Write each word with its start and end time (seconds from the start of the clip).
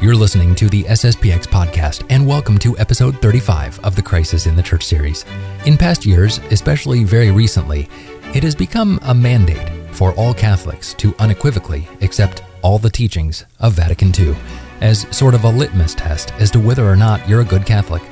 You're 0.00 0.14
listening 0.14 0.54
to 0.54 0.68
the 0.68 0.84
SSPX 0.84 1.48
podcast, 1.48 2.06
and 2.08 2.24
welcome 2.24 2.56
to 2.58 2.78
episode 2.78 3.20
35 3.20 3.80
of 3.80 3.96
the 3.96 4.02
Crisis 4.02 4.46
in 4.46 4.54
the 4.54 4.62
Church 4.62 4.84
series. 4.84 5.24
In 5.66 5.76
past 5.76 6.06
years, 6.06 6.38
especially 6.52 7.02
very 7.02 7.32
recently, 7.32 7.88
it 8.32 8.44
has 8.44 8.54
become 8.54 9.00
a 9.02 9.12
mandate 9.12 9.68
for 9.92 10.12
all 10.12 10.32
Catholics 10.32 10.94
to 10.94 11.16
unequivocally 11.18 11.88
accept 12.00 12.44
all 12.62 12.78
the 12.78 12.88
teachings 12.88 13.44
of 13.58 13.72
Vatican 13.72 14.12
II 14.16 14.36
as 14.82 15.04
sort 15.14 15.34
of 15.34 15.42
a 15.42 15.50
litmus 15.50 15.96
test 15.96 16.32
as 16.34 16.52
to 16.52 16.60
whether 16.60 16.88
or 16.88 16.94
not 16.94 17.28
you're 17.28 17.40
a 17.40 17.44
good 17.44 17.66
Catholic. 17.66 18.02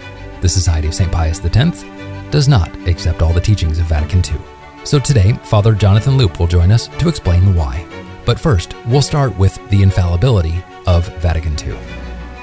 The 0.41 0.49
Society 0.49 0.89
of 0.89 0.95
St. 0.95 1.13
Pius 1.13 1.41
X 1.45 1.85
does 2.33 2.49
not 2.49 2.75
accept 2.89 3.23
all 3.23 3.33
the 3.33 3.41
teachings 3.41 3.79
of 3.79 3.87
Vatican 3.87 4.25
II. 4.29 4.41
So 4.83 4.99
today, 4.99 5.35
Father 5.45 5.73
Jonathan 5.73 6.17
Loop 6.17 6.41
will 6.41 6.49
join 6.49 6.73
us 6.73 6.89
to 6.99 7.09
explain 7.09 7.55
why. 7.55 7.87
But 8.25 8.41
first, 8.41 8.75
we'll 8.87 9.03
start 9.03 9.39
with 9.39 9.57
the 9.71 9.85
infallibility 9.85 10.65
of 10.87 11.09
Vatican 11.19 11.57
II. 11.59 11.79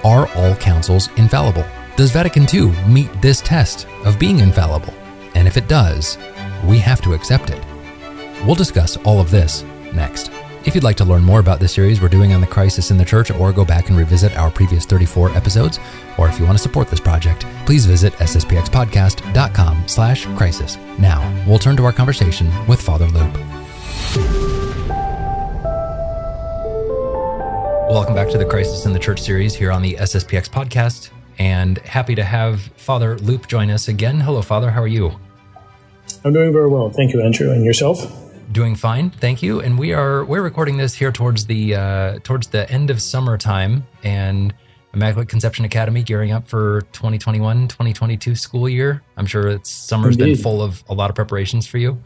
Are 0.03 0.27
all 0.35 0.55
councils 0.55 1.09
infallible? 1.17 1.65
Does 1.95 2.11
Vatican 2.11 2.45
II 2.53 2.71
meet 2.87 3.09
this 3.21 3.41
test 3.41 3.87
of 4.03 4.19
being 4.19 4.39
infallible? 4.39 4.93
And 5.35 5.47
if 5.47 5.57
it 5.57 5.67
does, 5.67 6.17
we 6.65 6.77
have 6.79 7.01
to 7.01 7.13
accept 7.13 7.49
it. 7.49 7.63
We'll 8.45 8.55
discuss 8.55 8.97
all 8.97 9.19
of 9.19 9.31
this 9.31 9.63
next. 9.93 10.31
If 10.65 10.75
you'd 10.75 10.83
like 10.83 10.97
to 10.97 11.05
learn 11.05 11.23
more 11.23 11.39
about 11.41 11.59
this 11.59 11.73
series 11.73 11.99
we're 11.99 12.07
doing 12.07 12.31
on 12.33 12.39
the 12.39 12.47
crisis 12.47 12.89
in 12.89 12.97
the 12.97 13.03
church 13.03 13.31
or 13.31 13.51
go 13.51 13.65
back 13.65 13.89
and 13.89 13.97
revisit 13.97 14.35
our 14.37 14.49
previous 14.49 14.85
34 14.85 15.31
episodes, 15.31 15.77
or 16.17 16.29
if 16.29 16.39
you 16.39 16.45
want 16.45 16.57
to 16.57 16.63
support 16.63 16.87
this 16.87 17.01
project, 17.01 17.45
please 17.65 17.85
visit 17.85 18.13
sspxpodcast.com 18.13 19.87
slash 19.87 20.25
crisis. 20.37 20.77
Now, 20.97 21.43
we'll 21.45 21.59
turn 21.59 21.75
to 21.77 21.85
our 21.85 21.93
conversation 21.93 22.49
with 22.65 22.81
Father 22.81 23.07
Loop. 23.07 24.62
Welcome 27.89 28.15
back 28.15 28.29
to 28.29 28.37
the 28.37 28.45
Crisis 28.45 28.85
in 28.85 28.93
the 28.93 28.99
Church 28.99 29.21
series 29.21 29.53
here 29.53 29.71
on 29.71 29.81
the 29.81 29.95
SSPX 29.95 30.49
podcast, 30.49 31.09
and 31.37 31.77
happy 31.79 32.15
to 32.15 32.23
have 32.23 32.61
Father 32.77 33.17
Loop 33.19 33.47
join 33.47 33.69
us 33.69 33.87
again. 33.87 34.19
Hello, 34.19 34.41
Father. 34.41 34.71
How 34.71 34.81
are 34.81 34.87
you? 34.87 35.19
I'm 36.23 36.33
doing 36.33 36.51
very 36.51 36.67
well, 36.69 36.89
thank 36.89 37.13
you, 37.13 37.21
Andrew. 37.21 37.51
And 37.51 37.63
yourself? 37.63 37.99
Doing 38.51 38.75
fine, 38.75 39.09
thank 39.09 39.41
you. 39.43 39.59
And 39.61 39.77
we 39.77 39.93
are 39.93 40.25
we're 40.25 40.41
recording 40.41 40.77
this 40.77 40.93
here 40.93 41.11
towards 41.11 41.45
the 41.45 41.75
uh, 41.75 42.19
towards 42.23 42.47
the 42.47 42.69
end 42.71 42.89
of 42.89 43.01
summertime, 43.01 43.85
and 44.03 44.53
Immaculate 44.93 45.29
Conception 45.29 45.65
Academy 45.65 46.03
gearing 46.03 46.31
up 46.31 46.47
for 46.47 46.81
2021 46.93 47.67
2022 47.67 48.35
school 48.35 48.67
year. 48.69 49.03
I'm 49.17 49.25
sure 49.25 49.47
it's 49.47 49.69
summer's 49.69 50.15
Indeed. 50.15 50.35
been 50.35 50.43
full 50.43 50.61
of 50.61 50.83
a 50.89 50.93
lot 50.93 51.09
of 51.09 51.15
preparations 51.15 51.67
for 51.67 51.77
you. 51.77 52.01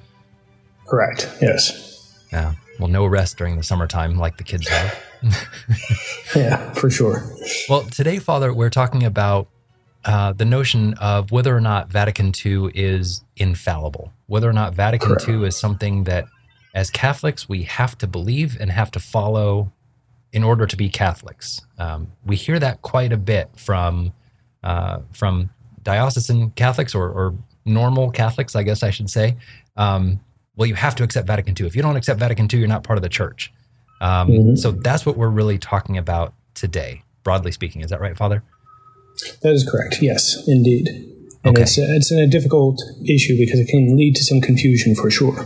Correct. 0.88 1.30
Yes. 1.42 2.26
Yeah. 2.32 2.54
Well, 2.80 2.88
no 2.90 3.06
rest 3.06 3.38
during 3.38 3.56
the 3.58 3.64
summertime 3.64 4.18
like 4.18 4.38
the 4.38 4.44
kids 4.44 4.68
have. 4.68 5.04
yeah, 6.36 6.74
for 6.74 6.90
sure. 6.90 7.24
Well, 7.70 7.84
today, 7.84 8.20
Father, 8.20 8.54
we're 8.54 8.70
talking 8.70 9.04
about 9.04 9.48
uh, 10.06 10.34
the 10.34 10.46
notion 10.46 10.94
of 10.96 11.32
whether 11.32 11.56
or 11.56 11.62
not 11.62 11.90
Vatican 11.90 12.32
II 12.46 12.72
is 12.74 13.24
infallible, 13.36 14.14
whether 14.28 14.50
or 14.50 14.54
not 14.54 14.74
Vatican 14.74 15.10
Correct. 15.10 15.30
II 15.30 15.48
is 15.48 15.58
something 15.58 16.06
that, 16.06 16.26
as 16.74 16.90
Catholics, 16.90 17.50
we 17.50 17.64
have 17.64 17.98
to 17.98 18.08
believe 18.08 18.58
and 18.60 18.72
have 18.72 18.92
to 18.92 19.00
follow 19.00 19.72
in 20.32 20.44
order 20.44 20.66
to 20.66 20.78
be 20.78 20.90
Catholics. 20.90 21.62
Um, 21.78 22.12
we 22.26 22.36
hear 22.36 22.60
that 22.60 22.82
quite 22.82 23.12
a 23.12 23.18
bit 23.18 23.50
from 23.56 24.14
uh, 24.64 25.00
from 25.12 25.50
diocesan 25.84 26.52
Catholics 26.52 26.94
or, 26.94 27.10
or, 27.10 27.34
normal 27.66 28.10
Catholics, 28.12 28.56
I 28.56 28.64
guess 28.64 28.82
I 28.82 28.92
should 28.92 29.10
say. 29.10 29.36
Um, 29.76 30.22
well, 30.56 30.68
you 30.68 30.76
have 30.76 30.96
to 30.96 31.04
accept 31.04 31.28
Vatican 31.28 31.54
II. 31.60 31.68
If 31.68 31.76
you 31.76 31.82
don't 31.82 31.98
accept 31.98 32.18
Vatican 32.18 32.48
II, 32.52 32.60
you're 32.60 32.68
not 32.70 32.84
part 32.84 32.98
of 32.98 33.04
the 33.04 33.10
church. 33.10 33.52
Um, 34.02 34.30
mm-hmm. 34.30 34.56
So 34.56 34.72
that's 34.72 35.06
what 35.06 35.18
we're 35.18 35.30
really 35.30 35.58
talking 35.58 35.98
about 35.98 36.34
today, 36.54 37.04
broadly 37.24 37.52
speaking. 37.52 37.82
Is 37.82 37.90
that 37.90 38.00
right, 38.00 38.16
Father? 38.16 38.44
That 39.42 39.54
is 39.54 39.68
correct. 39.70 40.02
Yes, 40.02 40.48
indeed. 40.48 40.88
And 41.44 41.56
okay. 41.56 41.64
it's, 41.64 41.78
it's 41.78 42.12
a 42.12 42.28
difficult 42.28 42.82
issue 43.08 43.38
because 43.38 43.60
it 43.60 43.68
can 43.68 43.96
lead 43.96 44.16
to 44.16 44.24
some 44.24 44.42
confusion 44.42 44.96
for 44.96 45.10
sure. 45.10 45.46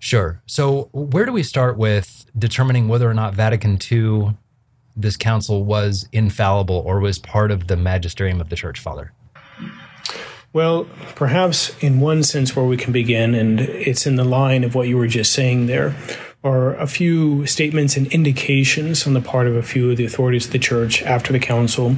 Sure. 0.00 0.40
So, 0.46 0.88
where 0.92 1.24
do 1.24 1.32
we 1.32 1.42
start 1.42 1.76
with 1.76 2.26
determining 2.38 2.88
whether 2.88 3.10
or 3.10 3.14
not 3.14 3.34
Vatican 3.34 3.78
II, 3.90 4.36
this 4.96 5.16
council, 5.16 5.64
was 5.64 6.08
infallible 6.12 6.82
or 6.86 7.00
was 7.00 7.18
part 7.18 7.50
of 7.50 7.66
the 7.66 7.76
magisterium 7.76 8.40
of 8.40 8.48
the 8.48 8.56
church, 8.56 8.78
Father? 8.78 9.12
Well, 10.52 10.86
perhaps 11.14 11.76
in 11.82 12.00
one 12.00 12.22
sense 12.22 12.56
where 12.56 12.64
we 12.64 12.76
can 12.76 12.92
begin, 12.92 13.34
and 13.34 13.60
it's 13.60 14.06
in 14.06 14.16
the 14.16 14.24
line 14.24 14.64
of 14.64 14.74
what 14.74 14.88
you 14.88 14.96
were 14.96 15.06
just 15.06 15.32
saying 15.32 15.66
there, 15.66 15.96
are 16.48 16.74
a 16.76 16.86
few 16.86 17.46
statements 17.46 17.96
and 17.96 18.06
indications 18.08 19.06
on 19.06 19.12
the 19.12 19.20
part 19.20 19.46
of 19.46 19.54
a 19.54 19.62
few 19.62 19.90
of 19.90 19.96
the 19.96 20.04
authorities 20.04 20.46
of 20.46 20.52
the 20.52 20.58
church 20.58 21.02
after 21.02 21.32
the 21.32 21.38
council 21.38 21.96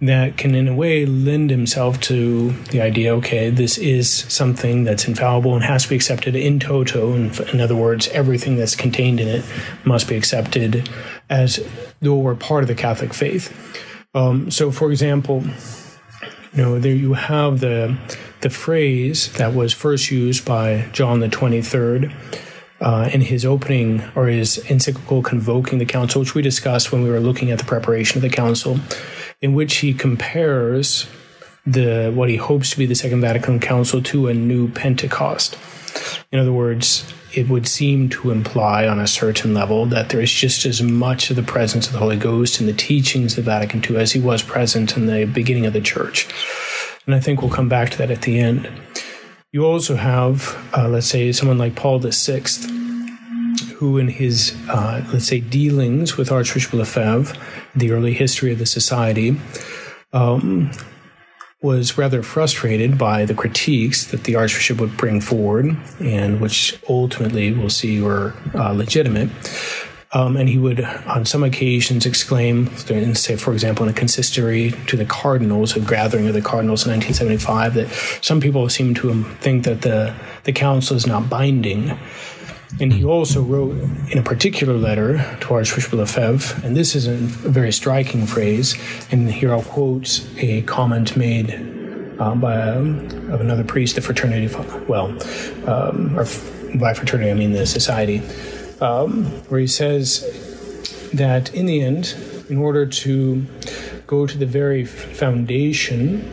that 0.00 0.36
can, 0.36 0.54
in 0.54 0.68
a 0.68 0.74
way, 0.74 1.06
lend 1.06 1.50
himself 1.50 2.00
to 2.00 2.50
the 2.70 2.80
idea 2.80 3.14
okay, 3.14 3.50
this 3.50 3.78
is 3.78 4.10
something 4.10 4.84
that's 4.84 5.06
infallible 5.06 5.54
and 5.54 5.64
has 5.64 5.84
to 5.84 5.90
be 5.90 5.96
accepted 5.96 6.34
in 6.34 6.58
toto. 6.58 7.12
In, 7.14 7.30
in 7.52 7.60
other 7.60 7.76
words, 7.76 8.08
everything 8.08 8.56
that's 8.56 8.74
contained 8.74 9.20
in 9.20 9.28
it 9.28 9.44
must 9.84 10.08
be 10.08 10.16
accepted 10.16 10.88
as 11.28 11.64
though 12.00 12.16
we're 12.16 12.34
part 12.34 12.64
of 12.64 12.68
the 12.68 12.74
Catholic 12.74 13.14
faith. 13.14 13.52
Um, 14.14 14.50
so, 14.50 14.70
for 14.70 14.90
example, 14.90 15.42
you 16.54 16.62
know, 16.62 16.78
there 16.78 16.94
you 16.94 17.14
have 17.14 17.60
the 17.60 17.96
the 18.40 18.50
phrase 18.50 19.32
that 19.34 19.54
was 19.54 19.72
first 19.72 20.10
used 20.10 20.44
by 20.44 20.88
John 20.92 21.20
the 21.20 21.28
Twenty 21.28 21.62
Third. 21.62 22.12
Uh, 22.80 23.08
in 23.14 23.20
his 23.20 23.46
opening 23.46 24.02
or 24.16 24.26
his 24.26 24.58
encyclical 24.68 25.22
convoking 25.22 25.78
the 25.78 25.86
council, 25.86 26.20
which 26.20 26.34
we 26.34 26.42
discussed 26.42 26.90
when 26.90 27.02
we 27.04 27.08
were 27.08 27.20
looking 27.20 27.50
at 27.50 27.58
the 27.58 27.64
preparation 27.64 28.18
of 28.18 28.22
the 28.22 28.28
council, 28.28 28.78
in 29.40 29.54
which 29.54 29.76
he 29.76 29.94
compares 29.94 31.06
the 31.64 32.10
what 32.14 32.28
he 32.28 32.36
hopes 32.36 32.70
to 32.70 32.78
be 32.78 32.86
the 32.86 32.94
Second 32.94 33.20
Vatican 33.20 33.60
Council 33.60 34.02
to 34.02 34.28
a 34.28 34.34
new 34.34 34.68
Pentecost. 34.68 35.56
In 36.32 36.38
other 36.38 36.52
words, 36.52 37.10
it 37.32 37.48
would 37.48 37.66
seem 37.66 38.08
to 38.10 38.30
imply 38.30 38.86
on 38.86 39.00
a 39.00 39.06
certain 39.06 39.54
level 39.54 39.86
that 39.86 40.10
there 40.10 40.20
is 40.20 40.30
just 40.30 40.64
as 40.66 40.82
much 40.82 41.30
of 41.30 41.36
the 41.36 41.42
presence 41.42 41.86
of 41.86 41.92
the 41.92 41.98
Holy 41.98 42.16
Ghost 42.16 42.60
in 42.60 42.66
the 42.66 42.72
teachings 42.72 43.36
of 43.38 43.44
Vatican 43.44 43.82
II 43.88 43.96
as 43.96 44.12
he 44.12 44.20
was 44.20 44.42
present 44.42 44.96
in 44.96 45.06
the 45.06 45.24
beginning 45.24 45.66
of 45.66 45.72
the 45.72 45.80
church. 45.80 46.28
And 47.06 47.14
I 47.14 47.20
think 47.20 47.40
we'll 47.40 47.50
come 47.50 47.68
back 47.68 47.90
to 47.90 47.98
that 47.98 48.10
at 48.10 48.22
the 48.22 48.38
end. 48.38 48.68
You 49.54 49.64
also 49.64 49.94
have, 49.94 50.60
uh, 50.76 50.88
let's 50.88 51.06
say, 51.06 51.30
someone 51.30 51.58
like 51.58 51.76
Paul 51.76 52.00
VI, 52.00 52.42
who, 53.76 53.98
in 53.98 54.08
his, 54.08 54.52
uh, 54.68 55.04
let's 55.12 55.28
say, 55.28 55.38
dealings 55.38 56.16
with 56.16 56.32
Archbishop 56.32 56.72
Lefebvre, 56.72 57.40
the 57.72 57.92
early 57.92 58.14
history 58.14 58.50
of 58.50 58.58
the 58.58 58.66
society, 58.66 59.36
um, 60.12 60.72
was 61.62 61.96
rather 61.96 62.20
frustrated 62.20 62.98
by 62.98 63.24
the 63.24 63.32
critiques 63.32 64.06
that 64.06 64.24
the 64.24 64.34
Archbishop 64.34 64.80
would 64.80 64.96
bring 64.96 65.20
forward, 65.20 65.76
and 66.00 66.40
which 66.40 66.76
ultimately 66.88 67.52
we'll 67.52 67.70
see 67.70 68.00
were 68.00 68.34
uh, 68.56 68.72
legitimate. 68.72 69.30
Um, 70.14 70.36
and 70.36 70.48
he 70.48 70.58
would, 70.58 70.80
on 70.80 71.26
some 71.26 71.42
occasions, 71.42 72.06
exclaim, 72.06 72.74
say, 72.76 73.34
for 73.34 73.52
example, 73.52 73.84
in 73.84 73.90
a 73.90 73.92
consistory 73.92 74.70
to 74.86 74.96
the 74.96 75.04
cardinals, 75.04 75.76
a 75.76 75.80
gathering 75.80 76.28
of 76.28 76.34
the 76.34 76.40
cardinals 76.40 76.86
in 76.86 76.92
1975, 76.92 77.74
that 77.74 78.24
some 78.24 78.40
people 78.40 78.68
seem 78.68 78.94
to 78.94 79.24
think 79.40 79.64
that 79.64 79.82
the, 79.82 80.14
the 80.44 80.52
council 80.52 80.96
is 80.96 81.04
not 81.04 81.28
binding. 81.28 81.98
And 82.80 82.92
he 82.92 83.04
also 83.04 83.42
wrote 83.42 83.76
in 84.10 84.18
a 84.18 84.22
particular 84.22 84.74
letter 84.74 85.36
to 85.40 85.54
Archbishop 85.54 85.92
Lefebvre, 85.92 86.64
and 86.64 86.76
this 86.76 86.94
is 86.94 87.06
a 87.06 87.14
very 87.14 87.72
striking 87.72 88.26
phrase, 88.26 88.76
and 89.12 89.30
here 89.30 89.52
I'll 89.52 89.62
quote 89.62 90.24
a 90.38 90.62
comment 90.62 91.16
made 91.16 91.52
uh, 92.18 92.34
by 92.34 92.56
um, 92.56 93.06
of 93.30 93.40
another 93.40 93.64
priest, 93.64 93.96
the 93.96 94.00
fraternity, 94.00 94.52
well, 94.88 95.16
um, 95.68 96.18
or 96.18 96.26
by 96.76 96.94
fraternity 96.94 97.30
I 97.30 97.34
mean 97.34 97.52
the 97.52 97.66
society, 97.66 98.22
um, 98.80 99.24
where 99.48 99.60
he 99.60 99.66
says 99.66 101.10
that 101.12 101.54
in 101.54 101.66
the 101.66 101.82
end, 101.82 102.14
in 102.48 102.58
order 102.58 102.86
to 102.86 103.46
go 104.06 104.26
to 104.26 104.36
the 104.36 104.46
very 104.46 104.84
foundation 104.84 106.32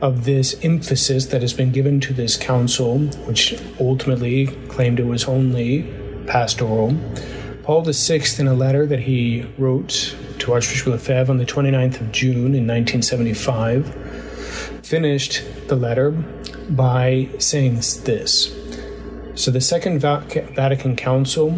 of 0.00 0.24
this 0.24 0.58
emphasis 0.64 1.26
that 1.26 1.40
has 1.40 1.52
been 1.52 1.70
given 1.70 2.00
to 2.00 2.12
this 2.12 2.36
council, 2.36 2.98
which 3.26 3.60
ultimately 3.78 4.48
claimed 4.68 4.98
it 4.98 5.06
was 5.06 5.24
only 5.26 5.84
pastoral. 6.26 6.96
Paul 7.62 7.82
VI, 7.82 8.24
in 8.38 8.48
a 8.48 8.54
letter 8.54 8.84
that 8.86 9.00
he 9.00 9.46
wrote 9.56 10.16
to 10.40 10.52
Archbishop 10.52 10.88
Lefebvre 10.88 11.30
on 11.30 11.38
the 11.38 11.46
29th 11.46 12.00
of 12.00 12.10
June 12.10 12.54
in 12.56 12.66
1975, 12.66 13.86
finished 14.82 15.42
the 15.68 15.76
letter 15.76 16.10
by 16.10 17.28
saying 17.38 17.76
this. 17.76 18.61
So 19.34 19.50
the 19.50 19.60
Second 19.60 19.98
Vatican 19.98 20.94
Council 20.94 21.50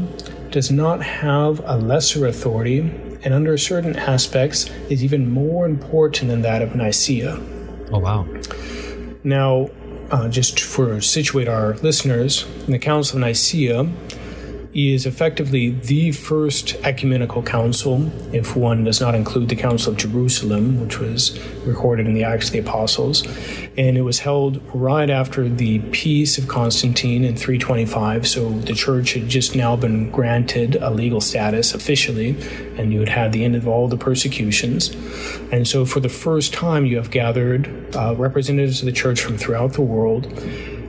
does 0.51 0.71
not 0.71 1.03
have 1.03 1.61
a 1.65 1.77
lesser 1.77 2.27
authority, 2.27 2.79
and 3.25 3.35
under 3.35 3.59
certain 3.59 3.97
aspects 3.97 4.71
is 4.89 5.03
even 5.03 5.29
more 5.29 5.67
important 5.67 6.31
than 6.31 6.43
that 6.43 6.63
of 6.63 6.77
Nicaea. 6.77 7.41
Oh, 7.91 7.99
wow. 7.99 8.29
Now, 9.25 9.71
uh, 10.11 10.29
just 10.29 10.61
for 10.61 11.01
situate 11.01 11.49
our 11.49 11.75
listeners, 11.79 12.47
in 12.67 12.73
the 12.73 12.79
Council 12.79 13.17
of 13.17 13.23
Nicaea, 13.23 13.91
is 14.75 15.07
effectively 15.07 15.71
the 15.71 16.11
first 16.11 16.75
ecumenical 16.83 17.43
council, 17.43 18.11
if 18.35 18.57
one 18.57 18.83
does 18.83 19.01
not 19.01 19.15
include 19.15 19.49
the 19.49 19.57
Council 19.57 19.93
of 19.93 19.99
Jerusalem, 19.99 20.81
which 20.81 20.99
was 20.99 21.39
recorded 21.65 22.07
in 22.07 22.15
the 22.15 22.25
Acts 22.25 22.47
of 22.47 22.53
the 22.53 22.59
Apostles. 22.59 23.25
And 23.77 23.97
it 23.97 24.03
was 24.03 24.21
held 24.21 24.61
right 24.75 25.09
after 25.09 25.49
the 25.49 25.79
Peace 25.91 26.39
of 26.39 26.49
Constantine 26.49 27.25
in 27.25 27.37
325. 27.37 28.27
So 28.27 28.51
the 28.51 28.75
church 28.75 29.15
had 29.15 29.29
just 29.29 29.55
now 29.55 29.77
been 29.77 30.11
granted 30.11 30.77
a 30.77 30.91
legal 30.91 31.21
status 31.21 31.73
officially, 31.73 32.37
and 32.77 32.93
you 32.93 32.99
had 32.99 33.09
had 33.09 33.33
the 33.33 33.45
end 33.45 33.55
of 33.55 33.69
all 33.69 33.87
the 33.87 33.97
persecutions. 33.97 34.91
And 35.53 35.69
so 35.69 35.85
for 35.85 36.01
the 36.01 36.09
first 36.09 36.53
time, 36.53 36.85
you 36.85 36.97
have 36.97 37.13
gathered 37.13 37.95
uh, 37.95 38.17
representatives 38.17 38.81
of 38.81 38.87
the 38.87 38.93
church 38.93 39.21
from 39.21 39.39
throughout 39.39 39.75
the 39.75 39.83
world. 39.83 40.27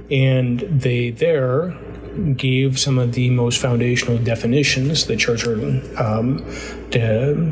And 0.10 0.60
they 0.60 1.12
there 1.12 1.76
gave 2.38 2.79
some 2.79 2.97
of 2.97 3.13
the 3.13 3.29
most 3.29 3.59
foundational 3.62 4.17
definitions. 4.17 5.06
The 5.06 5.15
church 5.15 5.45
are 5.45 5.59
um, 6.01 6.45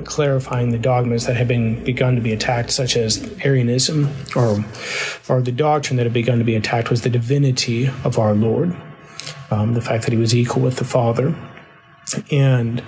clarifying 0.05 0.69
the 0.69 0.79
dogmas 0.79 1.25
that 1.25 1.35
had 1.35 1.47
been 1.47 1.83
begun 1.83 2.15
to 2.15 2.21
be 2.21 2.33
attacked, 2.33 2.71
such 2.71 2.95
as 2.95 3.29
Arianism, 3.43 4.09
or 4.35 4.63
or 5.29 5.41
the 5.41 5.51
doctrine 5.51 5.97
that 5.97 6.03
had 6.03 6.13
begun 6.13 6.37
to 6.39 6.43
be 6.43 6.55
attacked 6.55 6.89
was 6.89 7.01
the 7.01 7.09
divinity 7.09 7.87
of 8.03 8.17
our 8.17 8.33
Lord, 8.33 8.75
um, 9.51 9.73
the 9.73 9.81
fact 9.81 10.03
that 10.05 10.11
He 10.11 10.17
was 10.17 10.35
equal 10.35 10.61
with 10.61 10.77
the 10.77 10.85
Father, 10.85 11.35
and 12.31 12.83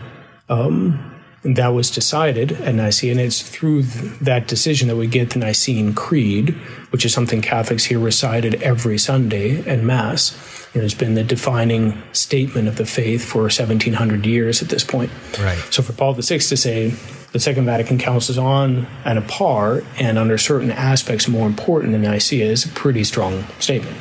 um, 0.50 1.16
that 1.44 1.70
was 1.70 1.92
decided 1.92 2.54
at 2.54 2.74
Nicaea, 2.74 3.12
and 3.12 3.20
it's 3.20 3.42
through 3.42 3.84
th- 3.84 4.20
that 4.20 4.48
decision 4.48 4.88
that 4.88 4.96
we 4.96 5.08
get 5.08 5.32
the 5.32 5.40
Nicene 5.40 5.94
Creed, 5.94 6.50
which 6.90 7.06
is 7.06 7.14
something 7.14 7.42
Catholics 7.42 7.86
hear 7.86 8.00
recited 8.00 8.62
every 8.64 8.98
Sunday 8.98 9.60
at 9.68 9.84
Mass. 9.84 10.65
It 10.76 10.82
has 10.82 10.94
been 10.94 11.16
the 11.16 11.24
defining 11.24 12.04
statement 12.12 12.68
of 12.68 12.76
the 12.76 12.86
faith 12.86 13.24
for 13.24 13.44
1700 13.44 14.26
years 14.26 14.62
at 14.62 14.68
this 14.68 14.84
point. 14.84 15.10
Right. 15.40 15.58
So 15.72 15.82
for 15.82 15.94
Paul 15.94 16.14
VI 16.14 16.38
to 16.40 16.58
say 16.58 16.90
the 17.32 17.40
Second 17.40 17.66
Vatican 17.66 17.98
Council 17.98 18.34
is 18.34 18.38
on 18.38 18.86
and 19.06 19.18
a 19.18 19.22
par, 19.22 19.84
and 19.98 20.18
under 20.18 20.38
certain 20.38 20.72
aspects 20.72 21.28
more 21.28 21.48
important 21.48 21.94
than 21.94 22.02
Nicaea, 22.02 22.46
is 22.46 22.66
a 22.66 22.70
pretty 22.70 23.04
strong 23.06 23.46
statement. 23.60 23.98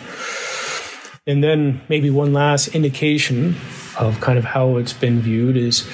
And 1.27 1.43
then 1.43 1.81
maybe 1.89 2.11
one 2.11 2.33
last 2.33 2.75
indication 2.75 3.57
of 3.99 4.21
kind 4.21 4.39
of 4.39 4.45
how 4.45 4.77
it's 4.77 4.93
been 4.93 5.21
viewed 5.21 5.57
is 5.57 5.89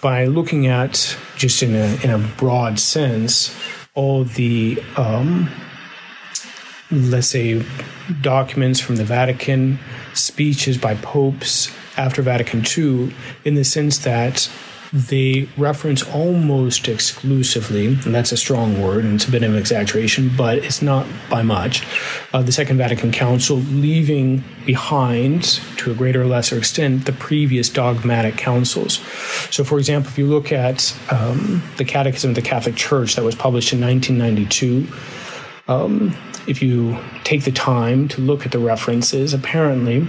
by 0.00 0.24
looking 0.26 0.66
at 0.66 1.16
just 1.36 1.62
in 1.62 1.74
a 1.74 1.98
in 2.02 2.10
a 2.10 2.18
broad 2.36 2.78
sense 2.78 3.54
all 3.94 4.24
the 4.24 4.82
um, 4.96 5.50
let's 6.90 7.26
say 7.26 7.62
documents 8.20 8.80
from 8.80 8.96
the 8.96 9.04
Vatican, 9.04 9.78
speeches 10.14 10.78
by 10.78 10.94
popes 10.96 11.72
after 11.96 12.22
Vatican 12.22 12.64
II, 12.64 13.14
in 13.44 13.54
the 13.54 13.64
sense 13.64 13.98
that 13.98 14.50
they 14.92 15.48
reference 15.56 16.02
almost 16.02 16.88
exclusively, 16.88 17.86
and 17.86 18.14
that's 18.14 18.32
a 18.32 18.36
strong 18.36 18.82
word 18.82 19.04
and 19.04 19.14
it's 19.14 19.28
a 19.28 19.30
bit 19.30 19.42
of 19.44 19.52
an 19.52 19.58
exaggeration, 19.58 20.30
but 20.36 20.58
it's 20.58 20.82
not 20.82 21.06
by 21.28 21.42
much, 21.42 21.86
uh, 22.32 22.42
the 22.42 22.50
Second 22.50 22.78
Vatican 22.78 23.12
Council, 23.12 23.56
leaving 23.58 24.42
behind, 24.66 25.44
to 25.76 25.92
a 25.92 25.94
greater 25.94 26.22
or 26.22 26.26
lesser 26.26 26.58
extent, 26.58 27.06
the 27.06 27.12
previous 27.12 27.68
dogmatic 27.68 28.36
councils. 28.36 28.94
So, 29.50 29.62
for 29.62 29.78
example, 29.78 30.10
if 30.10 30.18
you 30.18 30.26
look 30.26 30.50
at 30.50 30.96
um, 31.12 31.62
the 31.76 31.84
Catechism 31.84 32.30
of 32.30 32.34
the 32.34 32.42
Catholic 32.42 32.74
Church 32.74 33.14
that 33.14 33.24
was 33.24 33.36
published 33.36 33.72
in 33.72 33.80
1992, 33.80 34.88
um, 35.70 36.16
if 36.46 36.60
you 36.60 36.98
take 37.22 37.44
the 37.44 37.52
time 37.52 38.08
to 38.08 38.20
look 38.20 38.44
at 38.44 38.52
the 38.52 38.58
references, 38.58 39.32
apparently 39.32 40.06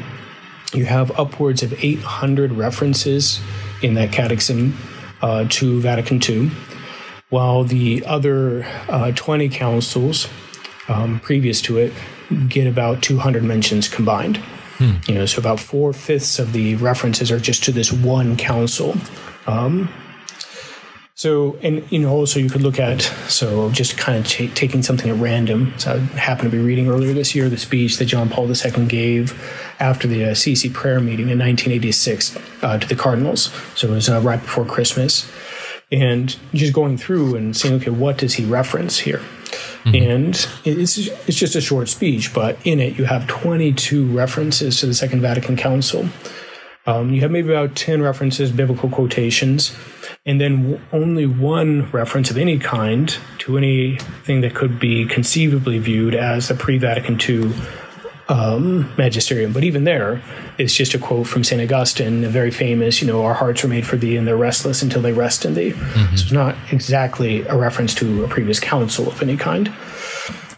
you 0.73 0.85
have 0.85 1.17
upwards 1.19 1.61
of 1.61 1.73
800 1.83 2.51
references 2.53 3.39
in 3.81 3.93
that 3.93 4.11
catechism 4.11 4.75
uh, 5.21 5.45
to 5.49 5.79
Vatican 5.79 6.19
II, 6.27 6.49
while 7.29 7.63
the 7.63 8.03
other 8.05 8.65
uh, 8.89 9.11
20 9.11 9.49
councils 9.49 10.27
um, 10.87 11.19
previous 11.19 11.61
to 11.61 11.77
it 11.77 11.93
get 12.47 12.65
about 12.65 13.03
200 13.03 13.43
mentions 13.43 13.87
combined. 13.87 14.37
Hmm. 14.77 14.93
You 15.05 15.13
know, 15.15 15.25
so 15.27 15.39
about 15.39 15.59
four 15.59 15.93
fifths 15.93 16.39
of 16.39 16.53
the 16.53 16.75
references 16.75 17.31
are 17.31 17.39
just 17.39 17.63
to 17.65 17.71
this 17.71 17.91
one 17.91 18.35
council. 18.35 18.95
Um, 19.45 19.93
so, 21.21 21.55
and 21.61 21.85
you 21.91 21.99
know, 21.99 22.09
also 22.09 22.39
you 22.39 22.49
could 22.49 22.63
look 22.63 22.79
at 22.79 23.03
so 23.27 23.69
just 23.69 23.95
kind 23.95 24.17
of 24.17 24.27
t- 24.27 24.47
taking 24.47 24.81
something 24.81 25.07
at 25.07 25.17
random. 25.17 25.71
So, 25.77 25.93
I 25.93 25.97
happened 26.17 26.49
to 26.49 26.57
be 26.57 26.63
reading 26.63 26.87
earlier 26.87 27.13
this 27.13 27.35
year 27.35 27.47
the 27.47 27.59
speech 27.59 27.97
that 27.97 28.05
John 28.05 28.27
Paul 28.27 28.51
II 28.51 28.87
gave 28.87 29.39
after 29.79 30.07
the 30.07 30.25
uh, 30.25 30.29
Assisi 30.29 30.67
prayer 30.67 30.99
meeting 30.99 31.29
in 31.29 31.37
1986 31.37 32.39
uh, 32.63 32.79
to 32.79 32.87
the 32.87 32.95
cardinals. 32.95 33.53
So 33.75 33.89
it 33.89 33.91
was 33.91 34.09
uh, 34.09 34.19
right 34.21 34.41
before 34.41 34.65
Christmas, 34.65 35.31
and 35.91 36.35
just 36.55 36.73
going 36.73 36.97
through 36.97 37.35
and 37.35 37.55
saying, 37.55 37.75
okay, 37.75 37.91
what 37.91 38.17
does 38.17 38.33
he 38.33 38.45
reference 38.45 38.97
here? 38.97 39.19
Mm-hmm. 39.83 39.95
And 39.95 40.47
it's 40.65 40.97
it's 40.97 41.37
just 41.37 41.55
a 41.55 41.61
short 41.61 41.87
speech, 41.89 42.33
but 42.33 42.57
in 42.65 42.79
it 42.79 42.97
you 42.97 43.05
have 43.05 43.27
22 43.27 44.07
references 44.07 44.79
to 44.79 44.87
the 44.87 44.95
Second 44.95 45.21
Vatican 45.21 45.55
Council. 45.55 46.09
Um, 46.87 47.13
you 47.13 47.21
have 47.21 47.29
maybe 47.29 47.53
about 47.53 47.75
10 47.75 48.01
references, 48.01 48.51
biblical 48.51 48.89
quotations, 48.89 49.77
and 50.25 50.39
then 50.39 50.63
w- 50.63 50.79
only 50.93 51.25
one 51.25 51.89
reference 51.91 52.29
of 52.29 52.37
any 52.37 52.59
kind 52.59 53.17
to 53.39 53.57
anything 53.57 54.41
that 54.41 54.53
could 54.53 54.79
be 54.79 55.05
conceivably 55.05 55.79
viewed 55.79 56.13
as 56.13 56.51
a 56.51 56.55
pre 56.55 56.77
Vatican 56.77 57.19
II 57.19 57.51
um, 58.29 58.93
magisterium. 58.97 59.51
But 59.51 59.63
even 59.63 59.83
there, 59.83 60.21
it's 60.57 60.73
just 60.73 60.93
a 60.93 60.99
quote 60.99 61.27
from 61.27 61.43
St. 61.43 61.61
Augustine, 61.61 62.23
a 62.23 62.29
very 62.29 62.51
famous, 62.51 63.01
you 63.01 63.07
know, 63.07 63.23
our 63.23 63.33
hearts 63.33 63.63
are 63.63 63.67
made 63.67 63.85
for 63.85 63.97
thee 63.97 64.15
and 64.15 64.27
they're 64.27 64.37
restless 64.37 64.81
until 64.81 65.01
they 65.01 65.11
rest 65.11 65.43
in 65.43 65.55
thee. 65.55 65.71
Mm-hmm. 65.71 66.15
So 66.15 66.23
it's 66.23 66.31
not 66.31 66.55
exactly 66.71 67.41
a 67.47 67.57
reference 67.57 67.95
to 67.95 68.23
a 68.23 68.27
previous 68.27 68.59
council 68.59 69.07
of 69.07 69.21
any 69.21 69.37
kind. 69.37 69.73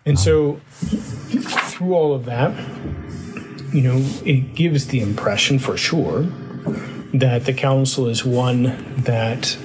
And 0.06 0.20
so 0.20 0.60
through 0.68 1.94
all 1.94 2.14
of 2.14 2.26
that, 2.26 2.54
you 3.74 3.82
know, 3.82 4.06
it 4.26 4.54
gives 4.54 4.88
the 4.88 5.00
impression 5.00 5.58
for 5.58 5.78
sure 5.78 6.28
that 7.14 7.46
the 7.46 7.54
council 7.54 8.08
is 8.08 8.26
one 8.26 8.96
that 9.04 9.58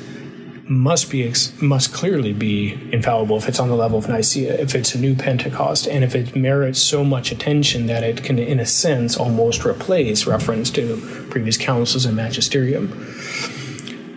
must 0.69 1.11
be 1.11 1.33
must 1.63 1.95
clearly 1.95 2.35
be 2.35 2.75
infallible 2.93 3.39
if 3.39 3.49
it's 3.49 3.59
on 3.59 3.69
the 3.69 3.75
level 3.75 3.99
of 3.99 4.09
Nicaea, 4.09 4.61
if 4.61 4.75
it's 4.75 4.95
a 4.95 4.99
new 4.99 5.15
Pentecost, 5.15 5.87
and 5.87 6.05
if 6.05 6.15
it 6.15 6.37
merits 6.37 6.79
so 6.79 7.03
much 7.05 7.33
attention 7.33 7.87
that 7.87 8.05
it 8.05 8.23
can, 8.23 8.39
in 8.39 8.61
a 8.61 8.67
sense, 8.67 9.17
almost 9.17 9.65
replace 9.65 10.27
reference 10.27 10.71
to 10.73 10.99
previous 11.31 11.57
councils 11.57 12.05
and 12.05 12.15
magisterium. 12.15 13.17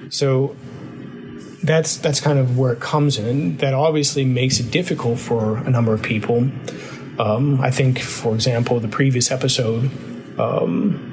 So 0.10 0.56
that's 1.63 1.95
that's 1.98 2.19
kind 2.19 2.38
of 2.38 2.57
where 2.57 2.74
it 2.74 2.81
comes 2.81 3.18
in. 3.18 3.57
That 3.57 3.74
obviously 3.74 4.25
makes 4.25 4.60
it 4.60 4.72
difficult 4.72 5.20
for 5.20 5.58
a 5.58 5.70
number 5.70 5.94
of 5.94 6.03
people. 6.03 6.50
Um, 7.17 7.62
I 7.62 7.72
think, 7.72 8.00
for 8.00 8.34
example, 8.34 8.79
the 8.79 8.88
previous 8.89 9.32
episode. 9.32 9.89
Um, 10.38 11.11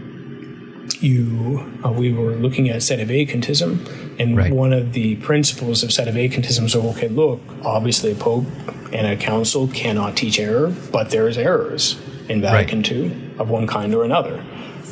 you 0.96 1.80
uh, 1.84 1.90
we 1.90 2.12
were 2.12 2.32
looking 2.32 2.68
at 2.68 2.76
sedevacantism, 2.76 4.18
and 4.18 4.36
right. 4.36 4.52
one 4.52 4.72
of 4.72 4.92
the 4.92 5.16
principles 5.16 5.82
of 5.82 5.90
sedevacantism 5.90 6.64
is 6.64 6.74
okay, 6.74 7.08
look, 7.08 7.40
obviously 7.64 8.12
a 8.12 8.14
pope 8.14 8.46
and 8.92 9.06
a 9.06 9.16
council 9.16 9.68
cannot 9.68 10.16
teach 10.16 10.38
error, 10.38 10.74
but 10.92 11.10
there's 11.10 11.36
errors 11.36 12.00
in 12.28 12.40
Vatican 12.40 12.78
right. 12.78 12.92
II 12.92 13.30
of 13.38 13.50
one 13.50 13.66
kind 13.66 13.94
or 13.94 14.04
another. 14.04 14.44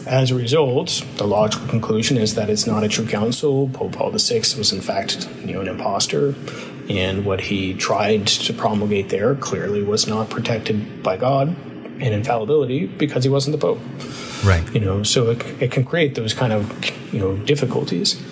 As 0.07 0.31
a 0.31 0.37
result, 0.37 1.05
the 1.17 1.27
logical 1.27 1.67
conclusion 1.69 2.17
is 2.17 2.35
that 2.37 2.49
it's 2.49 2.67
not 2.67 2.85
a 2.85 2.89
true 2.89 3.07
council. 3.07 3.69
Pope 3.71 3.93
Paul 3.93 4.11
VI 4.13 4.39
was 4.57 4.73
in 4.73 4.81
fact, 4.81 5.29
you 5.45 5.55
know, 5.55 5.61
an 5.61 5.69
impostor, 5.69 6.35
and 6.89 7.25
what 7.25 7.41
he 7.41 7.75
tried 7.75 8.27
to 8.27 8.53
promulgate 8.53 9.09
there 9.09 9.35
clearly 9.35 9.83
was 9.83 10.07
not 10.07 10.31
protected 10.31 11.03
by 11.03 11.17
God 11.17 11.49
and 12.01 12.15
infallibility 12.15 12.87
because 12.87 13.25
he 13.25 13.31
wasn't 13.31 13.59
the 13.59 13.59
Pope. 13.59 13.81
Right. 14.47 14.75
You 14.75 14.81
know, 14.81 15.03
so 15.03 15.31
it, 15.31 15.45
it 15.61 15.73
can 15.73 15.85
create 15.85 16.15
those 16.15 16.33
kind 16.33 16.53
of, 16.53 17.13
you 17.13 17.19
know, 17.19 17.37
difficulties. 17.39 18.23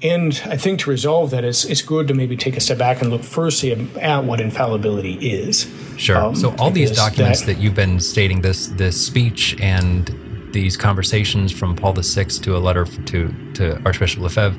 And 0.00 0.40
I 0.44 0.56
think 0.56 0.80
to 0.80 0.90
resolve 0.90 1.30
that, 1.30 1.44
it's, 1.44 1.64
it's 1.64 1.82
good 1.82 2.06
to 2.08 2.14
maybe 2.14 2.36
take 2.36 2.56
a 2.56 2.60
step 2.60 2.78
back 2.78 3.00
and 3.00 3.10
look 3.10 3.24
firstly 3.24 3.72
at 4.00 4.24
what 4.24 4.40
infallibility 4.40 5.14
is. 5.14 5.68
Sure. 5.96 6.16
Um, 6.16 6.36
so 6.36 6.54
all 6.56 6.70
these 6.70 6.92
documents 6.92 7.40
that, 7.40 7.54
that, 7.54 7.58
you've 7.58 7.74
been 7.74 7.98
stating, 7.98 8.40
this 8.40 8.68
this 8.68 9.04
speech 9.04 9.56
and 9.60 10.14
these 10.52 10.76
conversations 10.76 11.50
from 11.50 11.74
Paul 11.74 11.94
VI 11.94 12.24
to 12.24 12.56
a 12.56 12.58
letter 12.58 12.84
to 12.84 13.34
to 13.54 13.82
Archbishop 13.84 14.22
Lefebvre, 14.22 14.58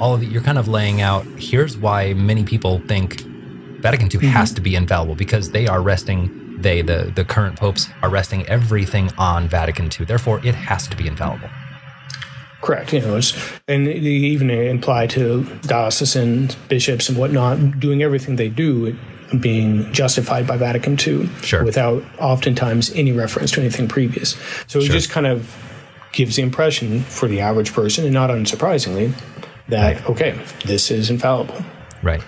all 0.00 0.14
of 0.14 0.22
it, 0.22 0.28
you're 0.30 0.42
kind 0.42 0.58
of 0.58 0.66
laying 0.66 1.00
out. 1.00 1.24
Here's 1.38 1.76
why 1.76 2.14
many 2.14 2.42
people 2.42 2.80
think 2.88 3.20
Vatican 3.80 4.06
II 4.06 4.18
mm-hmm. 4.20 4.28
has 4.28 4.52
to 4.54 4.60
be 4.60 4.74
infallible 4.74 5.14
because 5.14 5.52
they 5.52 5.68
are 5.68 5.80
resting 5.80 6.39
they, 6.62 6.82
the, 6.82 7.12
the 7.14 7.24
current 7.24 7.56
popes, 7.56 7.88
are 8.02 8.10
resting 8.10 8.46
everything 8.46 9.10
on 9.18 9.48
Vatican 9.48 9.86
II. 9.86 10.06
Therefore, 10.06 10.44
it 10.44 10.54
has 10.54 10.86
to 10.88 10.96
be 10.96 11.06
infallible. 11.06 11.48
Correct. 12.60 12.92
You 12.92 13.00
know, 13.00 13.20
and 13.68 13.86
they 13.86 13.92
even 13.92 14.50
imply 14.50 15.06
to 15.08 15.44
diocesan 15.62 16.50
bishops 16.68 17.08
and 17.08 17.16
whatnot 17.16 17.80
doing 17.80 18.02
everything 18.02 18.36
they 18.36 18.48
do 18.48 18.96
being 19.38 19.90
justified 19.92 20.46
by 20.46 20.56
Vatican 20.56 20.98
II 20.98 21.28
sure. 21.42 21.64
without 21.64 22.02
oftentimes 22.18 22.90
any 22.94 23.12
reference 23.12 23.52
to 23.52 23.60
anything 23.60 23.88
previous. 23.88 24.32
So 24.66 24.80
sure. 24.80 24.82
it 24.82 24.90
just 24.90 25.10
kind 25.10 25.26
of 25.26 25.56
gives 26.12 26.36
the 26.36 26.42
impression 26.42 27.00
for 27.02 27.28
the 27.28 27.40
average 27.40 27.72
person, 27.72 28.04
and 28.04 28.12
not 28.12 28.30
unsurprisingly, 28.30 29.12
that, 29.68 30.00
right. 30.00 30.10
okay, 30.10 30.40
this 30.64 30.90
is 30.90 31.10
infallible. 31.10 31.64
Right. 32.02 32.22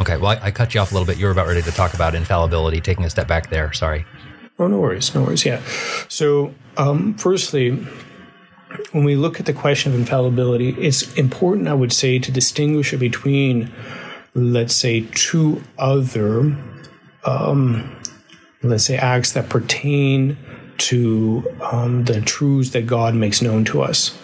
Okay, 0.00 0.16
well, 0.16 0.32
I, 0.32 0.46
I, 0.46 0.50
cut 0.50 0.74
you 0.74 0.80
off 0.80 0.90
a 0.90 0.94
little 0.94 1.06
bit. 1.06 1.18
You 1.18 1.26
were 1.26 1.32
about 1.32 1.46
ready 1.46 1.62
to 1.62 1.70
talk 1.70 1.94
about 1.94 2.14
infallibility, 2.14 2.80
taking 2.80 3.04
a 3.04 3.10
step 3.10 3.28
back 3.28 3.50
there. 3.50 3.72
Sorry. 3.72 4.04
Oh, 4.58 4.66
no 4.66 4.78
worries. 4.78 5.14
No 5.14 5.22
worries. 5.22 5.44
Yeah. 5.44 5.62
So, 6.08 6.54
um, 6.76 7.14
firstly, 7.14 7.70
when 8.92 9.04
we 9.04 9.16
look 9.16 9.40
at 9.40 9.46
the 9.46 9.52
question 9.52 9.92
of 9.92 9.98
infallibility, 9.98 10.70
it's 10.70 11.12
important, 11.14 11.68
I 11.68 11.74
would 11.74 11.92
say, 11.92 12.18
to 12.18 12.32
distinguish 12.32 12.92
between, 12.92 13.72
let's 14.34 14.74
say, 14.74 15.06
two 15.12 15.62
other, 15.78 16.56
um, 17.24 17.96
let's 18.62 18.84
say, 18.84 18.96
acts 18.96 19.32
that 19.32 19.48
pertain 19.48 20.36
to 20.76 21.56
um, 21.60 22.04
the 22.04 22.20
truths 22.20 22.70
that 22.70 22.86
God 22.86 23.14
makes 23.14 23.40
known 23.40 23.64
to 23.66 23.82
us. 23.82 24.16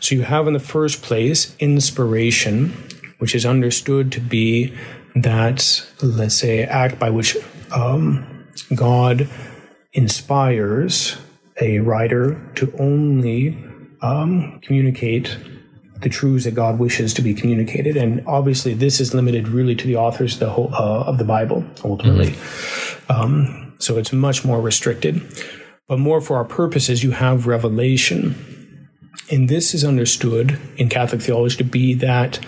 So 0.00 0.14
you 0.14 0.22
have, 0.22 0.46
in 0.46 0.52
the 0.52 0.60
first 0.60 1.02
place, 1.02 1.56
inspiration, 1.58 2.70
which 3.18 3.34
is 3.34 3.46
understood 3.46 4.12
to 4.12 4.20
be 4.20 4.74
that, 5.16 5.86
let's 6.02 6.34
say, 6.34 6.62
act 6.64 6.98
by 6.98 7.10
which 7.10 7.36
um, 7.72 8.46
God 8.74 9.28
inspires 9.92 11.16
a 11.60 11.78
writer 11.78 12.40
to 12.56 12.72
only 12.78 13.56
um, 14.02 14.60
communicate 14.62 15.38
the 16.02 16.10
truths 16.10 16.44
that 16.44 16.54
God 16.54 16.78
wishes 16.78 17.14
to 17.14 17.22
be 17.22 17.32
communicated. 17.32 17.96
And 17.96 18.22
obviously, 18.26 18.74
this 18.74 19.00
is 19.00 19.14
limited 19.14 19.48
really 19.48 19.74
to 19.74 19.86
the 19.86 19.96
authors 19.96 20.34
of 20.34 20.40
the, 20.40 20.50
whole, 20.50 20.74
uh, 20.74 21.04
of 21.04 21.16
the 21.16 21.24
Bible, 21.24 21.64
ultimately. 21.82 22.32
Mm-hmm. 22.32 23.12
Um, 23.12 23.74
so 23.78 23.96
it's 23.96 24.12
much 24.12 24.44
more 24.44 24.60
restricted. 24.60 25.22
But 25.88 25.98
more 25.98 26.20
for 26.20 26.36
our 26.36 26.44
purposes, 26.44 27.02
you 27.02 27.12
have 27.12 27.46
revelation. 27.46 28.90
And 29.30 29.48
this 29.48 29.72
is 29.72 29.84
understood 29.84 30.58
in 30.76 30.88
Catholic 30.88 31.22
theology 31.22 31.56
to 31.56 31.64
be 31.64 31.94
that 31.94 32.38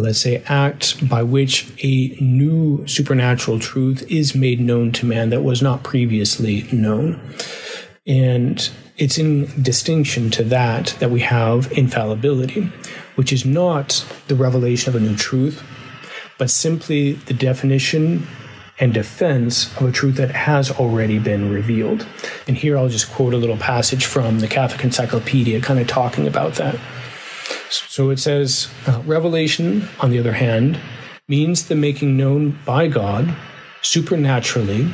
let's 0.00 0.20
say, 0.20 0.42
act 0.46 1.08
by 1.08 1.22
which 1.22 1.70
a 1.82 2.16
new 2.20 2.86
supernatural 2.86 3.58
truth 3.58 4.02
is 4.10 4.34
made 4.34 4.60
known 4.60 4.92
to 4.92 5.06
man 5.06 5.30
that 5.30 5.42
was 5.42 5.62
not 5.62 5.84
previously 5.84 6.66
known. 6.72 7.20
And 8.06 8.70
it's 8.96 9.18
in 9.18 9.62
distinction 9.62 10.30
to 10.32 10.44
that 10.44 10.96
that 10.98 11.10
we 11.10 11.20
have 11.20 11.70
infallibility, 11.72 12.72
which 13.14 13.32
is 13.32 13.44
not 13.44 14.04
the 14.28 14.34
revelation 14.34 14.94
of 14.94 15.00
a 15.00 15.04
new 15.04 15.16
truth, 15.16 15.62
but 16.38 16.50
simply 16.50 17.12
the 17.12 17.34
definition 17.34 18.26
and 18.80 18.92
defense 18.92 19.74
of 19.76 19.86
a 19.86 19.92
truth 19.92 20.16
that 20.16 20.32
has 20.32 20.70
already 20.70 21.18
been 21.18 21.52
revealed. 21.52 22.06
And 22.48 22.56
here 22.56 22.76
I'll 22.76 22.88
just 22.88 23.12
quote 23.12 23.32
a 23.32 23.36
little 23.36 23.56
passage 23.56 24.04
from 24.04 24.40
the 24.40 24.48
Catholic 24.48 24.82
Encyclopedia, 24.82 25.60
kind 25.60 25.78
of 25.78 25.86
talking 25.86 26.26
about 26.26 26.54
that. 26.54 26.76
So 27.70 28.10
it 28.10 28.18
says, 28.18 28.68
uh, 28.86 29.02
Revelation, 29.04 29.88
on 30.00 30.10
the 30.10 30.18
other 30.18 30.34
hand, 30.34 30.78
means 31.28 31.66
the 31.66 31.74
making 31.74 32.16
known 32.16 32.58
by 32.64 32.88
God 32.88 33.34
supernaturally 33.82 34.92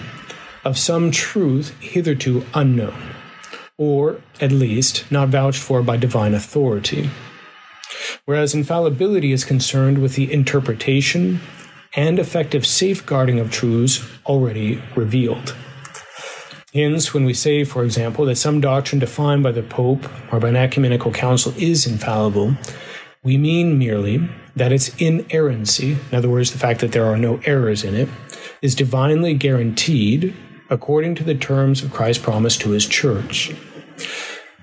of 0.64 0.78
some 0.78 1.10
truth 1.10 1.78
hitherto 1.80 2.44
unknown, 2.54 3.14
or 3.78 4.20
at 4.40 4.52
least 4.52 5.10
not 5.10 5.28
vouched 5.28 5.62
for 5.62 5.82
by 5.82 5.96
divine 5.96 6.34
authority. 6.34 7.10
Whereas 8.24 8.54
infallibility 8.54 9.32
is 9.32 9.44
concerned 9.44 9.98
with 9.98 10.14
the 10.14 10.32
interpretation 10.32 11.40
and 11.96 12.18
effective 12.18 12.66
safeguarding 12.66 13.40
of 13.40 13.50
truths 13.50 14.06
already 14.26 14.82
revealed. 14.94 15.54
Hence, 16.72 17.12
when 17.12 17.24
we 17.24 17.34
say, 17.34 17.64
for 17.64 17.82
example, 17.82 18.24
that 18.26 18.36
some 18.36 18.60
doctrine 18.60 19.00
defined 19.00 19.42
by 19.42 19.50
the 19.50 19.62
Pope 19.62 20.08
or 20.32 20.38
by 20.38 20.50
an 20.50 20.56
ecumenical 20.56 21.12
council 21.12 21.52
is 21.56 21.84
infallible, 21.84 22.54
we 23.24 23.36
mean 23.36 23.76
merely 23.76 24.28
that 24.54 24.70
its 24.70 24.94
inerrancy, 25.00 25.98
in 26.10 26.16
other 26.16 26.28
words, 26.28 26.52
the 26.52 26.58
fact 26.58 26.80
that 26.80 26.92
there 26.92 27.06
are 27.06 27.16
no 27.16 27.40
errors 27.44 27.82
in 27.82 27.94
it, 27.94 28.08
is 28.62 28.76
divinely 28.76 29.34
guaranteed 29.34 30.34
according 30.68 31.16
to 31.16 31.24
the 31.24 31.34
terms 31.34 31.82
of 31.82 31.92
Christ's 31.92 32.22
promise 32.22 32.56
to 32.58 32.70
his 32.70 32.86
church. 32.86 33.52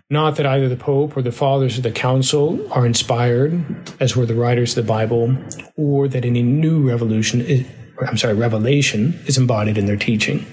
Not 0.10 0.38
that 0.38 0.46
either 0.46 0.70
the 0.70 0.78
Pope 0.78 1.18
or 1.18 1.22
the 1.22 1.34
Fathers 1.34 1.76
of 1.76 1.84
the 1.84 1.92
Council 1.92 2.66
are 2.72 2.86
inspired, 2.86 3.92
as 4.00 4.16
were 4.16 4.26
the 4.26 4.34
writers 4.34 4.78
of 4.78 4.86
the 4.86 4.88
Bible, 4.88 5.38
or 5.76 6.08
that 6.08 6.24
any 6.24 6.42
new 6.42 6.88
revolution, 6.88 7.42
is, 7.42 7.68
I'm 8.08 8.18
sorry, 8.18 8.34
revelation 8.34 9.20
is 9.26 9.38
embodied 9.38 9.78
in 9.78 9.86
their 9.86 9.98
teaching. 9.98 10.46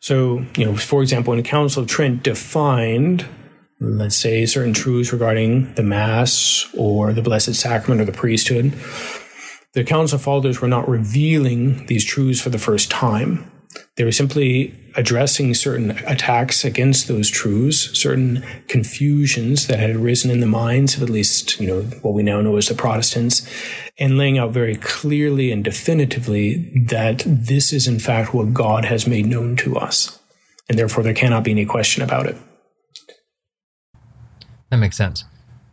So, 0.00 0.44
you 0.56 0.64
know, 0.64 0.76
for 0.76 1.02
example, 1.02 1.32
when 1.32 1.42
the 1.42 1.48
Council 1.48 1.82
of 1.82 1.88
Trent 1.88 2.22
defined, 2.22 3.26
let's 3.80 4.16
say, 4.16 4.46
certain 4.46 4.72
truths 4.72 5.12
regarding 5.12 5.74
the 5.74 5.82
Mass 5.82 6.66
or 6.76 7.12
the 7.12 7.22
Blessed 7.22 7.54
Sacrament 7.54 8.00
or 8.00 8.06
the 8.06 8.12
priesthood, 8.12 8.72
the 9.74 9.84
Council 9.84 10.18
Fathers 10.18 10.60
were 10.60 10.68
not 10.68 10.88
revealing 10.88 11.86
these 11.86 12.04
truths 12.04 12.40
for 12.40 12.50
the 12.50 12.58
first 12.58 12.90
time. 12.90 13.50
They 13.96 14.04
were 14.04 14.12
simply 14.12 14.74
addressing 14.96 15.54
certain 15.54 15.92
attacks 16.06 16.64
against 16.64 17.06
those 17.06 17.28
truths, 17.28 17.96
certain 17.98 18.44
confusions 18.66 19.66
that 19.68 19.78
had 19.78 19.90
arisen 19.90 20.30
in 20.30 20.40
the 20.40 20.46
minds 20.46 20.96
of 20.96 21.02
at 21.02 21.10
least, 21.10 21.60
you 21.60 21.68
know, 21.68 21.82
what 22.02 22.14
we 22.14 22.22
now 22.22 22.40
know 22.40 22.56
as 22.56 22.68
the 22.68 22.74
Protestants, 22.74 23.48
and 23.98 24.18
laying 24.18 24.38
out 24.38 24.50
very 24.50 24.76
clearly 24.76 25.52
and 25.52 25.62
definitively 25.62 26.72
that 26.88 27.22
this 27.26 27.72
is 27.72 27.86
in 27.86 28.00
fact 28.00 28.34
what 28.34 28.52
God 28.52 28.84
has 28.86 29.06
made 29.06 29.26
known 29.26 29.56
to 29.56 29.76
us. 29.76 30.18
And 30.68 30.78
therefore 30.78 31.04
there 31.04 31.14
cannot 31.14 31.44
be 31.44 31.50
any 31.50 31.66
question 31.66 32.02
about 32.02 32.26
it. 32.26 32.36
That 34.70 34.78
makes 34.78 34.96
sense. 34.96 35.24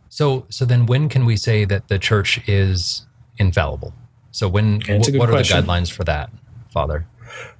So 0.08 0.46
so 0.48 0.64
then 0.64 0.86
when 0.86 1.08
can 1.08 1.24
we 1.24 1.36
say 1.36 1.64
that 1.64 1.88
the 1.88 1.98
church 1.98 2.40
is 2.48 3.06
infallible? 3.38 3.94
So 4.30 4.48
when 4.48 4.80
what, 4.86 5.08
what 5.14 5.30
are 5.30 5.38
the 5.38 5.42
guidelines 5.42 5.90
for 5.90 6.04
that, 6.04 6.30
Father? 6.72 7.06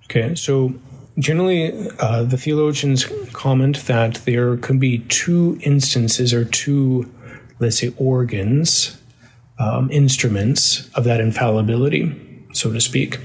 Okay, 0.04 0.34
so 0.34 0.74
generally, 1.18 1.88
uh, 1.98 2.22
the 2.22 2.38
theologians 2.38 3.06
comment 3.32 3.86
that 3.86 4.16
there 4.24 4.56
can 4.56 4.78
be 4.78 5.00
two 5.00 5.58
instances 5.62 6.32
or 6.32 6.44
two, 6.44 7.10
let's 7.58 7.78
say, 7.78 7.92
organs, 7.96 8.98
um, 9.58 9.90
instruments 9.90 10.88
of 10.94 11.04
that 11.04 11.20
infallibility, 11.20 12.46
so 12.52 12.72
to 12.72 12.80
speak. 12.80 13.18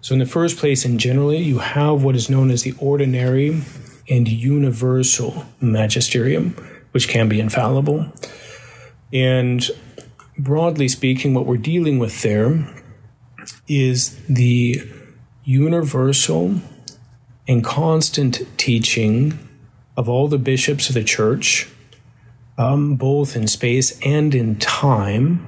So, 0.00 0.14
in 0.14 0.18
the 0.18 0.26
first 0.26 0.58
place, 0.58 0.84
and 0.84 0.98
generally, 0.98 1.38
you 1.38 1.58
have 1.58 2.02
what 2.02 2.14
is 2.14 2.28
known 2.28 2.50
as 2.50 2.62
the 2.62 2.74
ordinary 2.78 3.62
and 4.08 4.28
universal 4.28 5.46
magisterium, 5.60 6.56
which 6.90 7.08
can 7.08 7.28
be 7.28 7.40
infallible. 7.40 8.12
And 9.12 9.68
broadly 10.38 10.88
speaking, 10.88 11.34
what 11.34 11.46
we're 11.46 11.56
dealing 11.56 11.98
with 11.98 12.22
there 12.22 12.66
is 13.68 14.18
the 14.26 14.82
universal 15.44 16.56
and 17.48 17.64
constant 17.64 18.42
teaching 18.56 19.38
of 19.96 20.08
all 20.08 20.28
the 20.28 20.38
bishops 20.38 20.88
of 20.88 20.94
the 20.94 21.04
church, 21.04 21.68
um, 22.56 22.96
both 22.96 23.36
in 23.36 23.46
space 23.46 23.98
and 24.00 24.34
in 24.34 24.56
time, 24.56 25.46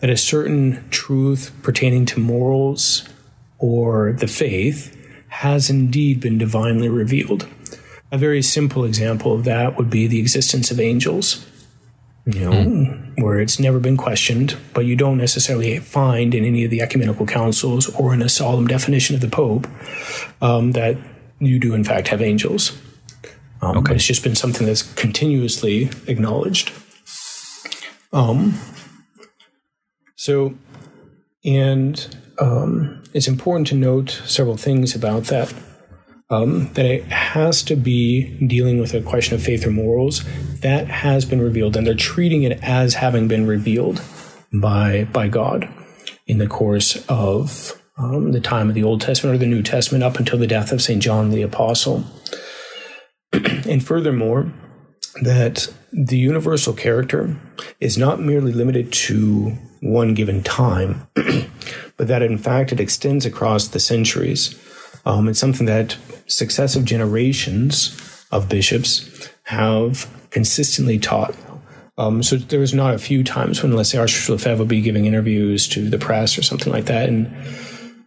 that 0.00 0.10
a 0.10 0.16
certain 0.16 0.84
truth 0.90 1.52
pertaining 1.62 2.04
to 2.06 2.20
morals 2.20 3.08
or 3.58 4.12
the 4.12 4.26
faith 4.26 4.92
has 5.28 5.70
indeed 5.70 6.20
been 6.20 6.38
divinely 6.38 6.88
revealed. 6.88 7.48
A 8.12 8.18
very 8.18 8.42
simple 8.42 8.84
example 8.84 9.32
of 9.32 9.44
that 9.44 9.76
would 9.76 9.90
be 9.90 10.06
the 10.06 10.20
existence 10.20 10.70
of 10.70 10.78
angels 10.78 11.45
you 12.26 12.40
know, 12.40 12.50
mm. 12.50 13.22
where 13.22 13.38
it's 13.38 13.60
never 13.60 13.78
been 13.78 13.96
questioned, 13.96 14.56
but 14.74 14.84
you 14.84 14.96
don't 14.96 15.16
necessarily 15.16 15.78
find 15.78 16.34
in 16.34 16.44
any 16.44 16.64
of 16.64 16.70
the 16.70 16.80
ecumenical 16.80 17.24
councils 17.24 17.88
or 17.94 18.12
in 18.12 18.20
a 18.20 18.28
solemn 18.28 18.66
definition 18.66 19.14
of 19.14 19.20
the 19.20 19.28
Pope 19.28 19.68
um, 20.42 20.72
that 20.72 20.96
you 21.38 21.60
do, 21.60 21.72
in 21.72 21.84
fact, 21.84 22.08
have 22.08 22.20
angels. 22.20 22.76
Um, 23.62 23.78
okay. 23.78 23.88
But 23.88 23.96
it's 23.96 24.06
just 24.06 24.24
been 24.24 24.34
something 24.34 24.66
that's 24.66 24.82
continuously 24.82 25.88
acknowledged. 26.08 26.72
Um, 28.12 28.58
so, 30.16 30.54
and 31.44 32.16
um, 32.40 33.04
it's 33.14 33.28
important 33.28 33.68
to 33.68 33.76
note 33.76 34.20
several 34.24 34.56
things 34.56 34.96
about 34.96 35.24
that 35.24 35.54
um, 36.28 36.72
that 36.74 36.84
it 36.84 37.04
has 37.04 37.62
to 37.64 37.76
be 37.76 38.36
dealing 38.46 38.80
with 38.80 38.94
a 38.94 39.00
question 39.00 39.34
of 39.34 39.42
faith 39.42 39.66
or 39.66 39.70
morals 39.70 40.24
that 40.60 40.88
has 40.88 41.24
been 41.24 41.40
revealed, 41.40 41.76
and 41.76 41.86
they're 41.86 41.94
treating 41.94 42.42
it 42.42 42.58
as 42.62 42.94
having 42.94 43.28
been 43.28 43.46
revealed 43.46 44.02
by 44.52 45.04
by 45.12 45.28
God 45.28 45.68
in 46.26 46.38
the 46.38 46.46
course 46.46 47.04
of 47.08 47.80
um, 47.98 48.32
the 48.32 48.40
time 48.40 48.68
of 48.68 48.74
the 48.74 48.82
Old 48.82 49.00
Testament 49.00 49.34
or 49.34 49.38
the 49.38 49.46
New 49.46 49.62
Testament 49.62 50.04
up 50.04 50.16
until 50.16 50.38
the 50.38 50.46
death 50.46 50.72
of 50.72 50.82
Saint 50.82 51.02
John 51.02 51.30
the 51.30 51.42
Apostle. 51.42 52.04
and 53.32 53.84
furthermore, 53.84 54.52
that 55.22 55.72
the 55.92 56.18
universal 56.18 56.72
character 56.72 57.36
is 57.80 57.96
not 57.96 58.20
merely 58.20 58.52
limited 58.52 58.92
to 58.92 59.56
one 59.80 60.14
given 60.14 60.42
time, 60.42 61.06
but 61.96 62.08
that 62.08 62.22
in 62.22 62.36
fact 62.36 62.72
it 62.72 62.80
extends 62.80 63.24
across 63.24 63.68
the 63.68 63.80
centuries. 63.80 64.60
Um, 65.06 65.28
it's 65.28 65.38
something 65.38 65.66
that 65.66 65.96
successive 66.26 66.84
generations 66.84 68.26
of 68.32 68.48
bishops 68.48 69.30
have 69.44 70.10
consistently 70.30 70.98
taught. 70.98 71.34
Um, 71.96 72.22
so 72.22 72.36
there 72.36 72.60
was 72.60 72.74
not 72.74 72.92
a 72.92 72.98
few 72.98 73.24
times 73.24 73.62
when, 73.62 73.72
let's 73.72 73.90
say, 73.90 73.98
Archbishop 73.98 74.28
Lefebvre 74.30 74.58
would 74.58 74.68
be 74.68 74.82
giving 74.82 75.06
interviews 75.06 75.66
to 75.68 75.88
the 75.88 75.96
press 75.96 76.36
or 76.36 76.42
something 76.42 76.72
like 76.72 76.86
that, 76.86 77.08
and 77.08 77.34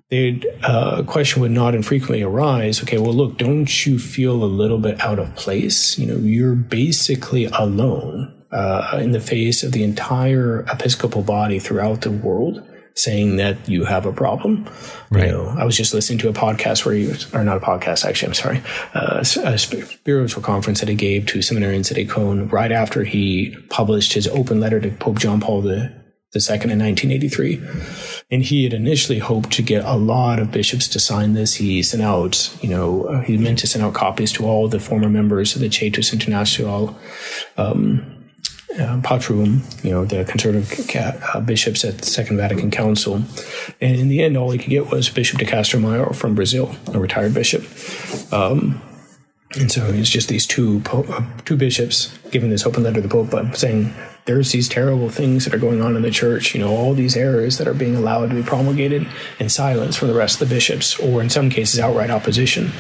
they'd 0.10 0.46
uh, 0.62 1.02
question 1.04 1.42
would 1.42 1.52
not 1.52 1.74
infrequently 1.74 2.22
arise. 2.22 2.84
Okay, 2.84 3.00
well, 3.00 3.14
look, 3.14 3.38
don't 3.38 3.86
you 3.86 3.98
feel 3.98 4.44
a 4.44 4.46
little 4.46 4.78
bit 4.78 5.02
out 5.02 5.18
of 5.18 5.34
place? 5.36 5.98
You 5.98 6.06
know, 6.06 6.18
you're 6.18 6.54
basically 6.54 7.46
alone 7.46 8.32
uh, 8.52 9.00
in 9.02 9.12
the 9.12 9.20
face 9.20 9.64
of 9.64 9.72
the 9.72 9.84
entire 9.84 10.66
Episcopal 10.72 11.24
body 11.24 11.58
throughout 11.58 12.02
the 12.02 12.12
world 12.12 12.64
saying 13.00 13.38
that 13.38 13.68
you 13.68 13.86
have 13.86 14.06
a 14.06 14.12
problem. 14.12 14.70
Right. 15.10 15.28
You 15.28 15.32
know, 15.32 15.48
I 15.58 15.66
was 15.66 15.76
just 15.76 15.94
listening 15.94 16.20
to 16.20 16.30
a 16.30 16.34
podcast 16.34 16.86
where 16.86 16.96
he 16.96 17.08
was, 17.08 17.34
or 17.34 17.44
not 17.44 17.58
a 17.58 17.60
podcast, 17.60 18.06
actually, 18.06 18.28
I'm 18.28 18.34
sorry, 18.34 18.62
uh, 18.94 19.24
a 19.44 19.58
spiritual 19.58 20.44
conference 20.44 20.80
that 20.80 20.90
he 20.90 20.96
gave 20.96 21.26
to 21.28 21.40
seminarians 21.40 21.92
at 21.92 21.98
Écône 21.98 22.52
right 22.52 22.72
after 22.72 23.04
he 23.04 23.56
published 23.70 24.14
his 24.14 24.28
open 24.28 24.60
letter 24.60 24.80
to 24.80 24.92
Pope 24.92 25.20
John 25.20 25.40
Paul 25.40 25.66
II 25.68 25.92
the 26.32 26.40
second 26.40 26.70
in 26.70 26.80
1983. 26.80 27.62
And 28.30 28.44
he 28.44 28.64
had 28.64 28.74
initially 28.74 29.18
hoped 29.18 29.52
to 29.54 29.64
get 29.64 29.84
a 29.84 29.96
lot 29.96 30.40
of 30.40 30.52
bishops 30.52 30.88
to 30.90 31.00
sign 31.00 31.34
this. 31.34 31.56
He 31.56 31.82
sent 31.82 32.04
out, 32.04 32.56
you 32.62 32.70
know, 32.70 33.06
uh, 33.06 33.22
he 33.22 33.38
meant 33.38 33.60
to 33.60 33.68
send 33.68 33.84
out 33.84 33.96
copies 33.96 34.32
to 34.34 34.46
all 34.46 34.68
the 34.68 34.80
former 34.80 35.10
members 35.10 35.56
of 35.56 35.62
the 35.62 35.70
Coetus 35.70 36.14
International, 36.14 36.96
um, 37.58 38.19
uh, 38.80 38.98
Patrum, 39.02 39.84
you 39.84 39.92
know, 39.92 40.06
the 40.06 40.26
conservative 40.26 40.90
uh, 40.96 41.40
bishops 41.42 41.84
at 41.84 42.00
the 42.00 42.06
Second 42.06 42.38
Vatican 42.38 42.72
Council. 42.72 43.22
And 43.82 43.96
in 43.96 44.08
the 44.08 44.24
end, 44.24 44.38
all 44.38 44.52
he 44.52 44.58
could 44.58 44.70
get 44.70 44.90
was 44.90 45.10
Bishop 45.10 45.40
de 45.40 45.46
Castro 45.46 45.80
Mayer 45.80 46.14
from 46.14 46.36
Brazil, 46.36 46.76
a 46.94 47.00
retired 47.00 47.34
bishop. 47.34 47.64
Um, 48.34 48.82
and 49.60 49.72
so 49.72 49.86
it's 49.88 50.10
just 50.10 50.30
these 50.30 50.46
two 50.46 50.82
uh, 50.92 51.26
two 51.46 51.56
bishops 51.56 52.16
giving 52.30 52.50
this 52.52 52.66
open 52.66 52.84
letter 52.84 53.02
to 53.02 53.02
the 53.02 53.10
Pope, 53.10 53.32
but 53.32 53.56
saying 53.56 53.94
there's 54.26 54.52
these 54.52 54.70
terrible 54.70 55.10
things 55.10 55.46
that 55.46 55.56
are 55.56 55.60
going 55.60 55.82
on 55.82 55.96
in 55.96 56.04
the 56.04 56.12
church, 56.12 56.54
you 56.54 56.62
know, 56.62 56.70
all 56.70 56.94
these 56.94 57.18
errors 57.18 57.58
that 57.58 57.68
are 57.68 57.74
being 57.74 57.96
allowed 57.96 58.30
to 58.30 58.36
be 58.36 58.44
promulgated 58.44 59.08
in 59.40 59.50
silence 59.50 59.96
from 59.96 60.08
the 60.08 60.14
rest 60.14 60.40
of 60.40 60.48
the 60.48 60.54
bishops, 60.54 61.00
or 61.00 61.20
in 61.20 61.30
some 61.32 61.50
cases, 61.50 61.80
outright 61.80 62.12
opposition. 62.12 62.72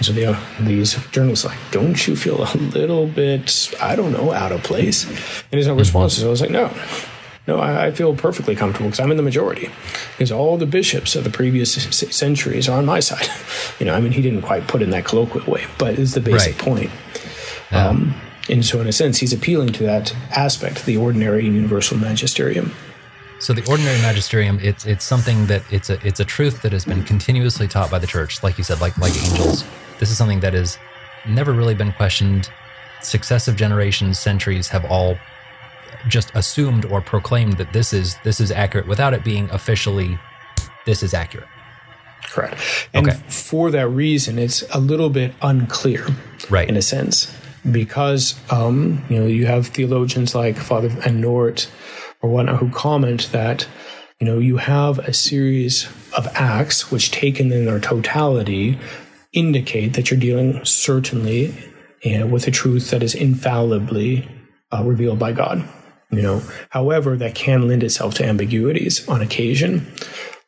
So 0.00 0.12
the, 0.12 0.38
these 0.60 0.94
journalists 1.10 1.44
like, 1.44 1.58
don't 1.70 2.06
you 2.06 2.16
feel 2.16 2.42
a 2.42 2.56
little 2.56 3.06
bit, 3.06 3.74
I 3.80 3.96
don't 3.96 4.12
know, 4.12 4.32
out 4.32 4.52
of 4.52 4.62
place? 4.62 5.08
And 5.08 5.18
there's 5.50 5.66
no 5.66 5.74
response. 5.74 6.16
So 6.16 6.26
I 6.26 6.30
was 6.30 6.40
like, 6.40 6.50
no, 6.50 6.72
no, 7.46 7.58
I, 7.58 7.86
I 7.86 7.90
feel 7.92 8.14
perfectly 8.14 8.56
comfortable 8.56 8.88
because 8.88 9.00
I'm 9.00 9.10
in 9.10 9.16
the 9.16 9.22
majority. 9.22 9.70
Because 10.12 10.32
all 10.32 10.56
the 10.56 10.66
bishops 10.66 11.14
of 11.14 11.24
the 11.24 11.30
previous 11.30 11.72
centuries 11.72 12.68
are 12.68 12.78
on 12.78 12.86
my 12.86 13.00
side. 13.00 13.28
You 13.80 13.86
know, 13.86 13.94
I 13.94 14.00
mean, 14.00 14.12
he 14.12 14.22
didn't 14.22 14.42
quite 14.42 14.68
put 14.68 14.82
it 14.82 14.84
in 14.84 14.90
that 14.90 15.04
colloquial 15.04 15.50
way, 15.50 15.64
but 15.78 15.98
it's 15.98 16.14
the 16.14 16.20
basic 16.20 16.54
right. 16.54 16.64
point. 16.64 16.90
Yeah. 17.72 17.88
Um, 17.88 18.14
and 18.48 18.64
so, 18.64 18.80
in 18.80 18.86
a 18.86 18.92
sense, 18.92 19.18
he's 19.18 19.32
appealing 19.32 19.72
to 19.72 19.82
that 19.82 20.14
aspect, 20.30 20.86
the 20.86 20.96
ordinary 20.96 21.44
and 21.46 21.56
universal 21.56 21.96
magisterium. 21.98 22.72
So 23.44 23.52
the 23.52 23.66
ordinary 23.68 24.00
magisterium, 24.00 24.58
it's 24.62 24.86
it's 24.86 25.04
something 25.04 25.44
that 25.48 25.62
it's 25.70 25.90
a 25.90 25.98
it's 26.02 26.18
a 26.18 26.24
truth 26.24 26.62
that 26.62 26.72
has 26.72 26.86
been 26.86 27.04
continuously 27.04 27.68
taught 27.68 27.90
by 27.90 27.98
the 27.98 28.06
church, 28.06 28.42
like 28.42 28.56
you 28.56 28.64
said, 28.64 28.80
like 28.80 28.96
like 28.96 29.14
angels. 29.22 29.64
This 30.00 30.10
is 30.10 30.16
something 30.16 30.40
that 30.40 30.54
has 30.54 30.78
never 31.28 31.52
really 31.52 31.74
been 31.74 31.92
questioned. 31.92 32.48
Successive 33.02 33.54
generations, 33.54 34.18
centuries 34.18 34.68
have 34.68 34.86
all 34.86 35.18
just 36.08 36.34
assumed 36.34 36.86
or 36.86 37.02
proclaimed 37.02 37.58
that 37.58 37.70
this 37.74 37.92
is 37.92 38.16
this 38.24 38.40
is 38.40 38.50
accurate 38.50 38.88
without 38.88 39.12
it 39.12 39.22
being 39.22 39.50
officially 39.50 40.18
this 40.86 41.02
is 41.02 41.12
accurate. 41.12 41.48
Correct. 42.22 42.88
And 42.94 43.06
okay. 43.06 43.18
for 43.28 43.70
that 43.72 43.88
reason, 43.88 44.38
it's 44.38 44.64
a 44.74 44.80
little 44.80 45.10
bit 45.10 45.34
unclear, 45.42 46.06
right? 46.48 46.66
In 46.66 46.78
a 46.78 46.82
sense, 46.82 47.30
because 47.70 48.40
um, 48.50 49.04
you 49.10 49.18
know 49.18 49.26
you 49.26 49.44
have 49.44 49.66
theologians 49.66 50.34
like 50.34 50.56
Father 50.56 50.88
Van 50.88 51.20
Noort 51.20 51.68
or 52.24 52.30
whatnot 52.30 52.56
who 52.56 52.70
comment 52.70 53.28
that 53.32 53.68
you 54.18 54.26
know 54.26 54.38
you 54.38 54.56
have 54.56 54.98
a 55.00 55.12
series 55.12 55.86
of 56.16 56.26
acts 56.32 56.90
which, 56.90 57.10
taken 57.10 57.52
in 57.52 57.66
their 57.66 57.78
totality, 57.78 58.78
indicate 59.34 59.92
that 59.92 60.10
you're 60.10 60.18
dealing 60.18 60.64
certainly 60.64 61.54
you 62.02 62.18
know, 62.18 62.26
with 62.26 62.46
a 62.46 62.50
truth 62.50 62.90
that 62.90 63.02
is 63.02 63.14
infallibly 63.14 64.26
uh, 64.72 64.82
revealed 64.82 65.18
by 65.18 65.32
God. 65.32 65.68
You 66.10 66.22
know, 66.22 66.42
however, 66.70 67.14
that 67.16 67.34
can 67.34 67.68
lend 67.68 67.82
itself 67.82 68.14
to 68.14 68.24
ambiguities 68.24 69.06
on 69.06 69.20
occasion. 69.20 69.92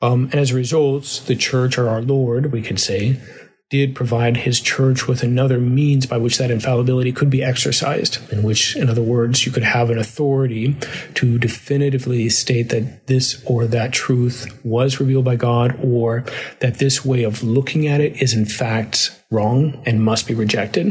Um, 0.01 0.25
and 0.33 0.37
as 0.37 0.53
a 0.53 0.55
result, 0.55 1.25
the 1.27 1.37
church 1.37 1.77
or 1.77 1.91
our 1.91 2.01
Lord, 2.01 2.53
we 2.53 2.62
could 2.62 2.81
say, 2.81 3.21
did 3.69 3.97
provide 3.97 4.37
his 4.39 4.61
church 4.61 5.09
with 5.09 5.23
another 5.23 5.59
means 5.59 6.07
by 6.07 6.17
which 6.17 6.39
that 6.39 6.51
infallibility 6.51 7.13
could 7.13 7.31
be 7.31 7.43
exercised, 7.43 8.19
in 8.33 8.45
which, 8.45 8.77
in 8.77 8.89
other 8.89 9.03
words, 9.03 9.45
you 9.45 9.51
could 9.51 9.65
have 9.65 9.91
an 9.91 9.99
authority 9.99 10.77
to 11.15 11.39
definitively 11.39 12.29
state 12.29 12.69
that 12.69 13.09
this 13.09 13.43
or 13.45 13.67
that 13.67 13.93
truth 13.93 14.61
was 14.65 15.01
revealed 15.01 15.25
by 15.25 15.35
God, 15.35 15.77
or 15.83 16.25
that 16.61 16.79
this 16.79 17.05
way 17.05 17.25
of 17.25 17.43
looking 17.43 17.89
at 17.89 18.01
it 18.01 18.23
is 18.23 18.35
in 18.35 18.47
fact 18.47 19.21
wrong 19.31 19.83
and 19.85 20.05
must 20.05 20.29
be 20.29 20.35
rejected. 20.35 20.87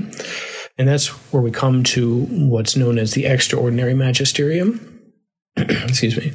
And 0.78 0.88
that's 0.88 1.08
where 1.32 1.42
we 1.42 1.52
come 1.52 1.84
to 1.84 2.26
what's 2.26 2.76
known 2.76 3.00
as 3.00 3.14
the 3.14 3.26
extraordinary 3.26 3.94
magisterium. 3.94 5.02
Excuse 5.58 6.18
me. 6.18 6.34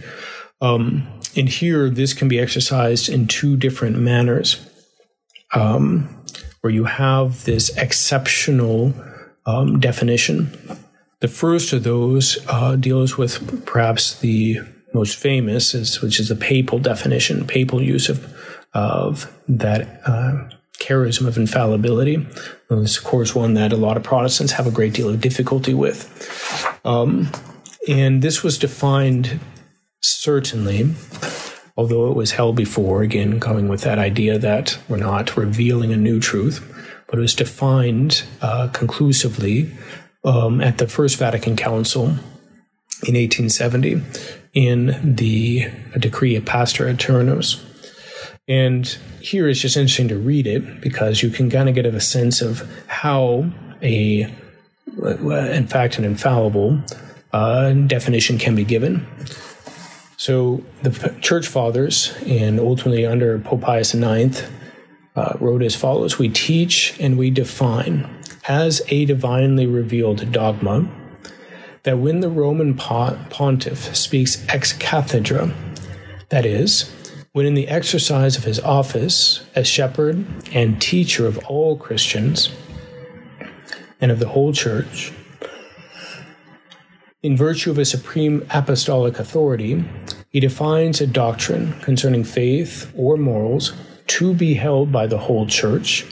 Um, 0.62 1.06
and 1.36 1.48
here, 1.48 1.88
this 1.90 2.14
can 2.14 2.28
be 2.28 2.40
exercised 2.40 3.08
in 3.08 3.26
two 3.26 3.56
different 3.56 3.98
manners, 3.98 4.66
um, 5.54 6.19
where 6.60 6.72
you 6.72 6.84
have 6.84 7.44
this 7.44 7.74
exceptional 7.76 8.92
um, 9.46 9.80
definition. 9.80 10.56
The 11.20 11.28
first 11.28 11.72
of 11.72 11.84
those 11.84 12.38
uh, 12.48 12.76
deals 12.76 13.16
with 13.18 13.64
perhaps 13.66 14.18
the 14.20 14.60
most 14.92 15.16
famous, 15.16 15.74
is, 15.74 16.00
which 16.00 16.18
is 16.18 16.28
the 16.28 16.36
papal 16.36 16.78
definition, 16.78 17.46
papal 17.46 17.82
use 17.82 18.08
of, 18.08 18.34
of 18.74 19.36
that 19.48 20.00
uh, 20.06 20.48
charism 20.78 21.26
of 21.26 21.36
infallibility. 21.36 22.26
It's, 22.70 22.98
of 22.98 23.04
course, 23.04 23.34
one 23.34 23.54
that 23.54 23.72
a 23.72 23.76
lot 23.76 23.96
of 23.96 24.02
Protestants 24.02 24.52
have 24.52 24.66
a 24.66 24.70
great 24.70 24.94
deal 24.94 25.08
of 25.08 25.20
difficulty 25.20 25.74
with. 25.74 26.80
Um, 26.84 27.30
and 27.88 28.22
this 28.22 28.42
was 28.42 28.58
defined 28.58 29.40
certainly, 30.00 30.94
although 31.80 32.10
it 32.10 32.14
was 32.14 32.32
held 32.32 32.56
before, 32.56 33.00
again, 33.00 33.40
coming 33.40 33.66
with 33.66 33.80
that 33.80 33.98
idea 33.98 34.38
that 34.38 34.78
we're 34.86 34.98
not 34.98 35.34
revealing 35.34 35.94
a 35.94 35.96
new 35.96 36.20
truth, 36.20 36.60
but 37.06 37.18
it 37.18 37.22
was 37.22 37.34
defined 37.34 38.22
uh, 38.42 38.68
conclusively 38.68 39.72
um, 40.22 40.60
at 40.60 40.76
the 40.76 40.86
First 40.86 41.16
Vatican 41.16 41.56
Council 41.56 42.08
in 43.08 43.14
1870 43.16 44.02
in 44.52 45.14
the 45.16 45.70
Decree 45.98 46.36
of 46.36 46.44
Pastor 46.44 46.86
Aeternus. 46.86 47.64
And 48.46 48.86
here 49.22 49.48
it's 49.48 49.60
just 49.60 49.78
interesting 49.78 50.08
to 50.08 50.18
read 50.18 50.46
it 50.46 50.82
because 50.82 51.22
you 51.22 51.30
can 51.30 51.48
kind 51.48 51.70
of 51.70 51.74
get 51.74 51.86
a 51.86 51.98
sense 51.98 52.42
of 52.42 52.70
how 52.88 53.50
a, 53.80 54.30
in 55.02 55.66
fact, 55.66 55.96
an 55.96 56.04
infallible 56.04 56.78
uh, 57.32 57.72
definition 57.72 58.36
can 58.36 58.54
be 58.54 58.64
given. 58.64 59.06
So 60.20 60.62
the 60.82 61.16
church 61.22 61.48
fathers, 61.48 62.14
and 62.26 62.60
ultimately 62.60 63.06
under 63.06 63.38
Pope 63.38 63.62
Pius 63.62 63.94
IX, 63.94 64.42
uh, 65.16 65.32
wrote 65.40 65.62
as 65.62 65.74
follows 65.74 66.18
We 66.18 66.28
teach 66.28 66.94
and 67.00 67.16
we 67.16 67.30
define 67.30 68.06
as 68.46 68.82
a 68.88 69.06
divinely 69.06 69.64
revealed 69.64 70.30
dogma 70.30 70.86
that 71.84 71.96
when 72.00 72.20
the 72.20 72.28
Roman 72.28 72.74
pontiff 72.74 73.96
speaks 73.96 74.46
ex 74.50 74.74
cathedra, 74.74 75.54
that 76.28 76.44
is, 76.44 76.94
when 77.32 77.46
in 77.46 77.54
the 77.54 77.68
exercise 77.68 78.36
of 78.36 78.44
his 78.44 78.60
office 78.60 79.42
as 79.54 79.66
shepherd 79.66 80.22
and 80.52 80.82
teacher 80.82 81.26
of 81.26 81.38
all 81.46 81.78
Christians 81.78 82.50
and 84.02 84.12
of 84.12 84.18
the 84.18 84.28
whole 84.28 84.52
church, 84.52 85.14
in 87.22 87.36
virtue 87.36 87.70
of 87.70 87.76
his 87.76 87.90
supreme 87.90 88.46
apostolic 88.50 89.18
authority, 89.18 89.84
he 90.30 90.40
defines 90.40 91.00
a 91.00 91.06
doctrine 91.06 91.78
concerning 91.80 92.24
faith 92.24 92.90
or 92.96 93.16
morals 93.16 93.74
to 94.06 94.32
be 94.32 94.54
held 94.54 94.90
by 94.90 95.06
the 95.06 95.18
whole 95.18 95.46
church. 95.46 96.06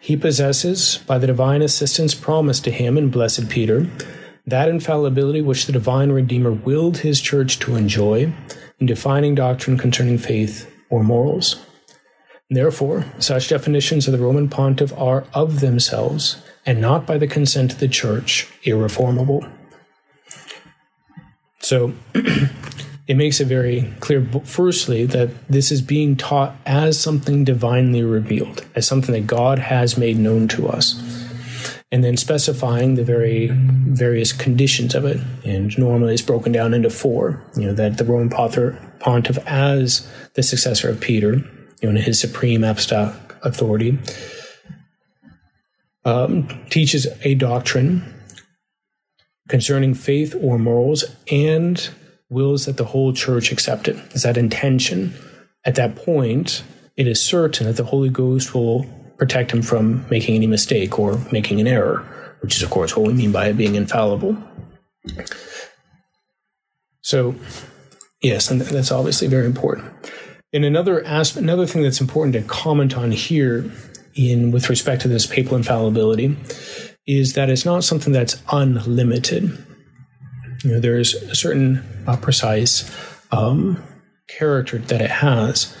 He 0.00 0.16
possesses, 0.16 0.98
by 1.06 1.18
the 1.18 1.26
divine 1.26 1.62
assistance 1.62 2.14
promised 2.14 2.64
to 2.64 2.70
him 2.70 2.98
in 2.98 3.10
Blessed 3.10 3.48
Peter, 3.48 3.88
that 4.46 4.68
infallibility 4.68 5.40
which 5.40 5.64
the 5.64 5.72
divine 5.72 6.12
Redeemer 6.12 6.52
willed 6.52 6.98
his 6.98 7.20
church 7.20 7.58
to 7.60 7.76
enjoy 7.76 8.32
in 8.78 8.86
defining 8.86 9.34
doctrine 9.34 9.78
concerning 9.78 10.18
faith 10.18 10.70
or 10.90 11.02
morals. 11.02 11.64
Therefore, 12.50 13.06
such 13.18 13.48
definitions 13.48 14.06
of 14.06 14.12
the 14.12 14.22
Roman 14.22 14.50
pontiff 14.50 14.92
are 14.98 15.24
of 15.32 15.60
themselves, 15.60 16.42
and 16.66 16.80
not 16.80 17.06
by 17.06 17.16
the 17.16 17.26
consent 17.26 17.72
of 17.72 17.78
the 17.78 17.88
church, 17.88 18.46
irreformable. 18.62 19.46
So, 21.64 21.94
it 23.06 23.16
makes 23.16 23.40
it 23.40 23.46
very 23.46 23.90
clear, 24.00 24.22
firstly, 24.44 25.06
that 25.06 25.30
this 25.48 25.72
is 25.72 25.80
being 25.80 26.14
taught 26.14 26.54
as 26.66 27.00
something 27.00 27.42
divinely 27.42 28.02
revealed, 28.02 28.66
as 28.74 28.86
something 28.86 29.14
that 29.14 29.26
God 29.26 29.58
has 29.58 29.96
made 29.96 30.18
known 30.18 30.46
to 30.48 30.68
us. 30.68 30.94
and 31.90 32.02
then 32.02 32.16
specifying 32.16 32.96
the 32.96 33.04
very 33.04 33.50
various 33.52 34.32
conditions 34.32 34.94
of 34.96 35.04
it. 35.04 35.20
And 35.44 35.78
normally 35.78 36.12
it's 36.12 36.22
broken 36.22 36.50
down 36.52 36.74
into 36.74 36.90
four. 36.90 37.42
You 37.56 37.66
know 37.66 37.72
that 37.74 37.98
the 37.98 38.04
Roman 38.04 38.28
pontiff, 38.28 39.38
as 39.46 40.06
the 40.34 40.42
successor 40.42 40.90
of 40.90 41.00
Peter, 41.00 41.34
you 41.34 41.84
know, 41.84 41.90
in 41.90 41.96
his 41.96 42.20
supreme 42.20 42.64
apostolic 42.64 43.14
authority, 43.42 43.98
um, 46.04 46.48
teaches 46.68 47.06
a 47.22 47.34
doctrine 47.36 48.13
concerning 49.48 49.94
faith 49.94 50.34
or 50.40 50.58
morals 50.58 51.04
and 51.30 51.90
wills 52.28 52.66
that 52.66 52.76
the 52.76 52.84
whole 52.84 53.12
church 53.12 53.52
accept 53.52 53.88
it. 53.88 53.96
Is 54.14 54.22
that 54.22 54.36
intention? 54.36 55.14
At 55.64 55.74
that 55.76 55.96
point, 55.96 56.62
it 56.96 57.06
is 57.06 57.22
certain 57.22 57.66
that 57.66 57.76
the 57.76 57.84
Holy 57.84 58.08
Ghost 58.08 58.54
will 58.54 58.84
protect 59.18 59.52
him 59.52 59.62
from 59.62 60.04
making 60.10 60.34
any 60.34 60.46
mistake 60.46 60.98
or 60.98 61.18
making 61.30 61.60
an 61.60 61.66
error, 61.66 62.04
which 62.40 62.56
is, 62.56 62.62
of 62.62 62.70
course, 62.70 62.96
what 62.96 63.06
we 63.06 63.12
mean 63.12 63.32
by 63.32 63.46
it 63.48 63.56
being 63.56 63.74
infallible. 63.74 64.36
So, 67.02 67.34
yes, 68.22 68.50
and 68.50 68.60
that's 68.60 68.90
obviously 68.90 69.28
very 69.28 69.46
important. 69.46 69.92
And 70.52 70.64
another 70.64 71.04
aspect, 71.04 71.42
another 71.42 71.66
thing 71.66 71.82
that's 71.82 72.00
important 72.00 72.34
to 72.34 72.42
comment 72.42 72.96
on 72.96 73.10
here, 73.10 73.70
in 74.14 74.52
with 74.52 74.70
respect 74.70 75.02
to 75.02 75.08
this 75.08 75.26
papal 75.26 75.56
infallibility, 75.56 76.36
is 77.06 77.34
that 77.34 77.50
it's 77.50 77.64
not 77.64 77.84
something 77.84 78.12
that's 78.12 78.42
unlimited. 78.50 79.64
You 80.62 80.72
know, 80.72 80.80
there's 80.80 81.14
a 81.14 81.34
certain 81.34 81.84
uh, 82.06 82.16
precise 82.16 82.90
um, 83.30 83.82
character 84.28 84.78
that 84.78 85.02
it 85.02 85.10
has, 85.10 85.76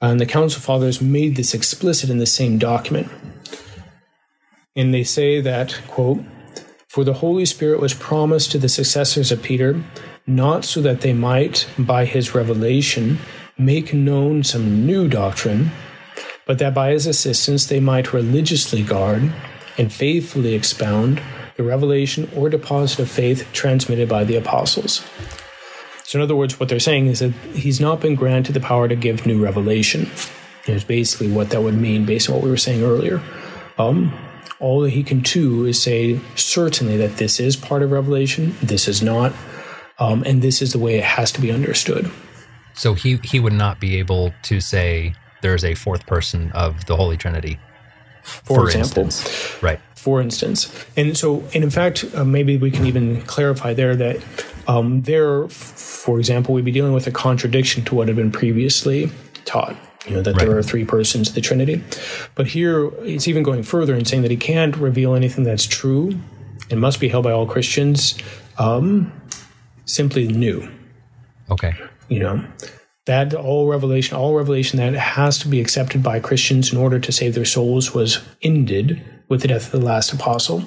and 0.00 0.20
the 0.20 0.26
Council 0.26 0.60
Fathers 0.60 1.00
made 1.00 1.36
this 1.36 1.54
explicit 1.54 2.10
in 2.10 2.18
the 2.18 2.26
same 2.26 2.58
document. 2.58 3.08
And 4.76 4.94
they 4.94 5.02
say 5.02 5.40
that, 5.40 5.80
quote, 5.88 6.20
For 6.86 7.02
the 7.02 7.14
Holy 7.14 7.44
Spirit 7.44 7.80
was 7.80 7.94
promised 7.94 8.52
to 8.52 8.58
the 8.58 8.68
successors 8.68 9.32
of 9.32 9.42
Peter, 9.42 9.82
not 10.26 10.64
so 10.64 10.80
that 10.82 11.00
they 11.00 11.12
might, 11.12 11.66
by 11.78 12.04
his 12.04 12.34
revelation, 12.34 13.18
make 13.56 13.92
known 13.92 14.44
some 14.44 14.86
new 14.86 15.08
doctrine, 15.08 15.72
but 16.46 16.58
that 16.58 16.74
by 16.74 16.92
his 16.92 17.06
assistance 17.06 17.66
they 17.66 17.80
might 17.80 18.12
religiously 18.12 18.84
guard 18.84 19.32
and 19.78 19.92
faithfully 19.92 20.54
expound 20.54 21.22
the 21.56 21.62
revelation 21.62 22.30
or 22.36 22.50
deposit 22.50 22.98
of 23.00 23.10
faith 23.10 23.50
transmitted 23.52 24.08
by 24.08 24.24
the 24.24 24.36
apostles. 24.36 25.04
So, 26.04 26.18
in 26.18 26.22
other 26.22 26.36
words, 26.36 26.58
what 26.58 26.68
they're 26.68 26.80
saying 26.80 27.06
is 27.06 27.18
that 27.20 27.32
he's 27.52 27.80
not 27.80 28.00
been 28.00 28.14
granted 28.14 28.52
the 28.52 28.60
power 28.60 28.88
to 28.88 28.96
give 28.96 29.26
new 29.26 29.42
revelation. 29.42 30.10
Is 30.66 30.84
basically 30.84 31.32
what 31.32 31.50
that 31.50 31.62
would 31.62 31.74
mean 31.74 32.04
based 32.04 32.28
on 32.28 32.34
what 32.34 32.44
we 32.44 32.50
were 32.50 32.58
saying 32.58 32.82
earlier. 32.82 33.22
Um, 33.78 34.12
all 34.60 34.80
that 34.82 34.90
he 34.90 35.02
can 35.02 35.20
do 35.20 35.64
is 35.64 35.82
say 35.82 36.20
certainly 36.34 36.96
that 36.98 37.16
this 37.16 37.40
is 37.40 37.56
part 37.56 37.82
of 37.82 37.90
revelation, 37.90 38.54
this 38.62 38.88
is 38.88 39.02
not, 39.02 39.32
um, 39.98 40.22
and 40.24 40.42
this 40.42 40.60
is 40.60 40.72
the 40.72 40.78
way 40.78 40.96
it 40.96 41.04
has 41.04 41.32
to 41.32 41.40
be 41.40 41.50
understood. 41.50 42.10
So 42.74 42.94
he 42.94 43.18
he 43.24 43.40
would 43.40 43.52
not 43.52 43.80
be 43.80 43.96
able 43.96 44.32
to 44.44 44.60
say 44.60 45.14
there's 45.42 45.64
a 45.64 45.74
fourth 45.74 46.06
person 46.06 46.52
of 46.52 46.84
the 46.86 46.96
Holy 46.96 47.16
Trinity. 47.16 47.58
For, 48.44 48.56
for 48.56 48.66
example, 48.66 49.04
instance. 49.04 49.62
right? 49.62 49.80
For 49.94 50.20
instance, 50.20 50.72
and 50.96 51.16
so, 51.16 51.44
and 51.54 51.64
in 51.64 51.70
fact, 51.70 52.04
uh, 52.14 52.24
maybe 52.24 52.56
we 52.56 52.70
can 52.70 52.86
even 52.86 53.20
clarify 53.22 53.74
there 53.74 53.96
that 53.96 54.24
um, 54.68 55.02
there, 55.02 55.48
for 55.48 56.18
example, 56.18 56.54
we'd 56.54 56.64
be 56.64 56.72
dealing 56.72 56.92
with 56.92 57.06
a 57.06 57.10
contradiction 57.10 57.84
to 57.86 57.94
what 57.94 58.08
had 58.08 58.16
been 58.16 58.30
previously 58.30 59.10
taught. 59.44 59.76
You 60.06 60.16
know 60.16 60.22
that 60.22 60.36
right. 60.36 60.46
there 60.46 60.56
are 60.56 60.62
three 60.62 60.84
persons, 60.84 61.34
the 61.34 61.40
Trinity, 61.40 61.82
but 62.34 62.46
here 62.46 62.90
it's 63.02 63.28
even 63.28 63.42
going 63.42 63.62
further 63.62 63.94
and 63.94 64.06
saying 64.06 64.22
that 64.22 64.30
he 64.30 64.36
can't 64.36 64.76
reveal 64.76 65.14
anything 65.14 65.44
that's 65.44 65.66
true 65.66 66.18
and 66.70 66.80
must 66.80 67.00
be 67.00 67.08
held 67.08 67.24
by 67.24 67.32
all 67.32 67.46
Christians 67.46 68.16
um, 68.58 69.12
simply 69.84 70.28
new. 70.28 70.70
Okay 71.50 71.74
you 72.08 72.18
know 72.18 72.44
that 73.08 73.32
all 73.34 73.66
revelation 73.66 74.16
all 74.16 74.34
revelation 74.34 74.78
that 74.78 74.92
has 74.92 75.38
to 75.38 75.48
be 75.48 75.60
accepted 75.60 76.02
by 76.02 76.20
christians 76.20 76.70
in 76.70 76.78
order 76.78 77.00
to 77.00 77.10
save 77.10 77.34
their 77.34 77.44
souls 77.44 77.94
was 77.94 78.20
ended 78.42 79.02
with 79.28 79.40
the 79.42 79.48
death 79.48 79.72
of 79.72 79.80
the 79.80 79.86
last 79.86 80.12
apostle. 80.12 80.60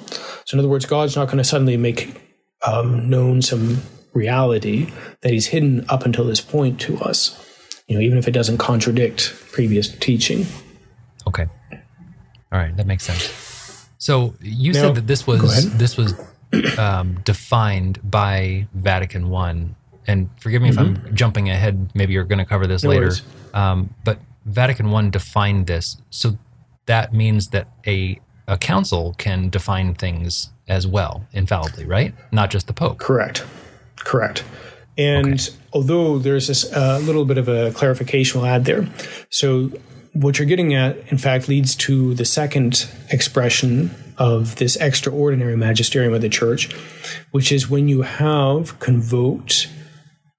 So 0.44 0.54
in 0.54 0.58
other 0.58 0.68
words 0.68 0.84
god's 0.84 1.16
not 1.16 1.26
going 1.26 1.38
to 1.38 1.44
suddenly 1.44 1.76
make 1.76 2.20
um, 2.66 3.08
known 3.08 3.42
some 3.42 3.82
reality 4.12 4.92
that 5.22 5.32
he's 5.32 5.46
hidden 5.46 5.86
up 5.88 6.04
until 6.04 6.24
this 6.24 6.40
point 6.40 6.80
to 6.82 6.98
us 6.98 7.38
you 7.86 7.94
know 7.94 8.02
even 8.02 8.18
if 8.18 8.26
it 8.26 8.32
doesn't 8.32 8.58
contradict 8.58 9.34
previous 9.52 9.88
teaching. 9.88 10.46
Okay. 11.26 11.46
All 11.72 12.58
right 12.58 12.76
that 12.76 12.86
makes 12.86 13.04
sense. 13.04 13.88
So 13.98 14.34
you 14.40 14.72
now, 14.72 14.80
said 14.82 14.96
that 14.96 15.06
this 15.06 15.28
was 15.28 15.76
this 15.78 15.96
was 15.96 16.12
um, 16.76 17.20
defined 17.22 18.00
by 18.02 18.66
vatican 18.74 19.30
one 19.30 19.76
and 20.06 20.28
forgive 20.40 20.62
me 20.62 20.70
mm-hmm. 20.70 20.94
if 20.94 21.06
I'm 21.06 21.14
jumping 21.14 21.48
ahead. 21.48 21.90
Maybe 21.94 22.12
you're 22.12 22.24
going 22.24 22.38
to 22.38 22.44
cover 22.44 22.66
this 22.66 22.82
no 22.82 22.90
later. 22.90 23.12
Um, 23.54 23.94
but 24.04 24.18
Vatican 24.44 24.92
I 24.92 25.10
defined 25.10 25.66
this, 25.66 25.96
so 26.10 26.38
that 26.86 27.12
means 27.12 27.48
that 27.48 27.68
a 27.86 28.20
a 28.48 28.58
council 28.58 29.14
can 29.18 29.48
define 29.48 29.94
things 29.94 30.50
as 30.68 30.86
well, 30.86 31.26
infallibly, 31.32 31.84
right? 31.84 32.14
Not 32.32 32.50
just 32.50 32.66
the 32.66 32.72
Pope. 32.72 32.98
Correct. 32.98 33.44
Correct. 33.96 34.44
And 34.98 35.34
okay. 35.34 35.58
although 35.72 36.18
there's 36.18 36.48
this 36.48 36.70
uh, 36.72 37.00
little 37.02 37.24
bit 37.24 37.38
of 37.38 37.48
a 37.48 37.72
clarification 37.72 38.40
we'll 38.40 38.50
add 38.50 38.64
there. 38.64 38.86
So 39.30 39.70
what 40.12 40.38
you're 40.38 40.46
getting 40.46 40.74
at, 40.74 40.98
in 41.10 41.18
fact, 41.18 41.48
leads 41.48 41.74
to 41.76 42.14
the 42.14 42.24
second 42.24 42.88
expression 43.10 43.90
of 44.18 44.56
this 44.56 44.76
extraordinary 44.76 45.56
magisterium 45.56 46.12
of 46.12 46.20
the 46.20 46.28
church, 46.28 46.72
which 47.30 47.50
is 47.50 47.70
when 47.70 47.88
you 47.88 48.02
have 48.02 48.78
convoked 48.78 49.68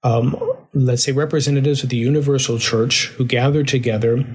um, 0.03 0.35
let's 0.73 1.03
say, 1.03 1.11
representatives 1.11 1.83
of 1.83 1.89
the 1.89 1.97
universal 1.97 2.59
church 2.59 3.07
who 3.17 3.25
gather 3.25 3.63
together 3.63 4.25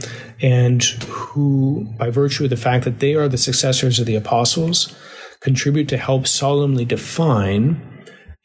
and 0.40 0.82
who, 0.82 1.86
by 1.98 2.10
virtue 2.10 2.44
of 2.44 2.50
the 2.50 2.56
fact 2.56 2.84
that 2.84 3.00
they 3.00 3.14
are 3.14 3.28
the 3.28 3.38
successors 3.38 3.98
of 3.98 4.06
the 4.06 4.16
apostles, 4.16 4.96
contribute 5.40 5.88
to 5.88 5.96
help 5.96 6.26
solemnly 6.26 6.84
define 6.84 7.80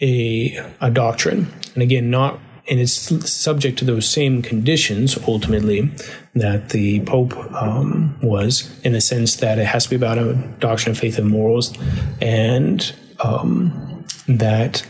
a, 0.01 0.57
a 0.81 0.91
doctrine. 0.91 1.51
And 1.73 1.83
again, 1.83 2.09
not 2.09 2.39
and 2.69 2.79
it's 2.79 2.93
subject 3.29 3.77
to 3.79 3.85
those 3.85 4.07
same 4.07 4.41
conditions 4.41 5.17
ultimately 5.27 5.91
that 6.33 6.69
the 6.69 7.01
Pope 7.01 7.35
um, 7.53 8.17
was, 8.23 8.79
in 8.85 8.93
the 8.93 9.01
sense 9.01 9.35
that 9.37 9.59
it 9.59 9.65
has 9.65 9.83
to 9.83 9.89
be 9.89 9.95
about 9.97 10.17
a 10.17 10.33
doctrine 10.59 10.91
of 10.91 10.97
faith 10.97 11.17
and 11.17 11.27
morals, 11.27 11.77
and 12.21 12.95
um, 13.21 14.05
that 14.27 14.85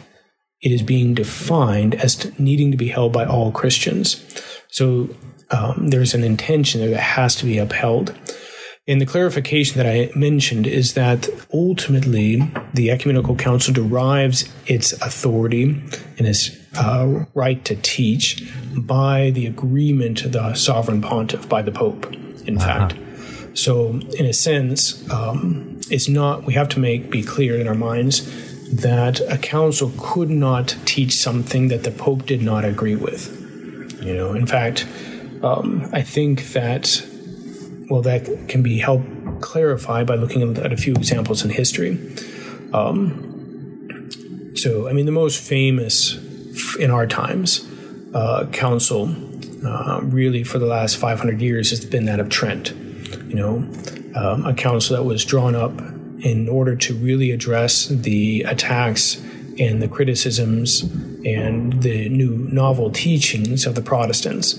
it 0.64 0.72
is 0.72 0.82
being 0.82 1.14
defined 1.14 1.94
as 1.96 2.40
needing 2.40 2.72
to 2.72 2.78
be 2.78 2.88
held 2.88 3.12
by 3.12 3.26
all 3.26 3.52
Christians. 3.52 4.24
So 4.70 5.10
um, 5.52 5.90
there's 5.90 6.14
an 6.14 6.24
intention 6.24 6.80
there 6.80 6.90
that 6.90 7.00
has 7.00 7.36
to 7.36 7.46
be 7.46 7.58
upheld. 7.58 8.18
And 8.88 9.00
the 9.00 9.06
clarification 9.06 9.78
that 9.78 9.86
I 9.86 10.10
mentioned 10.18 10.66
is 10.66 10.94
that 10.94 11.30
ultimately 11.54 12.52
the 12.74 12.92
Ecumenical 12.92 13.36
Council 13.36 13.74
derives 13.74 14.50
its 14.66 14.94
authority 14.94 15.64
and 16.18 16.28
its 16.28 16.50
uh, 16.78 17.26
right 17.34 17.64
to 17.66 17.76
teach 17.78 18.50
by 18.76 19.32
the 19.32 19.46
agreement 19.46 20.26
of 20.26 20.32
the 20.32 20.54
sovereign 20.54 21.02
pontiff, 21.02 21.48
by 21.48 21.62
the 21.62 21.72
Pope, 21.72 22.12
in 22.46 22.58
uh-huh. 22.58 22.88
fact. 22.88 23.00
So, 23.56 24.00
in 24.18 24.26
a 24.26 24.34
sense, 24.34 25.08
um, 25.12 25.80
it's 25.92 26.10
not, 26.10 26.46
we 26.46 26.54
have 26.54 26.68
to 26.70 26.80
make, 26.80 27.12
be 27.12 27.22
clear 27.22 27.60
in 27.60 27.68
our 27.68 27.76
minds 27.76 28.53
that 28.82 29.22
a 29.22 29.38
council 29.38 29.92
could 30.00 30.30
not 30.30 30.76
teach 30.86 31.14
something 31.14 31.68
that 31.68 31.84
the 31.84 31.92
Pope 31.92 32.26
did 32.26 32.42
not 32.42 32.66
agree 32.66 32.96
with. 32.96 33.40
You 34.02 34.16
know, 34.16 34.34
in 34.34 34.46
fact, 34.48 34.88
um, 35.44 35.90
I 35.94 36.02
think 36.02 36.54
that 36.54 37.06
well, 37.90 38.02
that 38.02 38.48
can 38.48 38.64
be 38.64 38.80
helped 38.80 39.42
clarify 39.42 40.04
by 40.04 40.16
looking 40.16 40.58
at 40.58 40.72
a 40.72 40.78
few 40.78 40.94
examples 40.94 41.44
in 41.44 41.52
history. 41.52 42.00
Um, 42.74 44.10
so, 44.56 44.88
I 44.88 44.94
mean, 44.94 45.06
the 45.06 45.12
most 45.12 45.42
famous 45.42 46.18
in 46.78 46.90
our 46.90 47.06
times 47.06 47.68
uh, 48.14 48.48
council, 48.52 49.14
uh, 49.66 50.00
really 50.04 50.44
for 50.44 50.60
the 50.60 50.66
last 50.66 50.98
500 50.98 51.42
years, 51.42 51.70
has 51.72 51.86
been 51.86 52.06
that 52.06 52.20
of 52.20 52.30
Trent. 52.30 52.72
You 53.28 53.36
know, 53.36 53.56
um, 54.16 54.46
a 54.46 54.54
council 54.54 54.96
that 54.96 55.04
was 55.04 55.26
drawn 55.26 55.56
up 55.56 55.74
in 56.24 56.48
order 56.48 56.76
to 56.76 56.96
really 56.96 57.32
address 57.32 57.88
the 57.88 58.44
attacks 58.44 59.22
and 59.60 59.82
the 59.82 59.88
criticisms 59.88 60.82
and 61.26 61.84
the 61.84 62.10
new 62.10 62.50
novel 62.52 62.90
teachings 62.90 63.66
of 63.66 63.76
the 63.76 63.82
Protestants. 63.82 64.54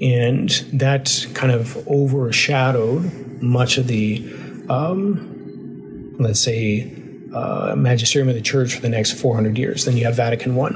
And 0.00 0.50
that 0.72 1.26
kind 1.34 1.52
of 1.52 1.86
overshadowed 1.86 3.40
much 3.40 3.78
of 3.78 3.86
the, 3.86 4.26
um, 4.68 6.16
let's 6.18 6.40
say, 6.40 6.92
uh, 7.34 7.74
magisterium 7.76 8.28
of 8.28 8.34
the 8.34 8.40
church 8.40 8.74
for 8.74 8.80
the 8.80 8.88
next 8.88 9.12
400 9.12 9.58
years. 9.58 9.84
Then 9.84 9.96
you 9.96 10.04
have 10.06 10.16
Vatican 10.16 10.58
I. 10.58 10.68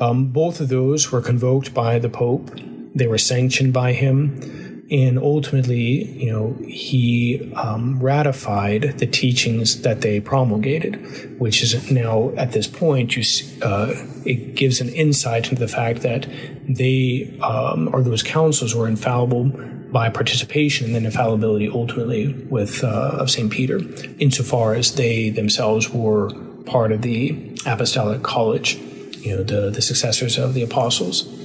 Um, 0.00 0.28
both 0.28 0.60
of 0.60 0.68
those 0.68 1.10
were 1.12 1.20
convoked 1.20 1.74
by 1.74 1.98
the 1.98 2.08
Pope, 2.08 2.50
they 2.94 3.08
were 3.08 3.18
sanctioned 3.18 3.72
by 3.72 3.92
him 3.92 4.63
and 4.90 5.18
ultimately, 5.18 6.04
you 6.22 6.30
know, 6.30 6.56
he 6.66 7.52
um, 7.54 7.98
ratified 8.00 8.98
the 8.98 9.06
teachings 9.06 9.80
that 9.82 10.02
they 10.02 10.20
promulgated, 10.20 11.40
which 11.40 11.62
is 11.62 11.90
now 11.90 12.30
at 12.36 12.52
this 12.52 12.66
point, 12.66 13.16
you 13.16 13.22
uh, 13.62 13.94
it 14.26 14.54
gives 14.54 14.80
an 14.80 14.90
insight 14.90 15.48
into 15.48 15.60
the 15.60 15.68
fact 15.68 16.02
that 16.02 16.26
they 16.68 17.34
um, 17.42 17.94
or 17.94 18.02
those 18.02 18.22
councils 18.22 18.74
were 18.74 18.86
infallible 18.86 19.44
by 19.90 20.10
participation 20.10 20.86
and 20.86 20.94
then 20.94 21.06
infallibility 21.06 21.68
ultimately 21.68 22.34
with 22.50 22.84
uh, 22.84 23.16
of 23.18 23.30
Saint 23.30 23.50
Peter, 23.50 23.80
insofar 24.18 24.74
as 24.74 24.96
they 24.96 25.30
themselves 25.30 25.90
were 25.90 26.30
part 26.66 26.92
of 26.92 27.00
the 27.02 27.56
apostolic 27.64 28.22
college, 28.22 28.74
you 29.20 29.34
know, 29.34 29.42
the 29.42 29.70
the 29.70 29.80
successors 29.80 30.36
of 30.36 30.52
the 30.52 30.62
apostles. 30.62 31.43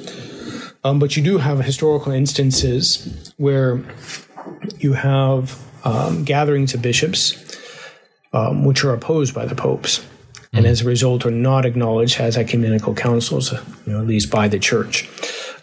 Um, 0.84 1.00
but 1.00 1.18
you 1.18 1.24
do 1.24 1.38
have 1.40 1.60
historical 1.60 2.12
instances 2.12 3.34
where 3.38 3.84
you 4.80 4.94
have 4.94 5.60
um, 5.84 6.24
gatherings 6.24 6.74
of 6.74 6.82
bishops 6.82 7.50
um, 8.34 8.64
which 8.64 8.84
are 8.84 8.94
opposed 8.94 9.34
by 9.34 9.46
the 9.46 9.56
popes, 9.56 10.06
and 10.54 10.66
as 10.66 10.82
a 10.82 10.86
result 10.86 11.26
are 11.26 11.32
not 11.32 11.66
acknowledged 11.66 12.20
as 12.20 12.38
ecumenical 12.38 12.94
councils, 12.94 13.52
you 13.52 13.94
know, 13.94 14.00
at 14.00 14.08
least 14.08 14.30
by 14.32 14.48
the 14.48 14.60
church. 14.60 15.10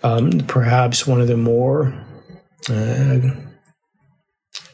Um, 0.02 0.30
perhaps 0.46 1.06
one 1.06 1.20
of 1.20 1.28
the 1.28 1.36
more 1.36 1.94
uh, 2.68 3.18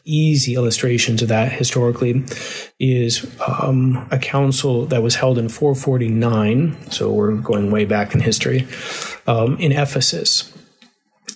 easy 0.05 0.55
illustrations 0.55 1.21
of 1.21 1.29
that 1.29 1.51
historically 1.51 2.23
is 2.79 3.25
um, 3.47 4.07
a 4.11 4.19
council 4.19 4.85
that 4.87 5.01
was 5.01 5.15
held 5.15 5.37
in 5.37 5.49
449. 5.49 6.91
So 6.91 7.11
we're 7.11 7.35
going 7.35 7.71
way 7.71 7.85
back 7.85 8.13
in 8.13 8.21
history 8.21 8.67
um, 9.27 9.57
in 9.57 9.71
Ephesus. 9.71 10.51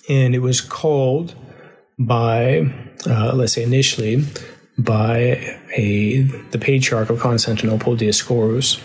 And 0.08 0.34
it 0.34 0.40
was 0.40 0.60
called 0.60 1.34
by, 1.98 2.72
uh, 3.06 3.34
let's 3.34 3.54
say 3.54 3.62
initially, 3.62 4.24
by 4.78 5.58
a 5.76 6.22
the 6.52 6.58
patriarch 6.58 7.10
of 7.10 7.18
Constantinople, 7.18 7.96
Dioscorus, 7.96 8.80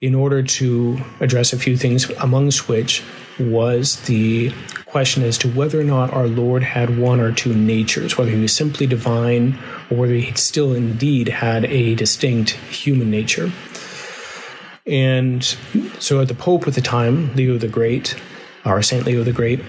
in 0.00 0.14
order 0.14 0.42
to 0.42 1.00
address 1.20 1.52
a 1.52 1.58
few 1.58 1.76
things, 1.76 2.08
amongst 2.20 2.68
which 2.68 3.02
was 3.38 4.00
the 4.02 4.52
question 4.84 5.22
as 5.22 5.38
to 5.38 5.48
whether 5.48 5.80
or 5.80 5.84
not 5.84 6.12
our 6.12 6.26
Lord 6.26 6.62
had 6.62 6.98
one 6.98 7.20
or 7.20 7.32
two 7.32 7.54
natures, 7.54 8.18
whether 8.18 8.30
he 8.30 8.40
was 8.40 8.54
simply 8.54 8.86
divine 8.86 9.58
or 9.90 9.96
whether 9.96 10.14
he 10.14 10.34
still 10.34 10.74
indeed 10.74 11.28
had 11.28 11.64
a 11.66 11.94
distinct 11.94 12.50
human 12.50 13.10
nature. 13.10 13.50
And 14.86 15.44
so, 15.98 16.24
the 16.24 16.34
Pope 16.34 16.66
at 16.66 16.74
the 16.74 16.80
time, 16.80 17.34
Leo 17.34 17.56
the 17.58 17.68
Great, 17.68 18.16
or 18.64 18.82
Saint 18.82 19.06
Leo 19.06 19.22
the 19.22 19.32
Great, 19.32 19.60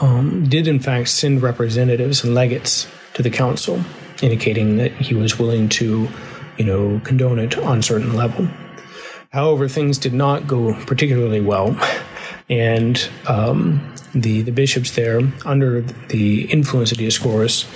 um, 0.00 0.48
did 0.48 0.68
in 0.68 0.80
fact 0.80 1.08
send 1.08 1.42
representatives 1.42 2.24
and 2.24 2.34
legates 2.34 2.86
to 3.14 3.22
the 3.22 3.30
council, 3.30 3.82
indicating 4.22 4.76
that 4.76 4.92
he 4.92 5.14
was 5.14 5.38
willing 5.38 5.68
to, 5.68 6.08
you 6.56 6.64
know, 6.64 7.00
condone 7.04 7.38
it 7.38 7.58
on 7.58 7.78
a 7.78 7.82
certain 7.82 8.14
level. 8.14 8.48
However, 9.30 9.68
things 9.68 9.98
did 9.98 10.14
not 10.14 10.46
go 10.46 10.72
particularly 10.84 11.40
well 11.40 11.76
and 12.48 13.08
um, 13.26 13.94
the 14.14 14.42
the 14.42 14.52
bishops 14.52 14.92
there, 14.92 15.20
under 15.44 15.82
the 15.82 16.50
influence 16.50 16.92
of 16.92 16.98
Dioscorus, 16.98 17.66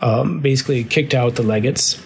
um, 0.00 0.40
basically 0.40 0.84
kicked 0.84 1.14
out 1.14 1.34
the 1.34 1.42
legates. 1.42 2.00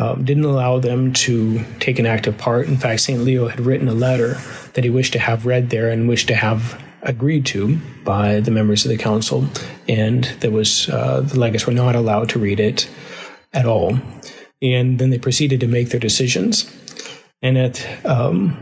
Um, 0.00 0.24
didn't 0.24 0.46
allow 0.46 0.78
them 0.78 1.12
to 1.12 1.62
take 1.78 1.98
an 1.98 2.06
active 2.06 2.38
part. 2.38 2.68
In 2.68 2.78
fact, 2.78 3.02
St. 3.02 3.20
Leo 3.20 3.48
had 3.48 3.60
written 3.60 3.86
a 3.86 3.92
letter 3.92 4.38
that 4.72 4.82
he 4.82 4.88
wished 4.88 5.12
to 5.12 5.18
have 5.18 5.44
read 5.44 5.68
there 5.68 5.90
and 5.90 6.08
wished 6.08 6.28
to 6.28 6.34
have 6.34 6.82
agreed 7.02 7.44
to 7.46 7.76
by 8.02 8.40
the 8.40 8.50
members 8.50 8.86
of 8.86 8.90
the 8.90 8.96
council, 8.96 9.46
and 9.86 10.24
was 10.42 10.88
uh, 10.88 11.20
the 11.20 11.38
legates 11.38 11.66
were 11.66 11.74
not 11.74 11.94
allowed 11.94 12.30
to 12.30 12.38
read 12.38 12.60
it 12.60 12.88
at 13.52 13.66
all. 13.66 13.98
And 14.62 14.98
then 14.98 15.10
they 15.10 15.18
proceeded 15.18 15.60
to 15.60 15.66
make 15.66 15.90
their 15.90 16.00
decisions. 16.00 16.74
And 17.42 17.58
at 17.58 17.86
um, 18.06 18.56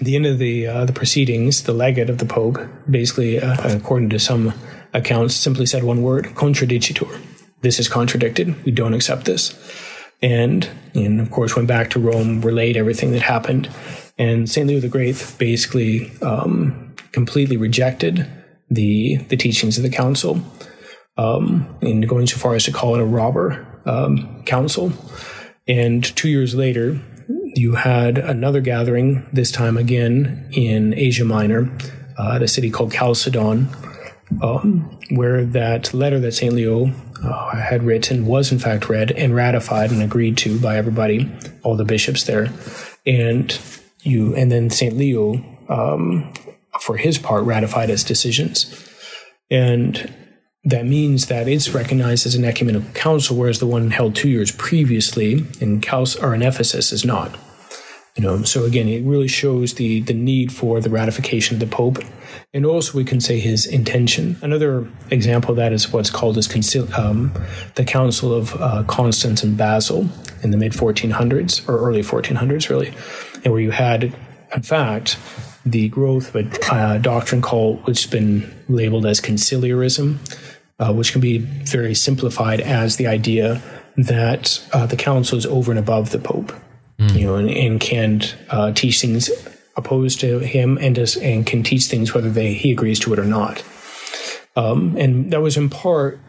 the 0.00 0.16
end 0.16 0.26
of 0.26 0.38
the 0.38 0.66
uh, 0.66 0.84
the 0.84 0.92
proceedings, 0.92 1.62
the 1.62 1.72
legate 1.72 2.10
of 2.10 2.18
the 2.18 2.26
Pope, 2.26 2.58
basically, 2.90 3.40
uh, 3.40 3.56
according 3.74 4.10
to 4.10 4.18
some 4.18 4.52
accounts, 4.92 5.34
simply 5.34 5.64
said 5.64 5.82
one 5.82 6.02
word: 6.02 6.26
"contradicitur." 6.34 7.20
This 7.62 7.78
is 7.78 7.88
contradicted. 7.88 8.62
We 8.64 8.72
don't 8.72 8.92
accept 8.92 9.24
this. 9.24 9.54
And, 10.22 10.68
and 10.94 11.20
of 11.20 11.30
course, 11.30 11.56
went 11.56 11.68
back 11.68 11.90
to 11.90 12.00
Rome, 12.00 12.40
relayed 12.42 12.76
everything 12.76 13.10
that 13.12 13.22
happened, 13.22 13.68
and 14.18 14.48
Saint 14.48 14.68
Leo 14.68 14.78
the 14.78 14.88
Great 14.88 15.34
basically 15.38 16.12
um, 16.20 16.94
completely 17.12 17.56
rejected 17.56 18.30
the 18.70 19.16
the 19.28 19.36
teachings 19.36 19.76
of 19.76 19.82
the 19.82 19.90
council, 19.90 20.40
um, 21.16 21.76
and 21.82 22.08
going 22.08 22.26
so 22.26 22.38
far 22.38 22.54
as 22.54 22.64
to 22.64 22.72
call 22.72 22.94
it 22.94 23.00
a 23.00 23.04
robber 23.04 23.66
um, 23.84 24.42
council. 24.44 24.92
And 25.66 26.04
two 26.16 26.28
years 26.28 26.54
later, 26.54 27.00
you 27.54 27.74
had 27.74 28.18
another 28.18 28.60
gathering, 28.60 29.26
this 29.32 29.50
time 29.50 29.76
again 29.76 30.48
in 30.52 30.94
Asia 30.94 31.24
Minor, 31.24 31.70
uh, 32.18 32.34
at 32.36 32.42
a 32.42 32.48
city 32.48 32.70
called 32.70 32.92
Chalcedon, 32.92 33.68
um, 34.42 34.98
where 35.10 35.44
that 35.44 35.92
letter 35.92 36.18
that 36.20 36.32
St. 36.32 36.52
Leo 36.52 36.92
uh, 37.24 37.56
had 37.56 37.82
written 37.82 38.26
was 38.26 38.52
in 38.52 38.58
fact 38.58 38.88
read 38.88 39.12
and 39.12 39.34
ratified 39.34 39.90
and 39.90 40.02
agreed 40.02 40.36
to 40.38 40.58
by 40.58 40.76
everybody, 40.76 41.30
all 41.62 41.76
the 41.76 41.84
bishops 41.84 42.24
there. 42.24 42.48
And 43.06 43.58
you, 44.02 44.34
and 44.34 44.50
then 44.50 44.70
St. 44.70 44.96
Leo, 44.96 45.44
um, 45.68 46.32
for 46.80 46.96
his 46.96 47.18
part, 47.18 47.44
ratified 47.44 47.90
its 47.90 48.04
decisions. 48.04 48.88
And 49.50 50.12
that 50.64 50.86
means 50.86 51.26
that 51.26 51.48
it's 51.48 51.70
recognized 51.70 52.26
as 52.26 52.34
an 52.34 52.44
ecumenical 52.44 52.92
council, 52.92 53.36
whereas 53.36 53.58
the 53.58 53.66
one 53.66 53.90
held 53.90 54.14
two 54.14 54.28
years 54.28 54.52
previously 54.52 55.44
in 55.60 55.80
Cal- 55.80 56.06
or 56.20 56.34
in 56.34 56.42
Ephesus 56.42 56.92
is 56.92 57.04
not. 57.04 57.36
You 58.16 58.22
know, 58.22 58.42
so 58.42 58.64
again, 58.64 58.88
it 58.88 59.04
really 59.04 59.28
shows 59.28 59.74
the 59.74 60.00
the 60.00 60.12
need 60.12 60.52
for 60.52 60.80
the 60.80 60.90
ratification 60.90 61.56
of 61.56 61.60
the 61.60 61.66
Pope, 61.66 61.98
and 62.52 62.66
also 62.66 62.98
we 62.98 63.04
can 63.04 63.22
say 63.22 63.40
his 63.40 63.64
intention. 63.64 64.36
Another 64.42 64.86
example 65.10 65.52
of 65.52 65.56
that 65.56 65.72
is 65.72 65.92
what's 65.92 66.10
called 66.10 66.36
as 66.36 66.46
concil- 66.46 66.92
um, 66.98 67.32
the 67.76 67.84
Council 67.84 68.34
of 68.34 68.54
uh, 68.60 68.84
Constance 68.86 69.42
and 69.42 69.56
Basel 69.56 70.08
in 70.42 70.50
the 70.50 70.58
mid 70.58 70.72
1400s 70.72 71.66
or 71.66 71.78
early 71.78 72.02
1400s, 72.02 72.68
really, 72.68 72.92
and 73.44 73.52
where 73.52 73.62
you 73.62 73.70
had, 73.70 74.14
in 74.54 74.62
fact, 74.62 75.16
the 75.64 75.88
growth 75.88 76.34
of 76.34 76.46
a 76.46 76.74
uh, 76.74 76.98
doctrine 76.98 77.40
called, 77.40 77.84
which 77.86 78.02
has 78.02 78.10
been 78.10 78.52
labeled 78.68 79.06
as 79.06 79.20
conciliarism, 79.20 80.18
uh, 80.78 80.92
which 80.92 81.12
can 81.12 81.20
be 81.20 81.38
very 81.38 81.94
simplified 81.94 82.60
as 82.60 82.96
the 82.96 83.06
idea 83.06 83.62
that 83.96 84.66
uh, 84.72 84.86
the 84.86 84.96
council 84.96 85.38
is 85.38 85.46
over 85.46 85.70
and 85.70 85.78
above 85.78 86.10
the 86.10 86.18
pope, 86.18 86.52
mm. 86.98 87.14
you 87.14 87.26
know, 87.26 87.36
and, 87.36 87.50
and 87.50 87.80
can 87.80 88.22
uh, 88.50 88.72
teach 88.72 89.00
things 89.00 89.30
opposed 89.76 90.20
to 90.20 90.40
him, 90.40 90.78
and 90.80 90.94
does, 90.94 91.16
and 91.16 91.46
can 91.46 91.62
teach 91.62 91.86
things 91.86 92.14
whether 92.14 92.30
they 92.30 92.54
he 92.54 92.72
agrees 92.72 92.98
to 93.00 93.12
it 93.12 93.18
or 93.18 93.24
not. 93.24 93.62
Um, 94.54 94.96
and 94.98 95.32
that 95.32 95.40
was 95.40 95.56
in 95.56 95.70
part 95.70 96.20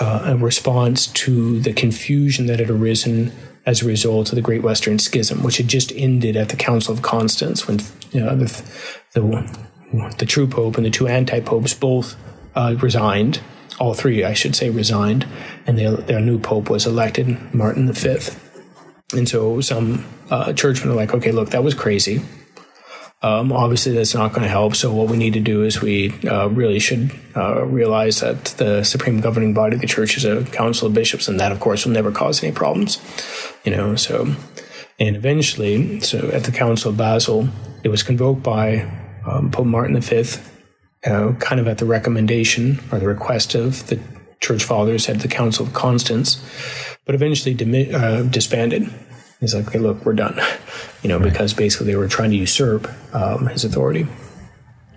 uh, 0.00 0.22
a 0.26 0.36
response 0.36 1.06
to 1.08 1.60
the 1.60 1.72
confusion 1.72 2.46
that 2.46 2.60
had 2.60 2.70
arisen 2.70 3.32
as 3.66 3.82
a 3.82 3.86
result 3.86 4.30
of 4.30 4.36
the 4.36 4.42
Great 4.42 4.62
Western 4.62 4.98
Schism, 4.98 5.42
which 5.42 5.58
had 5.58 5.68
just 5.68 5.92
ended 5.94 6.36
at 6.36 6.48
the 6.48 6.56
Council 6.56 6.94
of 6.94 7.02
Constance 7.02 7.68
when 7.68 7.80
you 8.12 8.20
know, 8.20 8.34
the, 8.34 8.46
the, 9.12 10.14
the 10.18 10.24
true 10.24 10.46
pope 10.46 10.76
and 10.76 10.86
the 10.86 10.90
two 10.90 11.06
anti 11.06 11.40
popes 11.40 11.74
both 11.74 12.16
uh, 12.54 12.74
resigned 12.80 13.40
all 13.78 13.94
three, 13.94 14.24
I 14.24 14.32
should 14.32 14.56
say, 14.56 14.70
resigned, 14.70 15.26
and 15.66 15.78
their, 15.78 15.92
their 15.92 16.20
new 16.20 16.38
pope 16.38 16.68
was 16.70 16.86
elected, 16.86 17.54
Martin 17.54 17.92
V. 17.92 18.18
And 19.14 19.28
so 19.28 19.60
some 19.60 20.04
uh, 20.30 20.52
churchmen 20.52 20.92
are 20.92 20.96
like, 20.96 21.14
okay, 21.14 21.32
look, 21.32 21.50
that 21.50 21.64
was 21.64 21.74
crazy. 21.74 22.20
Um, 23.20 23.50
obviously, 23.50 23.92
that's 23.92 24.14
not 24.14 24.30
going 24.32 24.42
to 24.42 24.48
help. 24.48 24.76
So, 24.76 24.92
what 24.92 25.10
we 25.10 25.16
need 25.16 25.32
to 25.32 25.40
do 25.40 25.64
is 25.64 25.82
we 25.82 26.12
uh, 26.24 26.46
really 26.46 26.78
should 26.78 27.10
uh, 27.34 27.64
realize 27.64 28.20
that 28.20 28.44
the 28.58 28.84
supreme 28.84 29.20
governing 29.20 29.54
body 29.54 29.74
of 29.74 29.80
the 29.80 29.88
church 29.88 30.16
is 30.16 30.24
a 30.24 30.44
council 30.44 30.86
of 30.86 30.94
bishops, 30.94 31.26
and 31.26 31.40
that, 31.40 31.50
of 31.50 31.58
course, 31.58 31.84
will 31.84 31.92
never 31.92 32.12
cause 32.12 32.44
any 32.44 32.54
problems. 32.54 33.00
You 33.64 33.72
know, 33.72 33.96
so 33.96 34.36
and 35.00 35.16
eventually, 35.16 36.00
so 36.00 36.30
at 36.32 36.44
the 36.44 36.52
Council 36.52 36.90
of 36.90 36.96
Basel, 36.96 37.48
it 37.82 37.88
was 37.88 38.04
convoked 38.04 38.42
by 38.42 38.88
um, 39.26 39.50
Pope 39.50 39.66
Martin 39.66 40.00
V 40.00 40.24
uh, 41.06 41.32
kind 41.34 41.60
of 41.60 41.68
at 41.68 41.78
the 41.78 41.84
recommendation 41.84 42.80
or 42.90 42.98
the 42.98 43.06
request 43.06 43.54
of 43.54 43.86
the 43.86 44.00
church 44.40 44.64
fathers 44.64 45.08
at 45.08 45.20
the 45.20 45.28
Council 45.28 45.66
of 45.66 45.72
Constance, 45.72 46.42
but 47.04 47.14
eventually 47.14 47.54
dimi- 47.54 47.92
uh, 47.92 48.22
disbanded. 48.22 48.88
He's 49.40 49.54
like, 49.54 49.68
okay, 49.68 49.78
look, 49.78 50.04
we're 50.04 50.14
done, 50.14 50.40
you 51.02 51.08
know, 51.08 51.18
right. 51.18 51.30
because 51.30 51.54
basically 51.54 51.86
they 51.86 51.96
were 51.96 52.08
trying 52.08 52.30
to 52.30 52.36
usurp 52.36 52.88
um, 53.14 53.46
his 53.46 53.64
authority. 53.64 54.06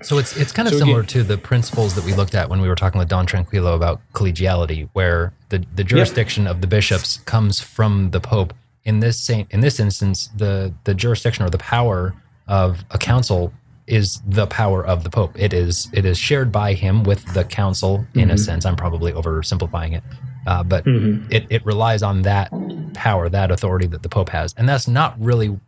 So 0.04 0.18
it's 0.18 0.36
it's 0.36 0.52
kind 0.52 0.68
of 0.68 0.74
so 0.74 0.80
similar 0.80 1.02
again, 1.02 1.10
to 1.10 1.24
the 1.24 1.38
principles 1.38 1.94
that 1.96 2.04
we 2.04 2.14
looked 2.14 2.34
at 2.34 2.50
when 2.50 2.60
we 2.60 2.68
were 2.68 2.76
talking 2.76 2.98
with 2.98 3.08
Don 3.08 3.28
Tranquillo 3.28 3.76
about 3.76 4.02
collegiality, 4.14 4.90
where 4.94 5.32
the, 5.50 5.64
the 5.76 5.84
jurisdiction 5.84 6.46
yep. 6.46 6.56
of 6.56 6.62
the 6.62 6.68
bishops 6.68 7.18
comes 7.26 7.60
from 7.60 8.10
the 8.12 8.20
Pope. 8.20 8.54
In 8.84 9.00
this 9.00 9.20
saint, 9.20 9.52
in 9.52 9.60
this 9.60 9.80
instance, 9.80 10.30
the 10.36 10.74
the 10.86 10.96
jurisdiction 10.96 11.46
or 11.46 11.52
the 11.52 11.60
power 11.60 12.16
of 12.48 12.84
a 12.90 12.98
council 12.98 13.54
is 13.92 14.22
the 14.26 14.48
power 14.48 14.86
of 14.86 15.04
the 15.04 15.10
Pope. 15.10 15.38
It 15.38 15.54
is 15.54 15.90
it 15.94 16.06
is 16.06 16.18
shared 16.18 16.52
by 16.52 16.74
him 16.74 17.04
with 17.04 17.26
the 17.34 17.44
council 17.44 18.06
in 18.14 18.22
mm-hmm. 18.22 18.32
a 18.32 18.38
sense. 18.38 18.66
I'm 18.66 18.78
probably 18.78 19.12
oversimplifying 19.12 19.98
it, 19.98 20.04
uh, 20.48 20.64
but 20.64 20.86
mm-hmm. 20.86 21.30
it 21.32 21.46
it 21.50 21.66
relies 21.66 22.02
on 22.02 22.22
that 22.22 22.52
power, 22.94 23.28
that 23.30 23.52
authority 23.52 23.88
that 23.88 24.02
the 24.02 24.10
Pope 24.10 24.30
has, 24.30 24.56
and 24.58 24.68
that's 24.68 24.88
not 24.88 25.20
really 25.20 25.60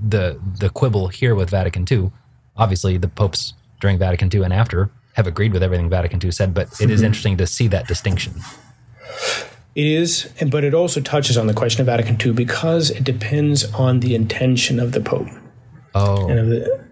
the 0.00 0.40
the 0.58 0.70
quibble 0.70 1.08
here 1.08 1.34
with 1.34 1.50
Vatican 1.50 1.86
II. 1.90 2.10
Obviously, 2.56 2.96
the 2.96 3.08
popes 3.08 3.52
during 3.80 3.98
Vatican 3.98 4.30
II 4.32 4.42
and 4.42 4.52
after 4.52 4.90
have 5.12 5.26
agreed 5.26 5.52
with 5.52 5.62
everything 5.62 5.90
Vatican 5.90 6.20
II 6.22 6.30
said, 6.30 6.54
but 6.54 6.68
it 6.80 6.90
is 6.90 7.00
mm-hmm. 7.00 7.06
interesting 7.06 7.36
to 7.36 7.46
see 7.46 7.68
that 7.68 7.86
distinction. 7.86 8.34
It 9.74 9.86
is, 9.86 10.30
but 10.48 10.64
it 10.64 10.72
also 10.72 11.00
touches 11.00 11.36
on 11.36 11.46
the 11.46 11.54
question 11.54 11.82
of 11.82 11.86
Vatican 11.86 12.18
II 12.20 12.32
because 12.32 12.90
it 12.90 13.04
depends 13.04 13.70
on 13.74 14.00
the 14.00 14.14
intention 14.14 14.80
of 14.80 14.92
the 14.92 15.00
Pope. 15.00 15.28
Oh. 15.94 16.26
The, 16.26 16.85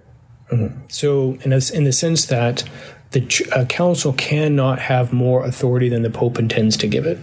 mm-hmm. 0.50 0.84
so, 0.88 1.38
in, 1.44 1.52
a, 1.52 1.60
in 1.72 1.84
the 1.84 1.92
sense 1.92 2.26
that 2.26 2.64
the 3.12 3.48
uh, 3.54 3.64
council 3.66 4.12
cannot 4.12 4.78
have 4.80 5.12
more 5.12 5.44
authority 5.44 5.88
than 5.88 6.02
the 6.02 6.10
Pope 6.10 6.38
intends 6.38 6.76
to 6.78 6.88
give 6.88 7.06
it. 7.06 7.18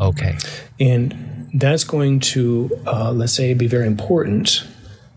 Okay. 0.00 0.36
And 0.80 1.48
that's 1.54 1.84
going 1.84 2.18
to, 2.20 2.70
uh, 2.86 3.12
let's 3.12 3.32
say, 3.32 3.54
be 3.54 3.68
very 3.68 3.86
important 3.86 4.66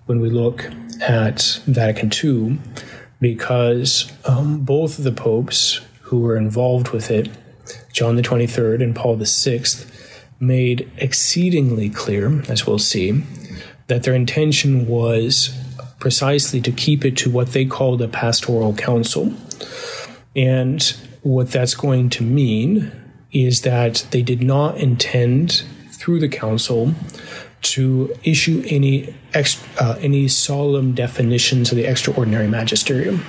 when 0.06 0.20
we 0.20 0.30
look 0.30 0.70
at 1.02 1.60
Vatican 1.66 2.12
II, 2.24 2.60
because 3.20 4.12
um, 4.26 4.60
both 4.60 5.00
of 5.00 5.04
the 5.04 5.12
popes 5.12 5.82
who 6.02 6.20
were 6.20 6.38
involved 6.38 6.90
with 6.90 7.10
it, 7.10 7.30
John 7.92 8.16
the 8.16 8.22
23rd 8.22 8.84
and 8.84 8.96
Paul 8.96 9.16
the 9.16 9.26
6th, 9.26 9.92
made 10.40 10.90
exceedingly 10.98 11.90
clear, 11.90 12.44
as 12.48 12.68
we'll 12.68 12.78
see, 12.78 13.24
that 13.88 14.04
their 14.04 14.14
intention 14.14 14.88
was 14.88 15.50
precisely 16.00 16.62
to 16.62 16.72
keep 16.72 17.04
it 17.04 17.18
to 17.18 17.30
what 17.30 17.54
they 17.54 17.66
called 17.66 18.00
the 18.00 18.08
pastoral 18.08 18.74
council. 18.74 19.34
And 20.36 20.82
what 21.24 21.52
that's 21.52 21.76
going 21.76 22.10
to 22.12 22.24
mean 22.24 22.92
is 23.32 23.62
that 23.62 24.08
they 24.12 24.22
did 24.22 24.42
not 24.42 24.78
intend 24.78 25.64
through 25.92 26.20
the 26.20 26.30
council 26.30 26.94
to 27.62 28.16
issue 28.24 28.64
any 28.68 29.16
ex, 29.34 29.64
uh, 29.80 29.98
any 30.00 30.28
solemn 30.28 30.94
definitions 30.94 31.72
of 31.72 31.78
the 31.78 31.86
extraordinary 31.86 32.48
magisterium. 32.48 33.26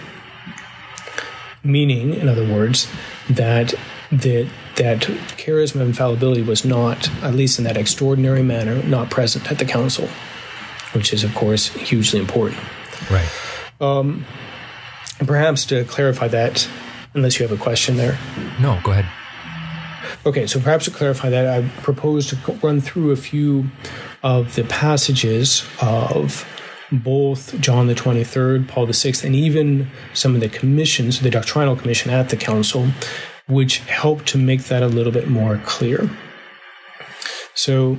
Meaning, 1.65 2.15
in 2.15 2.29
other 2.29 2.47
words, 2.47 2.87
that 3.31 3.75
that 4.13 4.49
that 4.77 5.01
charisma 5.37 5.81
of 5.81 5.89
infallibility 5.89 6.43
was 6.43 6.65
not, 6.65 7.11
at 7.23 7.35
least 7.35 7.59
in 7.59 7.65
that 7.65 7.77
extraordinary 7.77 8.43
manner, 8.43 8.83
not 8.85 9.11
present 9.11 9.51
at 9.51 9.59
the 9.59 9.65
council, 9.65 10.09
which 10.93 11.13
is 11.13 11.25
of 11.25 11.35
course 11.35 11.69
hugely 11.69 12.21
important. 12.21 12.61
Right. 13.11 13.29
Um, 13.81 14.25
and 15.19 15.27
perhaps 15.27 15.65
to 15.67 15.85
clarify 15.85 16.29
that, 16.29 16.69
unless 17.15 17.39
you 17.39 17.47
have 17.47 17.59
a 17.59 17.63
question 17.63 17.97
there. 17.97 18.19
No, 18.61 18.81
go 18.83 18.93
ahead. 18.93 19.07
Okay, 20.27 20.47
so 20.47 20.61
perhaps 20.61 20.85
to 20.87 20.91
clarify 20.91 21.31
that, 21.31 21.47
I 21.47 21.69
propose 21.83 22.29
to 22.29 22.37
run 22.63 22.81
through 22.81 23.11
a 23.11 23.17
few 23.17 23.67
of 24.23 24.55
the 24.55 24.65
passages 24.65 25.65
of 25.81 26.47
both 26.91 27.59
John 27.61 27.87
the 27.87 27.95
23rd, 27.95 28.69
Paul 28.69 28.87
the 28.87 28.93
6th, 28.93 29.25
and 29.25 29.35
even 29.35 29.91
some 30.15 30.35
of 30.35 30.41
the 30.41 30.49
commissions, 30.49 31.21
the 31.21 31.31
doctrinal 31.31 31.77
commission 31.77 32.11
at 32.11 32.31
the 32.31 32.37
council, 32.37 32.89
which 33.47 33.79
help 33.81 34.25
to 34.27 34.39
make 34.39 34.65
that 34.65 34.83
a 34.83 34.89
little 34.89 35.13
bit 35.13 35.29
more 35.29 35.61
clear. 35.65 36.11
So, 37.55 37.99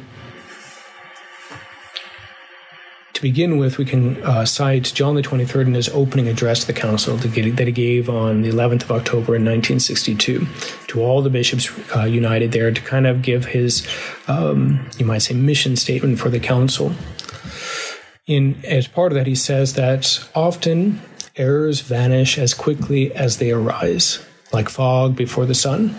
to 3.20 3.24
begin 3.24 3.58
with, 3.58 3.78
we 3.78 3.84
can 3.84 4.24
uh, 4.24 4.46
cite 4.46 4.94
John 4.96 5.16
the 5.16 5.22
23rd 5.22 5.68
in 5.68 5.74
his 5.74 5.90
opening 5.90 6.30
address 6.30 6.62
to 6.62 6.68
the 6.68 6.74
council 6.74 7.18
that 7.18 7.36
he 7.36 7.72
gave 7.74 8.10
on 8.10 8.44
the 8.44 8.50
11th 8.50 8.84
of 8.84 8.92
October 8.92 9.36
in 9.36 9.44
1962 9.44 10.48
to 10.88 11.02
all 11.02 11.22
the 11.22 11.30
bishops 11.30 11.70
uh, 11.98 12.06
united 12.06 12.54
there 12.54 12.72
to 12.72 12.82
kind 12.82 13.06
of 13.06 13.22
give 13.22 13.44
his, 13.44 13.86
um, 14.30 14.90
you 14.98 15.06
might 15.06 15.18
say, 15.18 15.34
mission 15.34 15.76
statement 15.76 16.18
for 16.18 16.30
the 16.30 16.40
council. 16.40 16.94
In, 18.26 18.58
as 18.64 18.88
part 18.88 19.12
of 19.12 19.18
that, 19.18 19.28
he 19.28 19.36
says 19.36 19.74
that 19.74 20.26
often 20.34 21.02
errors 21.36 21.82
vanish 21.82 22.38
as 22.38 22.54
quickly 22.54 23.14
as 23.14 23.38
they 23.38 23.52
arise, 23.52 24.26
like 24.54 24.70
fog 24.70 25.18
before 25.18 25.46
the 25.46 25.54
sun. 25.56 25.94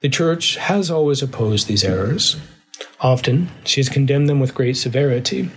The 0.00 0.10
church 0.10 0.56
has 0.56 0.90
always 0.90 1.22
opposed 1.22 1.68
these 1.68 1.84
errors. 1.84 2.36
Often, 3.00 3.48
she 3.64 3.80
has 3.80 3.88
condemned 3.88 4.28
them 4.28 4.40
with 4.40 4.54
great 4.54 4.76
severity. 4.76 5.50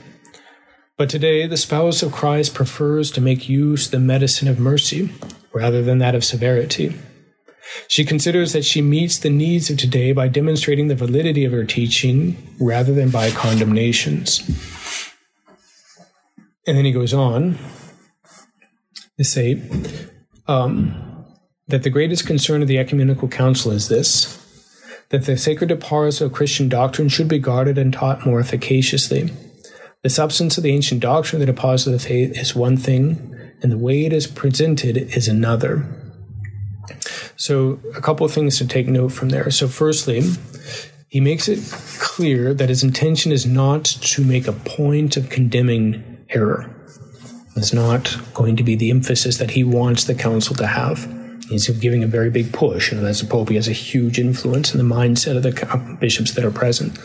But 1.02 1.10
today, 1.10 1.48
the 1.48 1.58
spouse 1.58 2.04
of 2.04 2.12
Christ 2.12 2.54
prefers 2.54 3.10
to 3.10 3.22
make 3.22 3.50
use 3.50 3.90
the 3.90 3.98
medicine 3.98 4.48
of 4.48 4.60
mercy 4.60 5.10
rather 5.52 5.82
than 5.82 5.98
that 5.98 6.14
of 6.14 6.24
severity. 6.24 6.96
She 7.88 8.06
considers 8.06 8.54
that 8.54 8.66
she 8.66 8.84
meets 8.84 9.18
the 9.18 9.32
needs 9.32 9.72
of 9.72 9.80
today 9.80 10.12
by 10.12 10.28
demonstrating 10.28 10.90
the 10.90 10.96
validity 10.96 11.44
of 11.44 11.54
her 11.54 11.66
teaching 11.66 12.38
rather 12.60 12.94
than 12.94 13.10
by 13.10 13.32
condemnations. 13.32 14.48
And 16.68 16.78
then 16.78 16.86
he 16.86 16.92
goes 16.92 17.16
on 17.16 17.58
to 19.18 19.24
say 19.24 19.60
um, 20.48 21.26
that 21.68 21.82
the 21.82 21.90
greatest 21.90 22.28
concern 22.28 22.62
of 22.62 22.68
the 22.68 22.78
ecumenical 22.78 23.28
council 23.28 23.72
is 23.72 23.88
this 23.88 24.38
that 25.10 25.26
the 25.26 25.36
sacred 25.36 25.70
deposits 25.70 26.22
of 26.22 26.32
Christian 26.32 26.70
doctrine 26.70 27.10
should 27.10 27.28
be 27.28 27.40
guarded 27.40 27.80
and 27.80 27.92
taught 27.92 28.24
more 28.24 28.40
efficaciously 28.40 29.32
the 30.04 30.10
substance 30.10 30.58
of 30.58 30.64
the 30.64 30.72
ancient 30.74 31.02
doctrine, 31.02 31.40
the 31.40 31.46
deposit 31.46 31.94
of 31.94 32.02
the 32.02 32.08
faith, 32.08 32.38
is 32.38 32.56
one 32.56 32.78
thing, 32.78 33.36
and 33.62 33.72
the 33.72 33.78
way 33.78 34.06
it 34.06 34.14
is 34.14 34.26
presented 34.26 34.98
is 34.98 35.28
another. 35.28 35.86
So, 37.36 37.80
a 37.96 38.02
couple 38.02 38.26
of 38.26 38.34
things 38.34 38.58
to 38.58 38.68
take 38.68 38.88
note 38.88 39.10
from 39.10 39.30
there. 39.30 39.52
So, 39.52 39.68
firstly, 39.68 40.24
he 41.08 41.20
makes 41.20 41.48
it 41.48 41.60
clear 42.00 42.54
that 42.54 42.70
his 42.70 42.84
intention 42.84 43.32
is 43.32 43.46
not 43.46 43.86
to 43.86 44.24
make 44.24 44.48
a 44.48 44.54
point 44.54 45.18
of 45.18 45.30
condemning 45.30 46.26
error. 46.30 46.74
It's 47.56 47.74
not 47.74 48.18
going 48.34 48.56
to 48.56 48.64
be 48.64 48.76
the 48.76 48.90
emphasis 48.90 49.38
that 49.38 49.52
he 49.52 49.64
wants 49.64 50.06
the 50.06 50.16
council 50.16 50.56
to 50.56 50.68
have. 50.68 51.06
He's 51.50 51.68
giving 51.68 52.04
a 52.04 52.08
very 52.08 52.30
big 52.30 52.54
push, 52.54 52.92
and 52.92 53.06
as 53.06 53.22
a 53.22 53.26
pope, 53.26 53.50
he 53.50 53.56
has 53.56 53.68
a 53.68 53.74
huge 53.74 54.18
influence 54.18 54.74
in 54.74 54.78
the 54.78 54.96
mindset 54.96 55.36
of 55.36 55.44
the 55.44 55.98
bishops 56.00 56.32
that 56.32 56.46
are 56.46 56.52
present. 56.52 56.98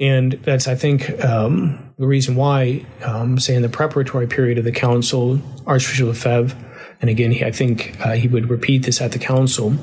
And 0.00 0.32
that's, 0.32 0.68
I 0.68 0.76
think, 0.76 1.22
um, 1.24 1.92
the 1.98 2.06
reason 2.06 2.36
why, 2.36 2.86
um, 3.04 3.38
say, 3.38 3.54
in 3.54 3.62
the 3.62 3.68
preparatory 3.68 4.28
period 4.28 4.58
of 4.58 4.64
the 4.64 4.72
council, 4.72 5.40
Archbishop 5.66 6.06
Lefebvre, 6.06 6.56
and 7.00 7.10
again, 7.10 7.30
he, 7.30 7.44
I 7.44 7.52
think 7.52 7.96
uh, 8.04 8.12
he 8.12 8.28
would 8.28 8.50
repeat 8.50 8.84
this 8.84 9.00
at 9.00 9.12
the 9.12 9.18
council, 9.18 9.74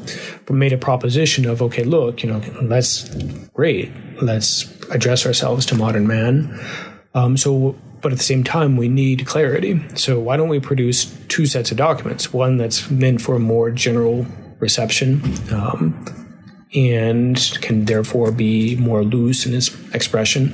but 0.45 0.53
made 0.53 0.73
a 0.73 0.77
proposition 0.77 1.45
of, 1.45 1.61
okay, 1.61 1.83
look, 1.83 2.23
you 2.23 2.31
know, 2.31 2.39
that's 2.39 3.09
great. 3.53 3.91
Let's 4.21 4.69
address 4.89 5.25
ourselves 5.25 5.65
to 5.67 5.75
modern 5.75 6.07
man. 6.07 6.59
Um, 7.13 7.37
so, 7.37 7.77
but 8.01 8.11
at 8.11 8.17
the 8.17 8.23
same 8.23 8.43
time, 8.43 8.75
we 8.75 8.87
need 8.89 9.25
clarity. 9.25 9.81
So, 9.95 10.19
why 10.19 10.37
don't 10.37 10.49
we 10.49 10.59
produce 10.59 11.05
two 11.27 11.45
sets 11.45 11.71
of 11.71 11.77
documents? 11.77 12.33
One 12.33 12.57
that's 12.57 12.89
meant 12.91 13.21
for 13.21 13.35
a 13.35 13.39
more 13.39 13.71
general 13.71 14.25
reception, 14.59 15.21
um, 15.53 16.24
and 16.75 17.57
can 17.61 17.85
therefore 17.85 18.31
be 18.31 18.75
more 18.75 19.03
loose 19.03 19.45
in 19.45 19.53
its 19.53 19.69
expression. 19.93 20.53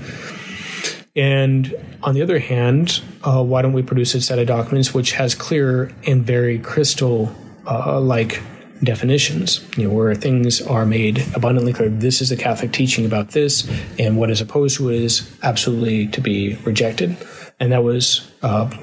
And 1.16 1.76
on 2.04 2.14
the 2.14 2.22
other 2.22 2.40
hand, 2.40 3.02
uh, 3.24 3.44
why 3.44 3.62
don't 3.62 3.74
we 3.74 3.82
produce 3.82 4.16
a 4.16 4.22
set 4.22 4.40
of 4.40 4.48
documents 4.48 4.94
which 4.94 5.14
has 5.14 5.36
clear 5.36 5.92
and 6.06 6.24
very 6.26 6.60
crystal 6.60 7.36
uh, 7.68 8.00
like 8.00 8.42
definitions, 8.84 9.62
you 9.78 9.88
know, 9.88 9.94
where 9.94 10.16
things 10.16 10.62
are 10.62 10.86
made 10.86 11.24
abundantly 11.36 11.74
clear. 11.74 11.90
This 11.90 12.22
is 12.22 12.30
the 12.30 12.38
Catholic 12.38 12.72
teaching 12.72 13.06
about 13.06 13.32
this, 13.32 13.70
and 14.00 14.18
what 14.18 14.32
is 14.32 14.42
opposed 14.42 14.78
to 14.78 14.90
it 14.90 15.02
is 15.02 15.38
absolutely 15.44 16.08
to 16.08 16.22
be 16.22 16.56
rejected. 16.64 17.16
And 17.60 17.72
that 17.72 17.84
was 17.84 18.32
uh, 18.42 18.76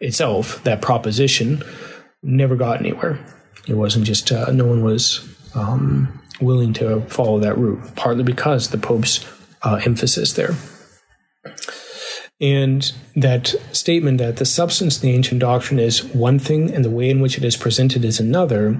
itself, 0.00 0.62
that 0.64 0.80
proposition 0.80 1.62
never 2.22 2.54
got 2.54 2.80
anywhere. 2.80 3.18
It 3.66 3.74
wasn't 3.74 4.04
just, 4.04 4.30
uh, 4.30 4.52
no 4.52 4.66
one 4.66 4.84
was 4.84 5.26
um, 5.54 6.22
willing 6.40 6.72
to 6.74 7.00
follow 7.02 7.38
that 7.40 7.56
route, 7.56 7.94
partly 7.96 8.22
because 8.22 8.70
the 8.70 8.78
Pope's 8.78 9.24
uh, 9.62 9.80
emphasis 9.84 10.32
there. 10.34 10.54
And 12.40 12.92
that 13.14 13.54
statement 13.72 14.18
that 14.18 14.36
the 14.36 14.44
substance 14.44 14.96
of 14.96 15.02
the 15.02 15.12
ancient 15.12 15.40
doctrine 15.40 15.80
is 15.80 16.04
one 16.04 16.38
thing 16.38 16.72
and 16.72 16.84
the 16.84 16.90
way 16.90 17.08
in 17.08 17.20
which 17.20 17.38
it 17.38 17.44
is 17.44 17.56
presented 17.56 18.04
is 18.04 18.20
another 18.20 18.78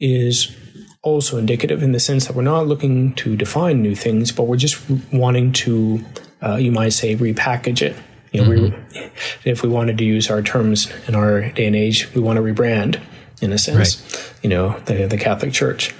is 0.00 0.54
also 1.02 1.36
indicative 1.36 1.82
in 1.82 1.92
the 1.92 2.00
sense 2.00 2.26
that 2.26 2.34
we're 2.34 2.42
not 2.42 2.66
looking 2.66 3.14
to 3.14 3.36
define 3.36 3.80
new 3.80 3.94
things, 3.94 4.32
but 4.32 4.44
we're 4.44 4.56
just 4.56 4.82
wanting 5.12 5.52
to, 5.52 6.04
uh, 6.42 6.56
you 6.56 6.72
might 6.72 6.88
say, 6.88 7.14
repackage 7.14 7.82
it. 7.82 7.94
You 8.32 8.42
know, 8.42 8.48
mm-hmm. 8.48 8.98
we, 8.98 9.50
if 9.50 9.62
we 9.62 9.68
wanted 9.68 9.98
to 9.98 10.04
use 10.04 10.28
our 10.28 10.42
terms 10.42 10.92
in 11.06 11.14
our 11.14 11.52
day 11.52 11.66
and 11.66 11.76
age, 11.76 12.12
we 12.14 12.20
want 12.20 12.38
to 12.38 12.42
rebrand, 12.42 13.00
in 13.40 13.52
a 13.52 13.58
sense, 13.58 14.02
right. 14.02 14.34
you 14.42 14.50
know, 14.50 14.76
the, 14.86 15.06
the 15.06 15.18
Catholic 15.18 15.52
Church 15.52 15.94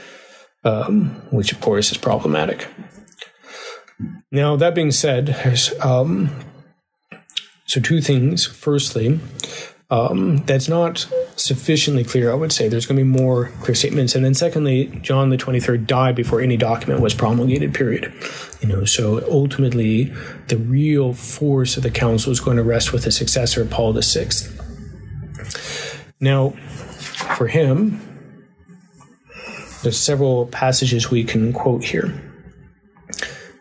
um, 0.65 1.11
which 1.31 1.53
of 1.53 1.61
course 1.61 1.93
is 1.93 1.99
problematic. 1.99 2.67
Now, 4.33 4.57
that 4.57 4.75
being 4.75 4.91
said, 4.91 5.27
there's 5.27 5.73
um, 5.81 6.31
so 7.67 7.81
two 7.81 8.01
things. 8.01 8.47
Firstly, 8.47 9.21
Um, 9.91 10.39
that's 10.47 10.67
not 10.67 11.07
sufficiently 11.37 12.05
clear, 12.05 12.33
I 12.33 12.35
would 12.35 12.53
say. 12.53 12.69
There's 12.69 12.87
going 12.87 12.97
to 12.97 13.05
be 13.05 13.23
more 13.23 13.51
clear 13.61 13.75
statements. 13.75 14.15
And 14.15 14.25
then, 14.25 14.35
secondly, 14.35 14.87
John 15.03 15.29
the 15.29 15.37
23rd 15.37 15.87
died 15.87 16.17
before 16.17 16.41
any 16.41 16.57
document 16.57 17.01
was 17.01 17.15
promulgated, 17.15 17.75
period. 17.75 18.13
You 18.61 18.69
know, 18.69 18.85
so 18.87 19.23
ultimately, 19.31 20.13
the 20.49 20.57
real 20.57 21.13
force 21.13 21.77
of 21.77 21.83
the 21.83 21.91
council 21.91 22.33
is 22.33 22.41
going 22.41 22.57
to 22.57 22.65
rest 22.65 22.93
with 22.93 23.05
the 23.05 23.13
successor, 23.13 23.65
Paul 23.67 23.93
VI. 23.93 24.31
Now, 26.19 26.51
for 27.37 27.47
him, 27.47 28.01
there's 29.85 29.99
several 29.99 30.47
passages 30.47 31.11
we 31.11 31.25
can 31.25 31.53
quote 31.53 31.85
here. 31.85 32.13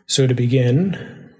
So 0.08 0.28
to 0.28 0.34
begin, 0.34 1.32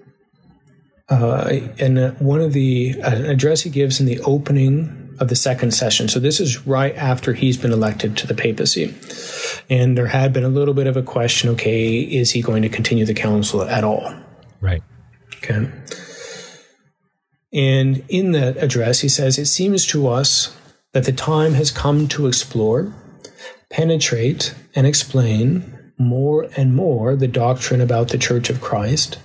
uh, 1.10 1.60
and 1.80 2.18
one 2.20 2.42
of 2.42 2.54
the 2.54 2.96
uh, 3.02 3.24
address 3.26 3.62
he 3.62 3.70
gives 3.70 4.00
in 4.00 4.06
the 4.06 4.20
opening 4.22 5.16
of 5.20 5.30
the 5.30 5.36
second 5.36 5.72
session. 5.72 6.08
So 6.08 6.20
this 6.20 6.40
is 6.40 6.66
right 6.66 6.96
after 6.96 7.34
he's 7.34 7.58
been 7.58 7.72
elected 7.72 8.18
to 8.18 8.28
the 8.28 8.34
papacy, 8.34 8.94
and 9.70 9.98
there 9.98 10.08
had 10.08 10.34
been 10.34 10.44
a 10.44 10.50
little 10.50 10.74
bit 10.74 10.88
of 10.88 10.98
a 10.98 11.04
question. 11.04 11.50
Okay, 11.52 12.00
is 12.00 12.32
he 12.32 12.42
going 12.42 12.62
to 12.64 12.70
continue 12.70 13.06
the 13.06 13.14
council 13.14 13.64
at 13.64 13.84
all? 13.84 14.14
Right. 14.60 14.82
Okay. 15.38 15.70
And 17.54 18.04
in 18.10 18.32
that 18.32 18.58
address, 18.58 19.02
he 19.02 19.10
says, 19.10 19.38
It 19.38 19.46
seems 19.46 19.86
to 19.88 20.08
us 20.08 20.58
that 20.94 21.06
the 21.06 21.12
time 21.12 21.54
has 21.54 21.70
come 21.70 22.08
to 22.10 22.28
explore, 22.28 22.94
penetrate, 23.74 24.54
and 24.76 24.86
explain 24.86 25.92
more 25.98 26.48
and 26.56 26.76
more 26.76 27.16
the 27.16 27.28
doctrine 27.28 27.82
about 27.82 28.10
the 28.10 28.18
Church 28.20 28.50
of 28.50 28.62
Christ, 28.62 29.18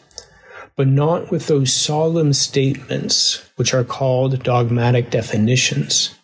but 0.75 0.89
not 0.89 1.31
with 1.31 1.47
those 1.47 1.73
solemn 1.73 2.33
statements 2.33 3.47
which 3.57 3.75
are 3.75 3.85
called 3.85 4.43
dogmatic 4.43 5.11
definitions, 5.11 6.15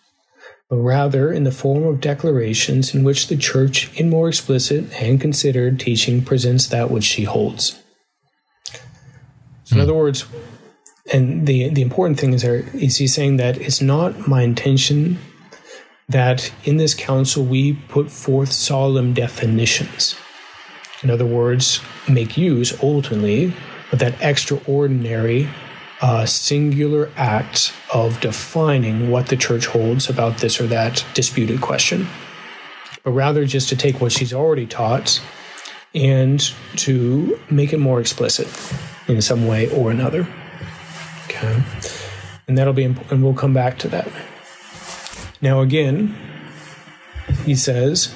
but 0.70 0.79
rather 0.79 1.31
in 1.31 1.45
the 1.45 1.53
form 1.53 1.85
of 1.85 2.01
declarations 2.01 2.95
in 2.95 3.05
which 3.05 3.29
the 3.29 3.37
Church, 3.37 3.95
in 3.95 4.09
more 4.09 4.29
explicit 4.29 4.91
and 5.03 5.20
considered 5.20 5.79
teaching, 5.79 6.25
presents 6.25 6.66
that 6.68 6.91
which 6.91 7.05
she 7.05 7.25
holds. 7.25 7.79
So, 9.64 9.75
in 9.75 9.77
hmm. 9.77 9.81
other 9.83 9.95
words, 9.95 10.25
and 11.12 11.47
the 11.47 11.68
the 11.68 11.83
important 11.83 12.18
thing 12.18 12.33
is 12.33 12.41
there 12.41 12.64
is 12.72 12.97
he's 12.97 13.14
saying 13.14 13.37
that 13.37 13.59
it's 13.59 13.83
not 13.83 14.27
my 14.27 14.41
intention 14.41 15.18
that 16.09 16.53
in 16.65 16.77
this 16.77 16.95
council 16.95 17.45
we 17.45 17.75
put 17.89 18.11
forth 18.11 18.53
solemn 18.53 19.15
definitions. 19.15 20.17
In 21.03 21.11
other 21.11 21.27
words, 21.27 21.81
make 22.09 22.37
use 22.37 22.83
ultimately 22.83 23.55
of 23.93 23.99
that 23.99 24.21
extraordinary 24.21 25.49
uh, 26.01 26.27
singular 26.27 27.11
act 27.17 27.73
of 27.93 28.21
defining 28.21 29.11
what 29.11 29.29
the 29.29 29.37
church 29.37 29.67
holds 29.67 30.11
about 30.11 30.39
this 30.39 30.61
or 30.61 30.67
that 30.67 31.05
disputed 31.15 31.61
question, 31.61 32.07
but 33.03 33.13
rather 33.13 33.47
just 33.47 33.69
to 33.69 33.77
take 33.77 34.01
what 34.01 34.13
she's 34.13 34.33
already 34.33 34.67
taught 34.67 35.23
and 35.95 36.53
to 36.77 37.41
make 37.51 37.73
it 37.73 37.79
more 37.79 38.01
explicit 38.01 38.49
in 39.09 39.23
some 39.23 39.47
way 39.47 39.71
or 39.71 39.91
another. 39.91 40.27
Okay. 41.27 41.63
And 42.49 42.59
that'll 42.59 42.73
be, 42.73 42.85
and 42.85 43.23
we'll 43.23 43.35
come 43.35 43.55
back 43.55 43.79
to 43.79 43.89
that. 43.89 44.09
Now, 45.45 45.61
again, 45.61 46.17
he 47.45 47.55
says, 47.55 48.15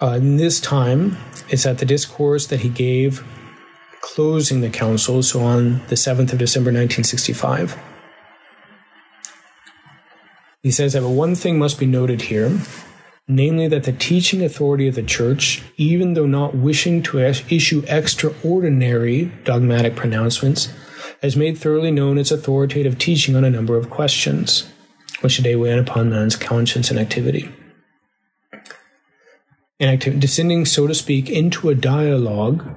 uh, 0.00 0.18
in 0.18 0.36
this 0.36 0.58
time, 0.58 1.16
it's 1.48 1.64
at 1.64 1.78
the 1.78 1.84
discourse 1.84 2.48
that 2.48 2.58
he 2.58 2.68
gave 2.68 3.24
closing 4.00 4.60
the 4.60 4.68
council, 4.68 5.22
so 5.22 5.42
on 5.42 5.80
the 5.86 5.94
7th 5.94 6.32
of 6.32 6.40
December 6.40 6.72
1965. 6.72 7.78
He 10.64 10.72
says 10.72 10.94
that 10.94 11.06
one 11.06 11.36
thing 11.36 11.56
must 11.56 11.78
be 11.78 11.86
noted 11.86 12.22
here, 12.22 12.58
namely 13.28 13.68
that 13.68 13.84
the 13.84 13.92
teaching 13.92 14.42
authority 14.42 14.88
of 14.88 14.96
the 14.96 15.04
church, 15.04 15.62
even 15.76 16.14
though 16.14 16.26
not 16.26 16.56
wishing 16.56 17.00
to 17.04 17.20
issue 17.20 17.84
extraordinary 17.86 19.26
dogmatic 19.44 19.94
pronouncements, 19.94 20.68
has 21.22 21.36
made 21.36 21.56
thoroughly 21.56 21.90
known 21.90 22.18
its 22.18 22.30
authoritative 22.30 22.98
teaching 22.98 23.36
on 23.36 23.44
a 23.44 23.50
number 23.50 23.76
of 23.76 23.90
questions, 23.90 24.68
which 25.20 25.36
today 25.36 25.56
weigh 25.56 25.72
in 25.72 25.78
upon 25.78 26.10
man's 26.10 26.36
conscience 26.36 26.90
and 26.90 26.98
activity. 26.98 27.48
And 29.78 30.20
descending, 30.20 30.64
so 30.64 30.86
to 30.86 30.94
speak, 30.94 31.30
into 31.30 31.68
a 31.68 31.74
dialogue 31.74 32.74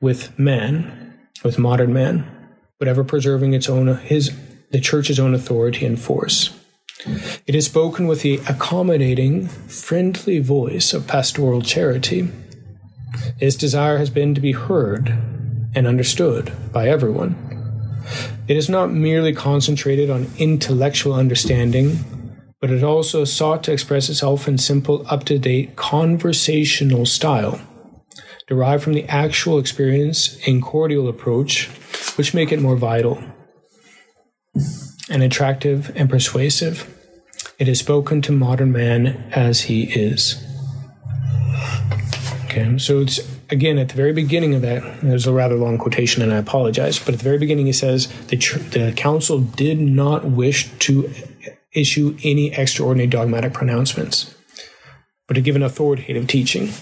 with 0.00 0.36
man, 0.38 1.18
with 1.42 1.58
modern 1.58 1.92
man, 1.92 2.30
but 2.78 2.88
ever 2.88 3.04
preserving 3.04 3.54
its 3.54 3.68
own 3.68 3.96
his 3.98 4.36
the 4.70 4.80
church's 4.80 5.20
own 5.20 5.34
authority 5.34 5.86
and 5.86 6.00
force. 6.00 6.58
It 7.46 7.54
is 7.54 7.66
spoken 7.66 8.08
with 8.08 8.22
the 8.22 8.40
accommodating, 8.48 9.46
friendly 9.46 10.40
voice 10.40 10.92
of 10.92 11.06
pastoral 11.06 11.62
charity. 11.62 12.28
Its 13.38 13.54
desire 13.56 13.98
has 13.98 14.10
been 14.10 14.34
to 14.34 14.40
be 14.40 14.52
heard 14.52 15.08
and 15.74 15.86
understood 15.86 16.52
by 16.72 16.88
everyone. 16.88 17.43
It 18.48 18.56
is 18.56 18.68
not 18.68 18.92
merely 18.92 19.32
concentrated 19.32 20.10
on 20.10 20.30
intellectual 20.38 21.14
understanding, 21.14 21.98
but 22.60 22.70
it 22.70 22.82
also 22.82 23.24
sought 23.24 23.62
to 23.64 23.72
express 23.72 24.08
itself 24.08 24.48
in 24.48 24.58
simple, 24.58 25.04
up 25.08 25.24
to 25.24 25.38
date 25.38 25.76
conversational 25.76 27.06
style, 27.06 27.60
derived 28.46 28.82
from 28.82 28.94
the 28.94 29.04
actual 29.04 29.58
experience 29.58 30.38
and 30.46 30.62
cordial 30.62 31.08
approach, 31.08 31.68
which 32.16 32.34
make 32.34 32.52
it 32.52 32.60
more 32.60 32.76
vital 32.76 33.22
and 35.10 35.22
attractive 35.22 35.92
and 35.94 36.08
persuasive. 36.08 36.90
It 37.58 37.68
is 37.68 37.78
spoken 37.78 38.22
to 38.22 38.32
modern 38.32 38.72
man 38.72 39.30
as 39.32 39.62
he 39.62 39.84
is. 39.84 40.42
Okay, 42.44 42.78
so 42.78 43.00
it's 43.00 43.20
again 43.50 43.78
at 43.78 43.88
the 43.88 43.94
very 43.94 44.12
beginning 44.12 44.54
of 44.54 44.62
that. 44.62 45.00
There's 45.00 45.26
a 45.26 45.32
rather 45.32 45.54
long 45.54 45.78
quotation, 45.78 46.22
and 46.22 46.32
I 46.32 46.36
apologize, 46.36 46.98
but 46.98 47.14
at 47.14 47.20
the 47.20 47.24
very 47.24 47.38
beginning 47.38 47.66
he 47.66 47.72
says 47.72 48.08
the 48.26 48.36
the 48.36 48.92
council 48.96 49.40
did 49.40 49.80
not 49.80 50.24
wish 50.24 50.70
to 50.80 51.10
issue 51.72 52.16
any 52.22 52.52
extraordinary 52.52 53.08
dogmatic 53.08 53.52
pronouncements, 53.52 54.34
but 55.26 55.34
to 55.34 55.40
give 55.40 55.56
an 55.56 55.62
authoritative 55.62 56.26
teaching, 56.26 56.72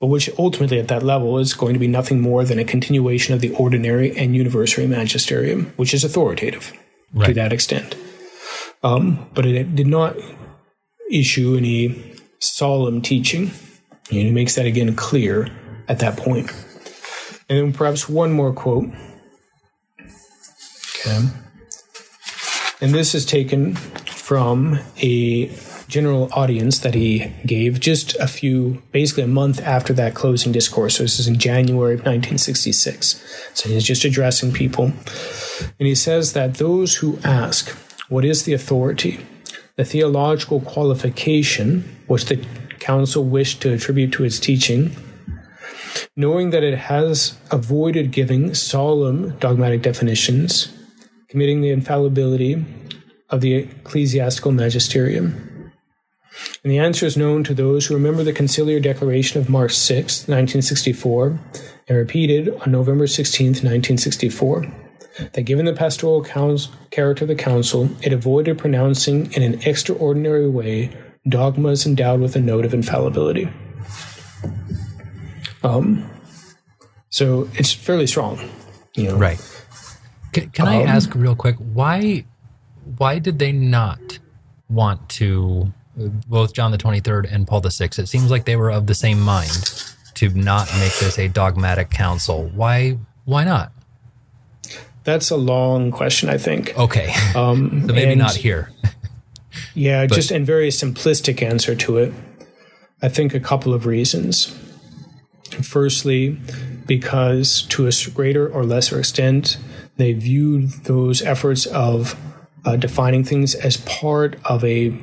but 0.00 0.08
which 0.08 0.30
ultimately 0.38 0.78
at 0.78 0.88
that 0.88 1.02
level 1.02 1.38
is 1.38 1.54
going 1.54 1.72
to 1.72 1.80
be 1.80 1.88
nothing 1.88 2.20
more 2.20 2.44
than 2.44 2.58
a 2.58 2.64
continuation 2.64 3.34
of 3.34 3.40
the 3.40 3.54
ordinary 3.54 4.16
and 4.16 4.34
universary 4.34 4.86
magisterium, 4.86 5.72
which 5.76 5.94
is 5.94 6.04
authoritative 6.04 6.72
right. 7.14 7.28
to 7.28 7.34
that 7.34 7.52
extent. 7.52 7.96
Um, 8.82 9.30
but 9.34 9.46
it 9.46 9.74
did 9.74 9.86
not 9.86 10.14
issue 11.10 11.56
any 11.56 12.14
solemn 12.38 13.00
teaching. 13.00 13.50
And 14.10 14.18
he 14.18 14.30
makes 14.30 14.54
that 14.56 14.66
again 14.66 14.94
clear 14.94 15.50
at 15.88 15.98
that 16.00 16.16
point. 16.16 16.50
And 17.48 17.58
then 17.58 17.72
perhaps 17.72 18.08
one 18.08 18.32
more 18.32 18.52
quote. 18.52 18.90
Okay. 20.00 21.28
And 22.80 22.94
this 22.94 23.14
is 23.14 23.26
taken 23.26 23.74
from 23.74 24.78
a 25.02 25.54
general 25.86 26.28
audience 26.32 26.78
that 26.78 26.94
he 26.94 27.32
gave 27.46 27.78
just 27.78 28.16
a 28.16 28.26
few, 28.26 28.82
basically 28.90 29.22
a 29.22 29.28
month 29.28 29.60
after 29.60 29.92
that 29.92 30.14
closing 30.14 30.50
discourse. 30.50 30.96
So 30.96 31.04
this 31.04 31.18
is 31.18 31.28
in 31.28 31.38
January 31.38 31.94
of 31.94 32.00
1966. 32.00 33.50
So 33.54 33.68
he's 33.68 33.84
just 33.84 34.04
addressing 34.04 34.52
people. 34.52 34.86
And 35.78 35.86
he 35.86 35.94
says 35.94 36.32
that 36.32 36.54
those 36.54 36.96
who 36.96 37.18
ask, 37.22 37.70
what 38.08 38.24
is 38.24 38.44
the 38.44 38.54
authority? 38.54 39.24
The 39.76 39.84
theological 39.84 40.60
qualification 40.60 41.84
which 42.06 42.26
the 42.26 42.44
council 42.78 43.24
wished 43.24 43.62
to 43.62 43.72
attribute 43.72 44.12
to 44.12 44.24
its 44.24 44.38
teaching 44.38 44.96
knowing 46.16 46.50
that 46.50 46.62
it 46.62 46.78
has 46.78 47.38
avoided 47.50 48.12
giving 48.12 48.54
solemn 48.54 49.36
dogmatic 49.38 49.82
definitions, 49.82 50.72
committing 51.28 51.60
the 51.60 51.70
infallibility 51.70 52.64
of 53.30 53.40
the 53.40 53.54
ecclesiastical 53.54 54.52
magisterium. 54.52 55.72
And 56.62 56.72
the 56.72 56.78
answer 56.78 57.06
is 57.06 57.16
known 57.16 57.44
to 57.44 57.54
those 57.54 57.86
who 57.86 57.94
remember 57.94 58.24
the 58.24 58.32
conciliar 58.32 58.82
declaration 58.82 59.40
of 59.40 59.48
March 59.48 59.72
6, 59.72 60.28
1964, 60.28 61.38
and 61.88 61.98
repeated 61.98 62.48
on 62.60 62.72
November 62.72 63.06
16, 63.06 63.46
1964, 63.46 64.66
that 65.32 65.42
given 65.42 65.64
the 65.64 65.72
pastoral 65.72 66.22
character 66.22 67.24
of 67.24 67.28
the 67.28 67.34
council, 67.36 67.88
it 68.02 68.12
avoided 68.12 68.58
pronouncing 68.58 69.32
in 69.32 69.42
an 69.42 69.60
extraordinary 69.62 70.48
way 70.48 70.90
dogmas 71.28 71.86
endowed 71.86 72.20
with 72.20 72.34
a 72.34 72.40
note 72.40 72.64
of 72.64 72.74
infallibility. 72.74 73.48
Um, 75.64 76.08
so 77.10 77.48
it's 77.54 77.72
fairly 77.72 78.06
strong, 78.06 78.38
you 78.94 79.08
know. 79.08 79.16
Right. 79.16 79.40
Can, 80.32 80.50
can 80.50 80.68
I 80.68 80.82
um, 80.82 80.88
ask 80.88 81.14
real 81.14 81.36
quick 81.36 81.56
why 81.56 82.24
why 82.98 83.18
did 83.18 83.38
they 83.38 83.52
not 83.52 84.18
want 84.68 85.08
to 85.08 85.72
both 86.28 86.52
John 86.52 86.70
the 86.70 86.78
Twenty 86.78 87.00
Third 87.00 87.26
and 87.26 87.46
Paul 87.46 87.60
the 87.60 87.70
Sixth? 87.70 87.98
It 87.98 88.08
seems 88.08 88.30
like 88.30 88.44
they 88.44 88.56
were 88.56 88.70
of 88.70 88.86
the 88.86 88.94
same 88.94 89.20
mind 89.20 89.84
to 90.14 90.28
not 90.30 90.68
make 90.78 90.96
this 90.98 91.18
a 91.18 91.28
dogmatic 91.28 91.90
council. 91.90 92.50
Why 92.54 92.98
why 93.24 93.44
not? 93.44 93.72
that's 95.04 95.30
a 95.30 95.36
long 95.36 95.90
question, 95.90 96.28
I 96.28 96.38
think. 96.38 96.76
Okay. 96.76 97.14
Um, 97.34 97.88
so 97.88 97.92
maybe 97.92 98.12
and, 98.12 98.20
not 98.20 98.36
here. 98.36 98.70
yeah, 99.74 100.06
but. 100.08 100.14
just 100.14 100.30
and 100.30 100.46
very 100.46 100.68
simplistic 100.68 101.42
answer 101.42 101.74
to 101.74 101.98
it. 101.98 102.14
I 103.02 103.08
think 103.08 103.34
a 103.34 103.40
couple 103.40 103.74
of 103.74 103.86
reasons. 103.86 104.56
Firstly, 105.62 106.38
because 106.86 107.62
to 107.62 107.86
a 107.86 107.92
greater 108.12 108.48
or 108.48 108.64
lesser 108.64 108.98
extent, 108.98 109.58
they 109.96 110.12
viewed 110.12 110.70
those 110.84 111.22
efforts 111.22 111.66
of 111.66 112.18
uh, 112.64 112.76
defining 112.76 113.24
things 113.24 113.54
as 113.54 113.76
part 113.78 114.36
of 114.44 114.64
a, 114.64 114.98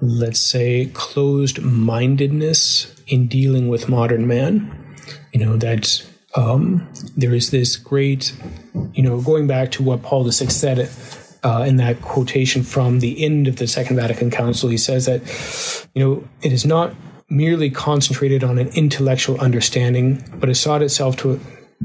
let's 0.00 0.40
say, 0.40 0.90
closed 0.94 1.62
mindedness 1.62 2.94
in 3.06 3.28
dealing 3.28 3.68
with 3.68 3.88
modern 3.88 4.26
man. 4.26 4.96
You 5.32 5.44
know, 5.44 5.56
that 5.56 6.04
um, 6.34 6.88
there 7.16 7.34
is 7.34 7.50
this 7.50 7.76
great, 7.76 8.34
you 8.92 9.02
know, 9.02 9.20
going 9.20 9.46
back 9.46 9.70
to 9.72 9.82
what 9.82 10.02
Paul 10.02 10.24
VI 10.24 10.46
said 10.46 10.90
uh, 11.42 11.64
in 11.66 11.76
that 11.76 12.00
quotation 12.00 12.62
from 12.62 13.00
the 13.00 13.22
end 13.24 13.46
of 13.46 13.56
the 13.56 13.66
Second 13.66 13.96
Vatican 13.96 14.30
Council, 14.30 14.68
he 14.68 14.78
says 14.78 15.06
that, 15.06 15.20
you 15.94 16.02
know, 16.02 16.28
it 16.42 16.52
is 16.52 16.64
not 16.64 16.94
merely 17.34 17.70
concentrated 17.70 18.44
on 18.44 18.58
an 18.58 18.68
intellectual 18.68 19.38
understanding, 19.40 20.24
but 20.38 20.48
has 20.48 20.60
sought 20.60 20.82
itself 20.82 21.16
to 21.18 21.40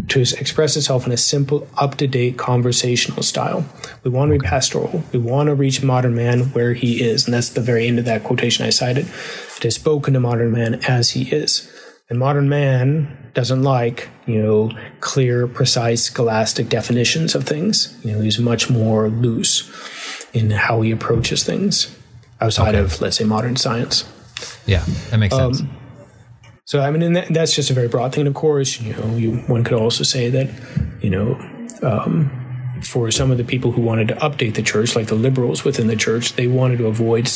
to 0.08 0.22
express 0.22 0.78
itself 0.78 1.06
in 1.06 1.12
a 1.12 1.18
simple, 1.18 1.68
up 1.76 1.95
to 1.95 2.08
date 2.08 2.38
conversational 2.38 3.24
style. 3.24 3.66
We 4.04 4.12
want 4.12 4.32
to 4.32 4.39
be 4.39 4.47
pastoral. 4.47 5.04
We 5.12 5.20
want 5.20 5.47
to 5.47 5.56
reach 5.56 5.84
modern 5.84 6.16
man 6.16 6.52
where 6.52 6.74
he 6.74 7.04
is. 7.04 7.26
And 7.26 7.34
that's 7.34 7.50
the 7.50 7.62
very 7.62 7.88
end 7.88 8.00
of 8.00 8.06
that 8.06 8.24
quotation 8.24 8.66
I 8.66 8.70
cited. 8.70 9.08
It 9.58 9.64
has 9.64 9.76
spoken 9.76 10.14
to 10.14 10.20
modern 10.20 10.52
man 10.52 10.76
as 10.88 11.10
he 11.12 11.24
is. 11.24 11.70
And 12.10 12.18
modern 12.18 12.47
man 12.47 13.32
doesn't 13.34 13.62
like, 13.62 14.10
you 14.26 14.41
know, 14.41 14.72
clear, 15.00 15.47
precise, 15.47 16.04
scholastic 16.04 16.70
definitions 16.70 17.36
of 17.36 17.45
things. 17.45 17.97
You 18.04 18.14
know, 18.14 18.22
he's 18.22 18.39
much 18.39 18.70
more 18.70 19.10
loose 19.10 19.70
in 20.34 20.52
how 20.52 20.82
he 20.82 20.91
approaches 20.91 21.43
things 21.43 21.95
outside 22.39 22.76
okay. 22.76 22.80
of, 22.80 23.02
let's 23.02 23.18
say, 23.18 23.26
modern 23.26 23.58
science. 23.58 24.10
Yeah, 24.70 24.84
that 25.09 25.17
makes 25.17 25.34
um, 25.34 25.53
sense. 25.53 25.70
So 26.65 26.82
I 26.82 26.91
mean, 26.91 27.13
that, 27.13 27.30
that's 27.30 27.55
just 27.55 27.72
a 27.72 27.74
very 27.74 27.88
broad 27.88 28.13
thing. 28.13 28.28
of 28.28 28.36
course, 28.36 28.80
you 28.80 28.93
know, 28.93 29.15
you, 29.15 29.38
one 29.47 29.63
could 29.63 29.80
also 29.80 30.03
say 30.03 30.30
that, 30.30 30.49
you 31.01 31.09
know, 31.09 31.34
um, 31.82 32.30
for 32.84 33.09
some 33.11 33.32
of 33.32 33.38
the 33.38 33.43
people 33.43 33.72
who 33.72 33.82
wanted 33.82 34.07
to 34.09 34.15
update 34.15 34.53
the 34.53 34.61
church, 34.61 34.95
like 34.95 35.07
the 35.07 35.15
liberals 35.15 35.63
within 35.63 35.88
the 35.88 35.95
church, 35.95 36.34
they 36.34 36.47
wanted 36.47 36.78
to 36.78 36.86
avoid 36.86 37.30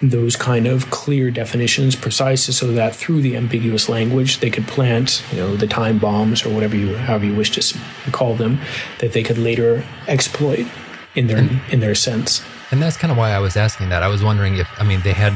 those 0.00 0.36
kind 0.36 0.66
of 0.66 0.90
clear 0.90 1.30
definitions, 1.30 1.96
precise, 1.96 2.44
so 2.56 2.72
that 2.72 2.94
through 2.94 3.22
the 3.22 3.36
ambiguous 3.36 3.88
language 3.88 4.38
they 4.38 4.50
could 4.50 4.66
plant, 4.68 5.22
you 5.32 5.38
know, 5.38 5.56
the 5.56 5.66
time 5.66 5.98
bombs 5.98 6.44
or 6.44 6.50
whatever 6.54 6.76
you, 6.76 6.96
however 6.96 7.24
you 7.24 7.34
wish 7.34 7.50
to 7.50 7.78
call 8.12 8.34
them, 8.34 8.60
that 9.00 9.12
they 9.12 9.22
could 9.22 9.38
later 9.38 9.84
exploit 10.06 10.66
in 11.14 11.26
their 11.26 11.38
and, 11.38 11.60
in 11.70 11.80
their 11.80 11.94
sense. 11.94 12.42
And 12.70 12.80
that's 12.80 12.96
kind 12.96 13.10
of 13.10 13.18
why 13.18 13.32
I 13.32 13.38
was 13.38 13.56
asking 13.56 13.88
that. 13.88 14.02
I 14.02 14.08
was 14.08 14.22
wondering 14.22 14.58
if, 14.58 14.68
I 14.78 14.84
mean, 14.84 15.00
they 15.00 15.12
had 15.12 15.32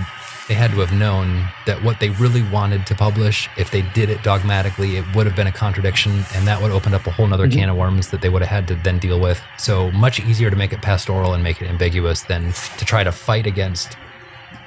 they 0.51 0.57
had 0.57 0.73
to 0.73 0.81
have 0.81 0.93
known 0.93 1.49
that 1.65 1.81
what 1.85 2.01
they 2.01 2.11
really 2.11 2.43
wanted 2.43 2.85
to 2.85 2.93
publish, 2.93 3.49
if 3.57 3.71
they 3.71 3.83
did 3.95 4.11
it 4.11 4.21
dogmatically, 4.25 4.97
it 4.97 5.05
would 5.15 5.25
have 5.25 5.37
been 5.37 5.47
a 5.47 5.53
contradiction, 5.53 6.25
and 6.35 6.45
that 6.45 6.61
would 6.61 6.73
open 6.73 6.93
up 6.93 7.07
a 7.07 7.11
whole 7.13 7.33
other 7.33 7.47
mm-hmm. 7.47 7.61
can 7.61 7.69
of 7.69 7.77
worms 7.77 8.11
that 8.11 8.21
they 8.21 8.29
would 8.29 8.43
have 8.43 8.49
had 8.49 8.67
to 8.67 8.75
then 8.83 8.99
deal 8.99 9.21
with. 9.21 9.41
So 9.59 9.93
much 9.93 10.19
easier 10.19 10.51
to 10.51 10.57
make 10.57 10.73
it 10.73 10.83
pastoral 10.83 11.35
and 11.35 11.45
make 11.45 11.63
it 11.63 11.69
ambiguous 11.69 12.23
than 12.23 12.53
to 12.79 12.85
try 12.85 13.05
to 13.05 13.13
fight 13.13 13.47
against 13.47 13.97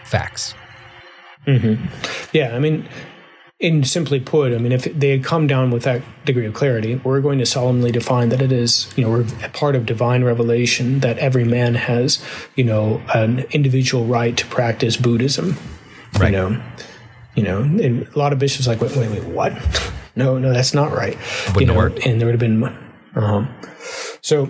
facts. 0.06 0.56
Mm-hmm. 1.46 1.86
Yeah, 2.32 2.56
I 2.56 2.60
mean, 2.60 2.88
in 3.64 3.82
simply 3.86 4.20
put, 4.20 4.54
I 4.54 4.58
mean, 4.58 4.74
if 4.74 4.84
they 4.84 5.12
had 5.12 5.24
come 5.24 5.48
down 5.48 5.72
with 5.72 5.84
that 5.84 6.02
degree 6.26 6.46
of 6.46 6.54
clarity, 6.54 6.96
we're 6.96 7.22
going 7.22 7.40
to 7.40 7.46
solemnly 7.46 7.94
define 7.94 8.28
that 8.30 8.42
it 8.42 8.52
is, 8.52 8.92
you 8.98 9.04
know, 9.06 9.10
we're 9.10 9.24
part 9.54 9.78
of 9.78 9.86
divine 9.86 10.26
revelation 10.26 11.00
that 11.00 11.18
every 11.18 11.46
man 11.46 11.76
has, 11.76 12.22
you 12.56 12.66
know, 12.66 13.02
an 13.14 13.46
individual 13.52 14.06
right 14.06 14.36
to 14.36 14.46
practice 14.48 14.98
Buddhism. 14.98 15.56
Right. 16.20 16.34
You 16.34 16.38
know, 16.38 16.64
you 17.36 17.44
know, 17.44 17.62
and 17.62 18.06
a 18.06 18.20
lot 18.20 18.34
of 18.34 18.40
bishops 18.40 18.68
like, 18.68 18.82
wait, 18.82 18.98
wait, 18.98 19.10
wait, 19.10 19.24
what? 19.24 19.54
no, 20.18 20.38
no, 20.38 20.52
that's 20.52 20.74
not 20.74 20.92
right. 20.92 21.18
Wouldn't 21.56 21.62
you 21.62 21.68
know, 21.68 21.76
work. 21.76 22.06
And 22.06 22.20
there 22.20 22.28
would 22.28 22.34
have 22.34 22.40
been, 22.42 22.66
um, 23.16 23.48
so, 24.20 24.50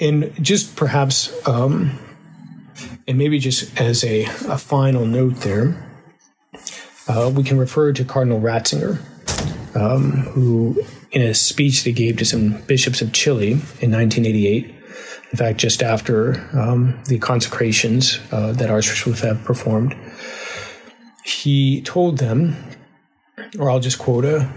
and 0.00 0.32
just 0.42 0.76
perhaps, 0.76 1.46
um, 1.46 1.98
and 3.06 3.18
maybe 3.18 3.38
just 3.38 3.78
as 3.78 4.02
a, 4.02 4.24
a 4.48 4.56
final 4.56 5.04
note 5.04 5.36
there, 5.42 5.85
uh, 7.08 7.32
we 7.34 7.42
can 7.42 7.58
refer 7.58 7.92
to 7.92 8.04
Cardinal 8.04 8.40
Ratzinger, 8.40 8.98
um, 9.76 10.12
who, 10.32 10.82
in 11.10 11.22
a 11.22 11.34
speech 11.34 11.84
that 11.84 11.90
he 11.90 11.92
gave 11.92 12.16
to 12.18 12.24
some 12.24 12.60
bishops 12.62 13.00
of 13.02 13.12
Chile 13.12 13.52
in 13.52 13.92
1988, 13.92 14.74
in 15.32 15.36
fact, 15.36 15.58
just 15.58 15.82
after 15.82 16.48
um, 16.58 16.98
the 17.06 17.18
consecrations 17.18 18.20
uh, 18.32 18.52
that 18.52 18.70
Archbishop 18.70 19.08
Lefebvre 19.08 19.44
performed, 19.44 19.94
he 21.24 21.82
told 21.82 22.18
them, 22.18 22.56
or 23.58 23.70
I'll 23.70 23.80
just 23.80 23.98
quote 23.98 24.24
a, 24.24 24.48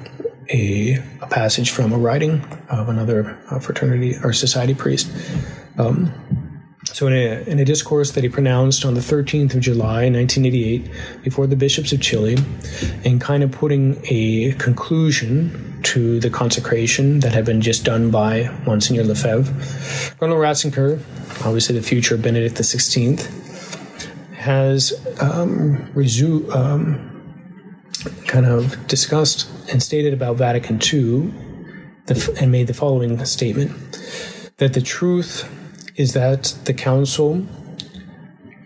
a, 0.50 1.04
a 1.22 1.28
passage 1.28 1.72
from 1.72 1.91
a 1.91 1.97
writing 1.97 2.45
of 2.70 2.89
another 2.89 3.38
uh, 3.50 3.60
fraternity 3.60 4.16
or 4.24 4.32
society 4.34 4.74
priest. 4.74 5.12
Um, 5.78 6.49
so, 6.94 7.08
in 7.08 7.14
a, 7.14 7.44
in 7.50 7.60
a, 7.60 7.66
discourse 7.66 8.12
that 8.12 8.24
he 8.24 8.30
pronounced 8.30 8.84
on 8.84 8.94
the 8.94 9.00
13th 9.00 9.54
of 9.54 9.62
July, 9.62 10.10
1988, 10.10 10.90
before 11.24 11.46
the 11.46 11.56
bishops 11.56 11.92
of 11.92 12.02
Chile, 12.02 12.38
and 13.06 13.22
kind 13.22 13.44
of 13.44 13.52
putting 13.52 14.02
a 14.06 14.54
conclusion 14.54 15.80
to 15.84 16.20
the 16.20 16.30
consecration 16.30 17.20
that 17.20 17.34
had 17.34 17.46
been 17.46 17.62
just 17.62 17.86
done 17.86 18.12
by 18.12 18.50
Monsignor 18.66 19.04
Lefebvre, 19.04 19.54
Cardinal 20.18 20.42
Ratzinger, 20.42 21.00
obviously 21.46 21.76
the 21.76 21.86
future 21.86 22.18
Benedict 22.18 22.56
XVI, 22.56 23.20
has 24.34 24.94
um, 25.22 25.92
um, 26.54 27.10
kind 28.26 28.46
of 28.46 28.88
discussed 28.88 29.48
and 29.72 29.84
stated 29.84 30.14
about 30.14 30.38
Vatican 30.38 30.80
II 30.82 31.32
the, 32.08 32.38
and 32.42 32.52
made 32.52 32.68
the 32.68 32.74
following 32.74 33.24
statement 33.26 33.72
that 34.58 34.74
the 34.74 34.82
truth 34.82 35.50
is 36.00 36.14
that 36.14 36.56
the 36.64 36.74
Council 36.74 37.45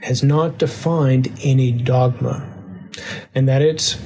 has 0.04 0.22
not 0.22 0.60
defined 0.60 1.32
any 1.44 1.72
dogma 1.72 2.48
and 3.34 3.50
that 3.50 3.64
it's 3.64 3.98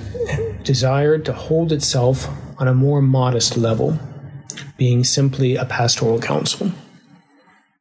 desired 0.63 1.25
to 1.25 1.33
hold 1.33 1.73
itself 1.73 2.29
on 2.57 2.69
a 2.69 2.73
more 2.73 3.01
modest 3.01 3.57
level, 3.57 3.99
being 4.77 5.03
simply 5.03 5.57
a 5.57 5.65
pastoral 5.65 6.21
council. 6.21 6.71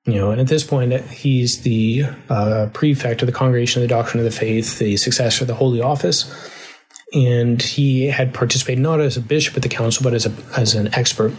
You 0.05 0.15
know, 0.15 0.33
and 0.33 0.41
at 0.41 0.49
this 0.49 0.65
point, 0.65 0.93
he's 1.11 1.63
the 1.63 2.07
uh, 2.29 2.69
prefect 2.73 3.23
of 3.23 3.27
the 3.27 3.33
Congregation 3.33 3.83
of 3.83 3.89
the 3.89 3.95
Doctrine 3.95 4.19
of 4.19 4.25
the 4.25 4.37
Faith, 4.37 4.81
the 4.81 4.97
successor 4.97 5.45
of 5.45 5.49
the 5.49 5.55
Holy 5.55 5.81
Office, 5.81 6.25
and 7.15 7.63
he 7.63 8.07
had 8.07 8.35
participated 8.35 8.83
not 8.83 9.01
as 9.01 9.17
a 9.17 9.21
bishop 9.21 9.57
at 9.57 9.63
the 9.63 9.69
council, 9.69 10.03
but 10.03 10.13
as 10.13 10.27
a 10.27 10.33
as 10.57 10.75
an 10.75 10.93
expert. 10.93 11.33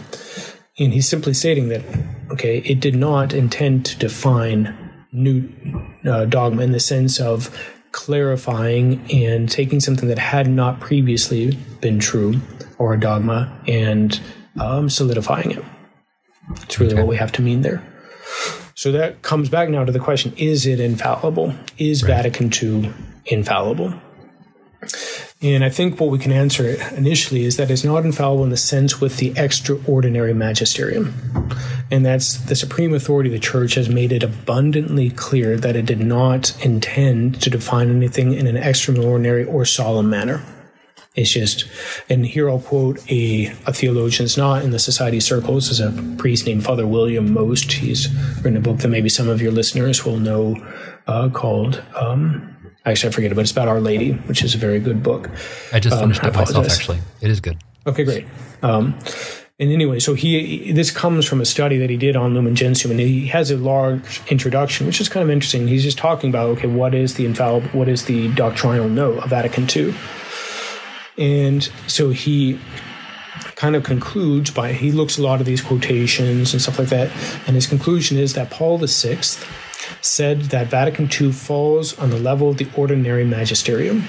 And 0.78 0.92
he's 0.92 1.08
simply 1.08 1.34
stating 1.34 1.68
that, 1.68 1.82
okay, 2.30 2.58
it 2.58 2.80
did 2.80 2.94
not 2.94 3.32
intend 3.32 3.84
to 3.86 3.98
define 3.98 4.76
new 5.10 5.48
uh, 6.08 6.24
dogma 6.26 6.62
in 6.62 6.72
the 6.72 6.80
sense 6.80 7.18
of 7.18 7.56
clarifying 7.92 9.04
and 9.10 9.50
taking 9.50 9.80
something 9.80 10.08
that 10.08 10.18
had 10.18 10.48
not 10.48 10.78
previously 10.78 11.56
been 11.80 11.98
true 11.98 12.40
or 12.78 12.94
a 12.94 13.00
dogma 13.00 13.60
and 13.66 14.20
um, 14.60 14.88
solidifying 14.88 15.50
it. 15.50 15.64
It's 16.62 16.78
really 16.78 16.92
okay. 16.92 17.02
what 17.02 17.08
we 17.08 17.16
have 17.16 17.32
to 17.32 17.42
mean 17.42 17.62
there. 17.62 17.82
So 18.74 18.92
that 18.92 19.22
comes 19.22 19.48
back 19.48 19.68
now 19.68 19.84
to 19.84 19.90
the 19.90 19.98
question 19.98 20.32
is 20.36 20.64
it 20.64 20.78
infallible? 20.78 21.52
Is 21.78 22.04
right. 22.04 22.22
Vatican 22.22 22.52
II 22.52 22.92
infallible? 23.26 23.94
And 25.40 25.64
I 25.64 25.70
think 25.70 26.00
what 26.00 26.10
we 26.10 26.18
can 26.18 26.32
answer 26.32 26.70
initially 26.96 27.44
is 27.44 27.56
that 27.58 27.70
it's 27.70 27.84
not 27.84 28.04
infallible 28.04 28.42
in 28.42 28.50
the 28.50 28.56
sense 28.56 29.00
with 29.00 29.18
the 29.18 29.32
extraordinary 29.36 30.34
magisterium. 30.34 31.14
And 31.92 32.04
that's 32.04 32.38
the 32.38 32.56
supreme 32.56 32.92
authority 32.92 33.28
of 33.28 33.34
the 33.34 33.46
church 33.46 33.74
has 33.74 33.88
made 33.88 34.10
it 34.10 34.24
abundantly 34.24 35.10
clear 35.10 35.56
that 35.56 35.76
it 35.76 35.86
did 35.86 36.00
not 36.00 36.60
intend 36.64 37.40
to 37.42 37.50
define 37.50 37.88
anything 37.88 38.34
in 38.34 38.48
an 38.48 38.56
extraordinary 38.56 39.44
or 39.44 39.64
solemn 39.64 40.10
manner. 40.10 40.42
It's 41.14 41.30
just, 41.30 41.66
and 42.08 42.26
here 42.26 42.50
I'll 42.50 42.60
quote 42.60 42.98
a, 43.10 43.46
a 43.66 43.72
theologian, 43.72 44.24
it's 44.24 44.36
not 44.36 44.62
in 44.62 44.70
the 44.70 44.78
society 44.78 45.20
circles, 45.20 45.70
is 45.70 45.80
a 45.80 45.92
priest 46.16 46.46
named 46.46 46.64
Father 46.64 46.86
William 46.86 47.32
Most. 47.32 47.72
He's 47.72 48.08
written 48.36 48.56
a 48.56 48.60
book 48.60 48.78
that 48.78 48.88
maybe 48.88 49.08
some 49.08 49.28
of 49.28 49.40
your 49.40 49.52
listeners 49.52 50.04
will 50.04 50.18
know 50.18 50.56
uh, 51.06 51.28
called 51.30 51.82
um, 51.96 52.56
Actually, 52.88 53.10
I 53.10 53.12
forget 53.12 53.32
it, 53.32 53.34
but 53.34 53.42
it's 53.42 53.52
about 53.52 53.68
Our 53.68 53.80
Lady, 53.80 54.12
which 54.12 54.42
is 54.42 54.54
a 54.54 54.58
very 54.58 54.80
good 54.80 55.02
book. 55.02 55.30
I 55.72 55.80
just 55.80 55.96
um, 55.96 56.02
finished 56.02 56.24
um, 56.24 56.30
it 56.30 56.36
myself. 56.36 56.66
Actually, 56.66 56.98
it 57.20 57.30
is 57.30 57.40
good. 57.40 57.58
Okay, 57.86 58.04
great. 58.04 58.26
Um, 58.62 58.98
and 59.60 59.72
anyway, 59.72 59.98
so 59.98 60.14
he 60.14 60.72
this 60.72 60.92
comes 60.92 61.26
from 61.26 61.40
a 61.40 61.44
study 61.44 61.78
that 61.78 61.90
he 61.90 61.96
did 61.96 62.14
on 62.14 62.32
Lumen 62.32 62.54
Gentium, 62.54 62.92
and 62.92 63.00
he 63.00 63.26
has 63.26 63.50
a 63.50 63.56
large 63.56 64.22
introduction, 64.30 64.86
which 64.86 65.00
is 65.00 65.08
kind 65.08 65.24
of 65.24 65.30
interesting. 65.30 65.66
He's 65.66 65.82
just 65.82 65.98
talking 65.98 66.30
about 66.30 66.50
okay, 66.50 66.68
what 66.68 66.94
is 66.94 67.14
the 67.14 67.26
infallible, 67.26 67.68
what 67.70 67.88
is 67.88 68.04
the 68.04 68.32
doctrinal 68.34 68.88
note 68.88 69.18
of 69.24 69.30
Vatican 69.30 69.66
II, 69.74 69.94
and 71.18 71.64
so 71.88 72.10
he 72.10 72.60
kind 73.56 73.74
of 73.74 73.82
concludes 73.82 74.52
by 74.52 74.72
he 74.72 74.92
looks 74.92 75.18
a 75.18 75.22
lot 75.22 75.40
of 75.40 75.46
these 75.46 75.60
quotations 75.60 76.52
and 76.52 76.62
stuff 76.62 76.78
like 76.78 76.88
that, 76.90 77.10
and 77.48 77.56
his 77.56 77.66
conclusion 77.66 78.16
is 78.16 78.34
that 78.34 78.50
Paul 78.50 78.78
VI 78.78 79.18
said 80.00 80.42
that 80.42 80.68
Vatican 80.68 81.08
II 81.10 81.32
falls 81.32 81.98
on 81.98 82.10
the 82.10 82.18
level 82.18 82.50
of 82.50 82.58
the 82.58 82.68
ordinary 82.76 83.24
magisterium, 83.24 84.04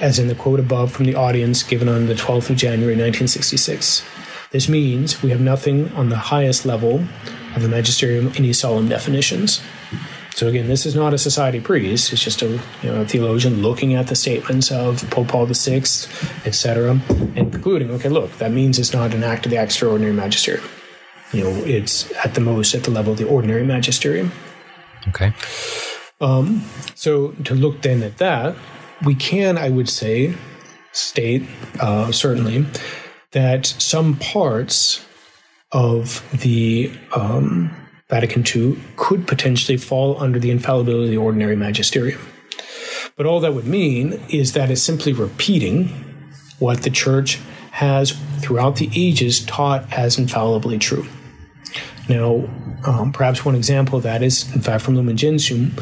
as 0.00 0.18
in 0.18 0.28
the 0.28 0.34
quote 0.34 0.60
above 0.60 0.92
from 0.92 1.06
the 1.06 1.14
audience 1.14 1.62
given 1.62 1.88
on 1.88 2.06
the 2.06 2.14
12th 2.14 2.50
of 2.50 2.56
January 2.56 2.94
1966. 2.94 4.04
This 4.50 4.68
means 4.68 5.22
we 5.22 5.30
have 5.30 5.40
nothing 5.40 5.92
on 5.92 6.08
the 6.08 6.16
highest 6.16 6.64
level 6.64 7.04
of 7.54 7.62
the 7.62 7.68
magisterium, 7.68 8.32
any 8.36 8.52
solemn 8.52 8.88
definitions. 8.88 9.60
So 10.36 10.48
again, 10.48 10.68
this 10.68 10.84
is 10.84 10.94
not 10.94 11.14
a 11.14 11.18
society 11.18 11.60
priest. 11.60 12.12
It's 12.12 12.22
just 12.22 12.42
a, 12.42 12.60
you 12.82 12.92
know, 12.92 13.00
a 13.00 13.06
theologian 13.06 13.62
looking 13.62 13.94
at 13.94 14.08
the 14.08 14.14
statements 14.14 14.70
of 14.70 15.08
Pope 15.10 15.28
Paul 15.28 15.46
VI, 15.46 15.82
etc., 16.44 17.00
and 17.34 17.50
concluding, 17.50 17.90
okay, 17.92 18.10
look, 18.10 18.30
that 18.38 18.52
means 18.52 18.78
it's 18.78 18.92
not 18.92 19.14
an 19.14 19.24
act 19.24 19.46
of 19.46 19.50
the 19.50 19.56
extraordinary 19.56 20.12
magisterium. 20.12 20.68
You 21.32 21.44
know, 21.44 21.50
it's 21.64 22.14
at 22.24 22.34
the 22.34 22.42
most 22.42 22.74
at 22.74 22.84
the 22.84 22.90
level 22.90 23.12
of 23.12 23.18
the 23.18 23.26
ordinary 23.26 23.64
magisterium. 23.64 24.30
Okay. 25.08 25.32
Um, 26.20 26.62
so 26.94 27.32
to 27.44 27.54
look 27.54 27.82
then 27.82 28.02
at 28.02 28.18
that, 28.18 28.56
we 29.04 29.14
can, 29.14 29.58
I 29.58 29.68
would 29.68 29.88
say, 29.88 30.34
state 30.92 31.46
uh, 31.80 32.10
certainly 32.10 32.66
that 33.32 33.66
some 33.66 34.16
parts 34.16 35.04
of 35.72 36.26
the 36.32 36.90
um, 37.14 37.74
Vatican 38.08 38.44
II 38.46 38.78
could 38.96 39.26
potentially 39.26 39.76
fall 39.76 40.20
under 40.22 40.38
the 40.38 40.50
infallibility 40.50 41.06
of 41.06 41.10
the 41.10 41.16
ordinary 41.18 41.56
magisterium. 41.56 42.20
But 43.16 43.26
all 43.26 43.40
that 43.40 43.54
would 43.54 43.66
mean 43.66 44.20
is 44.28 44.52
that 44.52 44.70
it's 44.70 44.82
simply 44.82 45.12
repeating 45.12 45.88
what 46.58 46.82
the 46.82 46.90
church 46.90 47.40
has 47.72 48.12
throughout 48.40 48.76
the 48.76 48.88
ages 48.94 49.44
taught 49.44 49.92
as 49.92 50.18
infallibly 50.18 50.78
true. 50.78 51.06
Now, 52.08 52.48
um, 52.84 53.12
perhaps 53.12 53.44
one 53.44 53.54
example 53.54 53.98
of 53.98 54.04
that 54.04 54.22
is, 54.22 54.52
in 54.54 54.60
fact, 54.60 54.82
from 54.84 54.96
Lumen 54.96 55.16
Gentium, 55.16 55.74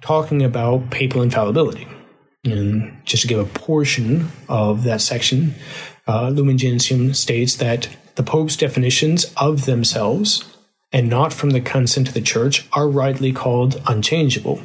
talking 0.00 0.42
about 0.42 0.90
papal 0.90 1.22
infallibility. 1.22 1.86
And 2.44 3.00
just 3.04 3.22
to 3.22 3.28
give 3.28 3.38
a 3.38 3.44
portion 3.44 4.30
of 4.48 4.84
that 4.84 5.00
section, 5.00 5.54
uh, 6.08 6.30
Lumen 6.30 6.58
Gentium 6.58 7.14
states 7.14 7.56
that 7.56 7.88
the 8.16 8.22
Pope's 8.22 8.56
definitions 8.56 9.32
of 9.36 9.66
themselves 9.66 10.44
and 10.92 11.08
not 11.08 11.32
from 11.32 11.50
the 11.50 11.60
consent 11.60 12.08
of 12.08 12.14
the 12.14 12.20
Church 12.20 12.66
are 12.72 12.88
rightly 12.88 13.32
called 13.32 13.80
unchangeable. 13.86 14.60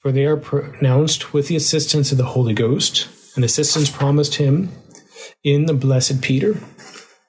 For 0.00 0.12
they 0.12 0.24
are 0.24 0.36
pronounced 0.36 1.32
with 1.32 1.48
the 1.48 1.56
assistance 1.56 2.12
of 2.12 2.18
the 2.18 2.24
Holy 2.24 2.54
Ghost, 2.54 3.08
an 3.36 3.44
assistance 3.44 3.90
promised 3.90 4.36
him 4.36 4.70
in 5.44 5.66
the 5.66 5.74
blessed 5.74 6.20
Peter. 6.22 6.60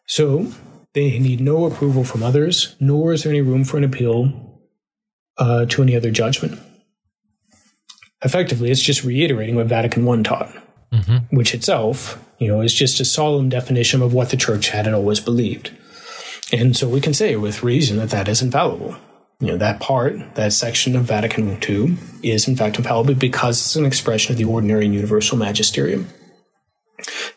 So 0.07 0.51
they 0.94 1.20
need 1.20 1.42
no 1.42 1.66
approval 1.66 2.04
from 2.04 2.24
others, 2.24 2.76
nor 2.80 3.14
is 3.14 3.24
there 3.24 3.32
any 3.32 3.42
room 3.42 3.64
for 3.64 3.78
an 3.78 3.84
appeal 3.84 4.52
uh, 5.38 5.66
to 5.66 5.82
any 5.82 5.96
other 5.96 6.12
judgment. 6.12 6.60
Effectively, 8.24 8.70
it's 8.70 8.82
just 8.82 9.04
reiterating 9.04 9.56
what 9.56 9.66
Vatican 9.66 10.08
I 10.08 10.22
taught, 10.22 10.54
mm-hmm. 10.94 11.36
which 11.36 11.56
itself, 11.56 12.24
you 12.38 12.48
know, 12.48 12.62
is 12.62 12.74
just 12.74 13.00
a 13.00 13.06
solemn 13.06 13.50
definition 13.50 14.02
of 14.02 14.14
what 14.14 14.30
the 14.30 14.38
Church 14.38 14.70
had 14.70 14.86
and 14.86 14.96
always 14.96 15.20
believed. 15.20 15.72
And 16.54 16.78
so 16.78 16.88
we 16.88 17.02
can 17.02 17.14
say 17.14 17.36
with 17.36 17.64
reason 17.64 17.98
that 17.98 18.10
that 18.10 18.28
is 18.28 18.42
infallible. 18.42 18.96
You 19.39 19.48
know, 19.48 19.58
that 19.58 19.80
part, 19.80 20.36
that 20.36 20.54
section 20.54 20.96
of 20.96 21.06
Vatican 21.06 21.58
II 21.68 21.98
is 22.22 22.48
in 22.48 22.56
fact 22.56 22.78
infallible 22.78 23.16
because 23.16 23.60
it's 23.60 23.76
an 23.76 23.86
expression 23.86 24.34
of 24.34 24.38
the 24.38 24.46
ordinary 24.46 24.86
and 24.86 24.94
universal 24.94 25.36
magisterium. 25.36 26.08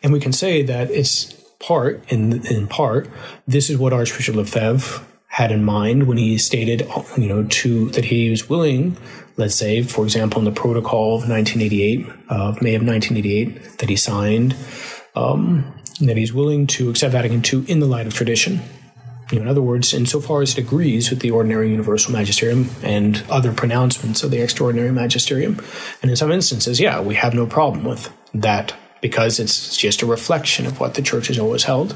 And 0.03 0.13
we 0.13 0.19
can 0.19 0.31
say 0.31 0.61
that 0.61 0.91
it's 0.91 1.33
part, 1.59 2.03
in, 2.11 2.45
in 2.47 2.67
part, 2.67 3.09
this 3.47 3.69
is 3.69 3.77
what 3.77 3.93
Archbishop 3.93 4.35
Lefebvre 4.35 5.05
had 5.27 5.51
in 5.51 5.63
mind 5.63 6.07
when 6.07 6.17
he 6.17 6.37
stated, 6.37 6.87
you 7.17 7.27
know, 7.27 7.43
to 7.43 7.89
that 7.89 8.05
he 8.05 8.29
was 8.29 8.47
willing, 8.47 8.95
let's 9.35 9.55
say, 9.55 9.83
for 9.83 10.05
example, 10.05 10.39
in 10.39 10.45
the 10.45 10.51
protocol 10.51 11.15
of 11.15 11.27
1988, 11.27 12.07
of 12.29 12.61
May 12.61 12.75
of 12.75 12.83
1988, 12.83 13.79
that 13.79 13.89
he 13.89 13.97
signed, 13.97 14.55
um, 15.15 15.73
that 15.99 16.15
he's 16.15 16.33
willing 16.33 16.67
to 16.67 16.89
accept 16.89 17.11
Vatican 17.11 17.43
II 17.43 17.69
in 17.69 17.79
the 17.79 17.85
light 17.85 18.07
of 18.07 18.13
tradition. 18.13 18.61
You 19.31 19.39
know, 19.39 19.43
in 19.43 19.47
other 19.49 19.61
words, 19.61 19.93
insofar 19.93 20.41
as 20.41 20.51
it 20.51 20.59
agrees 20.59 21.09
with 21.09 21.19
the 21.19 21.31
ordinary 21.31 21.69
universal 21.69 22.13
magisterium 22.13 22.69
and 22.83 23.23
other 23.29 23.51
pronouncements 23.51 24.23
of 24.23 24.31
the 24.31 24.41
extraordinary 24.41 24.91
magisterium. 24.91 25.59
And 26.01 26.11
in 26.11 26.15
some 26.15 26.31
instances, 26.31 26.79
yeah, 26.79 27.01
we 27.01 27.15
have 27.15 27.33
no 27.33 27.47
problem 27.47 27.83
with 27.85 28.13
that 28.35 28.73
because 29.05 29.39
it's 29.39 29.77
just 29.77 30.01
a 30.01 30.05
reflection 30.07 30.65
of 30.65 30.79
what 30.79 30.95
the 30.95 31.01
church 31.03 31.27
has 31.27 31.37
always 31.37 31.63
held. 31.63 31.95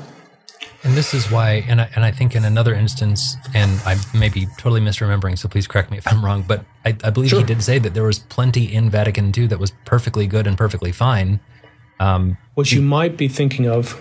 And 0.84 0.93
this 0.93 1.12
is 1.12 1.32
why, 1.32 1.66
and 1.68 1.82
I, 1.82 1.89
and 1.95 2.05
I 2.05 2.12
think 2.12 2.36
in 2.36 2.45
another 2.45 2.76
instance, 2.76 3.36
and 3.55 3.82
I 3.84 3.95
may 4.16 4.30
be 4.30 4.45
totally 4.60 4.80
misremembering, 4.80 5.36
so 5.36 5.49
please 5.49 5.66
correct 5.66 5.89
me 5.89 5.97
if 5.97 6.07
I'm 6.07 6.24
wrong, 6.24 6.45
but 6.47 6.64
I, 6.86 6.95
I 7.03 7.10
believe 7.10 7.32
sure. 7.32 7.39
he 7.39 7.45
did 7.47 7.64
say 7.64 7.80
that 7.80 7.95
there 7.95 8.03
was 8.03 8.20
plenty 8.20 8.72
in 8.72 8.91
Vatican 8.91 9.34
II 9.36 9.47
that 9.47 9.57
was 9.57 9.72
perfectly 9.86 10.28
good 10.28 10.45
and 10.45 10.55
perfectly 10.55 10.91
fine. 10.91 11.39
Um, 11.99 12.38
what 12.53 12.72
you 12.72 12.80
might 12.80 13.18
be 13.18 13.28
thinking 13.28 13.68
of 13.68 13.99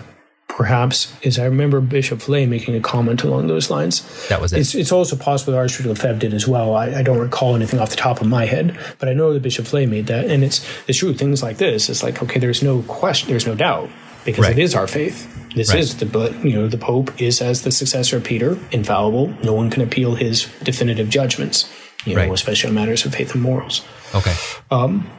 perhaps 0.59 1.15
is 1.21 1.39
I 1.39 1.45
remember 1.45 1.79
Bishop 1.79 2.19
Fellay 2.19 2.45
making 2.45 2.75
a 2.75 2.81
comment 2.81 3.23
along 3.23 3.47
those 3.47 3.69
lines. 3.69 4.01
That 4.27 4.41
was 4.41 4.51
it. 4.51 4.59
It's, 4.59 4.75
it's 4.75 4.91
also 4.91 5.15
possible 5.15 5.53
that 5.53 5.59
Archbishop 5.59 5.85
Lefebvre 5.85 6.19
did 6.19 6.33
as 6.33 6.49
well. 6.49 6.75
I, 6.75 6.95
I, 6.95 7.01
don't 7.01 7.17
recall 7.17 7.55
anything 7.55 7.79
off 7.79 7.91
the 7.91 7.95
top 7.95 8.19
of 8.19 8.27
my 8.27 8.45
head, 8.45 8.77
but 8.99 9.07
I 9.07 9.13
know 9.13 9.31
that 9.31 9.41
Bishop 9.41 9.63
Fellay 9.63 9.87
made 9.87 10.07
that, 10.07 10.25
and 10.25 10.43
it's 10.43 10.67
it's 10.85 10.97
true. 10.97 11.13
Things 11.13 11.41
like 11.41 11.59
this, 11.59 11.87
it's 11.87 12.03
like 12.03 12.21
okay, 12.21 12.41
there's 12.41 12.61
no 12.61 12.81
question, 12.81 13.29
there's 13.29 13.47
no 13.47 13.55
doubt 13.55 13.89
because 14.25 14.43
right. 14.43 14.51
it 14.51 14.61
is 14.61 14.75
our 14.75 14.85
faith. 14.85 15.33
This 15.55 15.69
right. 15.69 15.79
is 15.79 15.95
the 15.95 16.05
but 16.05 16.33
you 16.43 16.51
know 16.51 16.67
the 16.67 16.77
Pope 16.77 17.21
is 17.21 17.41
as 17.41 17.61
the 17.61 17.71
successor 17.71 18.17
of 18.17 18.25
Peter, 18.25 18.59
infallible. 18.73 19.33
No 19.41 19.53
one 19.53 19.69
can 19.69 19.81
appeal 19.81 20.15
his 20.15 20.51
definitive 20.63 21.07
judgments. 21.09 21.71
You 22.03 22.15
know, 22.15 22.23
right. 22.23 22.33
especially 22.33 22.67
on 22.67 22.75
matters 22.75 23.05
of 23.05 23.15
faith 23.15 23.33
and 23.33 23.41
morals. 23.41 23.85
Okay. 24.13 24.35
Um, 24.71 25.09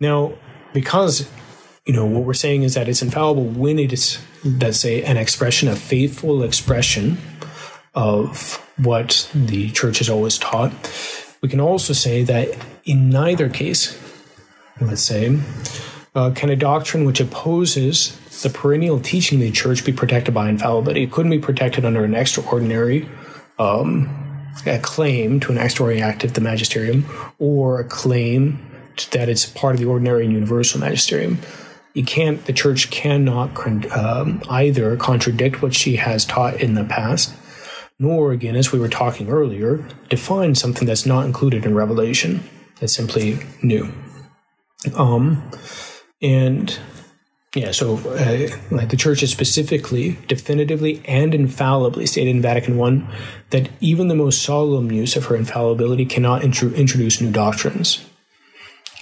now, 0.00 0.34
because 0.74 1.26
you 1.88 1.94
know, 1.94 2.04
what 2.04 2.24
we're 2.24 2.34
saying 2.34 2.64
is 2.64 2.74
that 2.74 2.86
it's 2.86 3.00
infallible 3.00 3.46
when 3.46 3.78
it 3.78 3.94
is, 3.94 4.18
let's 4.44 4.78
say, 4.78 5.02
an 5.02 5.16
expression, 5.16 5.68
a 5.68 5.74
faithful 5.74 6.42
expression 6.42 7.16
of 7.94 8.62
what 8.76 9.28
the 9.34 9.70
church 9.70 9.96
has 9.98 10.10
always 10.10 10.36
taught. 10.36 10.70
We 11.40 11.48
can 11.48 11.60
also 11.60 11.94
say 11.94 12.24
that 12.24 12.54
in 12.84 13.08
neither 13.08 13.48
case, 13.48 13.98
let's 14.82 15.00
say, 15.00 15.40
uh, 16.14 16.32
can 16.34 16.50
a 16.50 16.56
doctrine 16.56 17.06
which 17.06 17.20
opposes 17.20 18.18
the 18.42 18.50
perennial 18.50 19.00
teaching 19.00 19.38
of 19.38 19.46
the 19.46 19.50
church 19.50 19.82
be 19.82 19.92
protected 19.92 20.34
by 20.34 20.50
infallibility. 20.50 21.04
It 21.04 21.10
couldn't 21.10 21.30
be 21.30 21.38
protected 21.38 21.86
under 21.86 22.04
an 22.04 22.14
extraordinary 22.14 23.08
um, 23.58 24.52
a 24.66 24.78
claim 24.78 25.40
to 25.40 25.52
an 25.52 25.58
extraordinary 25.58 26.02
act 26.02 26.22
of 26.22 26.34
the 26.34 26.42
magisterium 26.42 27.06
or 27.38 27.80
a 27.80 27.84
claim 27.84 28.58
that 29.12 29.30
it's 29.30 29.46
part 29.46 29.74
of 29.74 29.80
the 29.80 29.86
ordinary 29.86 30.24
and 30.24 30.34
universal 30.34 30.80
magisterium 30.80 31.38
you 31.98 32.04
can't 32.04 32.44
the 32.44 32.52
church 32.52 32.90
cannot 32.90 33.50
um, 33.92 34.40
either 34.48 34.96
contradict 34.96 35.60
what 35.60 35.74
she 35.74 35.96
has 35.96 36.24
taught 36.24 36.60
in 36.60 36.74
the 36.74 36.84
past 36.84 37.34
nor 37.98 38.30
again 38.30 38.54
as 38.54 38.70
we 38.70 38.78
were 38.78 38.88
talking 38.88 39.28
earlier 39.28 39.84
define 40.08 40.54
something 40.54 40.86
that's 40.86 41.04
not 41.04 41.26
included 41.26 41.66
in 41.66 41.74
revelation. 41.74 42.48
That's 42.78 42.92
simply 42.92 43.40
new. 43.62 43.92
Um 44.94 45.50
and 46.22 46.78
yeah 47.54 47.72
so 47.72 47.96
uh, 47.96 48.48
like 48.70 48.90
the 48.90 48.96
church 48.96 49.22
is 49.22 49.32
specifically 49.32 50.18
definitively 50.28 51.02
and 51.06 51.34
infallibly 51.34 52.06
stated 52.06 52.30
in 52.30 52.42
vatican 52.42 52.80
i 52.80 53.14
that 53.50 53.70
even 53.80 54.08
the 54.08 54.14
most 54.14 54.42
solemn 54.42 54.92
use 54.92 55.16
of 55.16 55.26
her 55.26 55.36
infallibility 55.36 56.04
cannot 56.04 56.44
introduce 56.44 57.20
new 57.20 57.32
doctrines. 57.32 58.04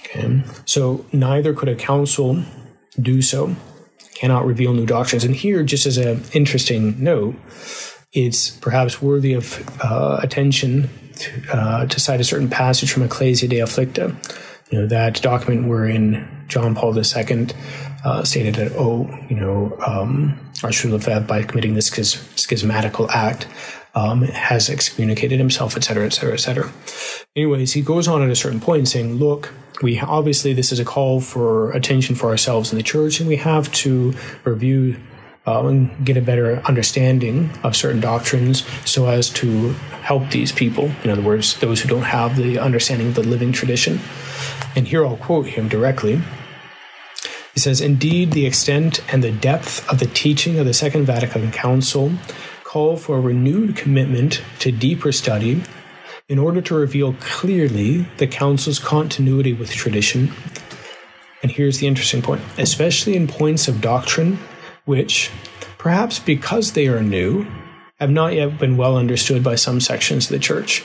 Okay? 0.05 0.43
So 0.65 1.05
neither 1.11 1.53
could 1.53 1.69
a 1.69 1.75
council 1.75 2.43
do 2.99 3.21
so, 3.21 3.55
cannot 4.15 4.45
reveal 4.45 4.73
new 4.73 4.85
doctrines. 4.85 5.23
And 5.23 5.35
here, 5.35 5.63
just 5.63 5.85
as 5.85 5.97
an 5.97 6.23
interesting 6.33 7.01
note, 7.01 7.35
it's 8.13 8.49
perhaps 8.49 9.01
worthy 9.01 9.33
of 9.33 9.63
uh, 9.83 10.19
attention 10.21 10.89
to, 11.15 11.41
uh, 11.53 11.85
to, 11.85 11.99
cite 11.99 12.19
a 12.19 12.23
certain 12.23 12.49
passage 12.49 12.91
from 12.91 13.03
Ecclesia 13.03 13.49
Dei 13.49 13.57
Adflicta. 13.57 14.15
You 14.71 14.81
know, 14.81 14.87
that 14.87 15.21
document 15.21 15.67
wherein 15.67 16.45
John 16.47 16.75
Paul 16.75 16.97
II 16.97 17.47
uh, 18.03 18.23
stated 18.23 18.55
that, 18.55 18.71
oh, 18.73 19.07
you 19.29 19.35
know, 19.35 19.77
um, 19.85 20.39
Archbishop 20.63 20.91
Lefebvre, 20.91 21.27
by 21.27 21.43
committing 21.43 21.73
this 21.73 21.89
schis- 21.89 22.17
schismatical 22.35 23.09
act, 23.09 23.47
um, 23.97 24.21
has 24.21 24.69
excommunicated 24.69 25.39
himself, 25.39 25.75
etc., 25.75 26.05
etc., 26.05 26.33
etc. 26.33 26.71
Anyways, 27.35 27.73
he 27.73 27.81
goes 27.81 28.07
on 28.07 28.21
at 28.21 28.29
a 28.29 28.35
certain 28.35 28.59
point 28.59 28.87
saying, 28.87 29.15
look, 29.15 29.51
we 29.81 29.99
obviously 29.99 30.53
this 30.53 30.71
is 30.71 30.79
a 30.79 30.85
call 30.85 31.19
for 31.19 31.71
attention 31.71 32.13
for 32.13 32.29
ourselves 32.29 32.71
in 32.71 32.77
the 32.77 32.83
church, 32.83 33.19
and 33.19 33.27
we 33.27 33.37
have 33.37 33.71
to 33.71 34.13
review 34.43 34.97
uh, 35.47 35.65
and 35.65 36.05
get 36.05 36.15
a 36.15 36.21
better 36.21 36.57
understanding 36.65 37.49
of 37.63 37.75
certain 37.75 37.99
doctrines 37.99 38.63
so 38.85 39.07
as 39.07 39.29
to 39.29 39.69
help 40.03 40.29
these 40.29 40.51
people. 40.51 40.91
In 41.03 41.09
other 41.09 41.23
words, 41.23 41.59
those 41.59 41.81
who 41.81 41.89
don't 41.89 42.03
have 42.03 42.35
the 42.35 42.59
understanding 42.59 43.07
of 43.07 43.15
the 43.15 43.23
living 43.23 43.51
tradition. 43.51 43.99
And 44.75 44.87
here 44.87 45.07
I'll 45.07 45.17
quote 45.17 45.47
him 45.47 45.67
directly. 45.67 46.21
He 47.55 47.59
says, 47.59 47.81
Indeed, 47.81 48.33
the 48.33 48.45
extent 48.45 49.01
and 49.11 49.23
the 49.23 49.31
depth 49.31 49.89
of 49.89 49.97
the 49.97 50.05
teaching 50.05 50.59
of 50.59 50.67
the 50.67 50.73
Second 50.75 51.05
Vatican 51.05 51.51
Council 51.51 52.11
call 52.67 52.97
for 52.97 53.17
a 53.17 53.21
renewed 53.21 53.77
commitment 53.77 54.41
to 54.59 54.73
deeper 54.73 55.13
study 55.13 55.63
in 56.27 56.37
order 56.37 56.59
to 56.59 56.75
reveal 56.75 57.13
clearly 57.21 58.05
the 58.17 58.27
Council's 58.27 58.77
continuity 58.77 59.53
with 59.53 59.71
tradition. 59.71 60.33
And 61.41 61.49
here's 61.49 61.79
the 61.79 61.87
interesting 61.87 62.21
point 62.21 62.41
especially 62.57 63.15
in 63.15 63.25
points 63.25 63.69
of 63.69 63.79
doctrine, 63.79 64.37
which, 64.83 65.31
perhaps 65.77 66.19
because 66.19 66.73
they 66.73 66.87
are 66.89 67.01
new, 67.01 67.47
have 68.01 68.09
not 68.09 68.33
yet 68.33 68.59
been 68.59 68.75
well 68.75 68.97
understood 68.97 69.41
by 69.41 69.55
some 69.55 69.79
sections 69.79 70.25
of 70.25 70.31
the 70.31 70.39
Church. 70.39 70.83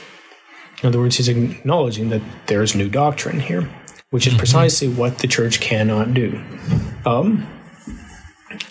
In 0.81 0.87
other 0.87 0.99
words, 0.99 1.17
he's 1.17 1.27
acknowledging 1.27 2.07
that 2.09 2.21
there's 2.47 2.75
new 2.75 2.87
doctrine 2.87 3.41
here, 3.41 3.69
which 4.09 4.25
is 4.25 4.33
precisely 4.35 4.87
what 4.87 5.17
the 5.17 5.27
Church 5.27 5.59
cannot 5.59 6.13
do. 6.13 6.41
Um, 7.05 7.45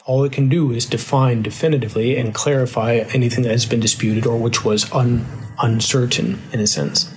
all 0.04 0.24
it 0.24 0.32
can 0.32 0.48
do 0.48 0.72
is 0.72 0.86
define 0.86 1.42
definitively 1.42 2.16
and 2.16 2.34
clarify 2.34 3.04
anything 3.14 3.44
that 3.44 3.52
has 3.52 3.66
been 3.66 3.80
disputed 3.80 4.26
or 4.26 4.36
which 4.36 4.64
was 4.64 4.90
un, 4.92 5.26
uncertain 5.60 6.40
in 6.52 6.60
a 6.60 6.66
sense. 6.66 7.12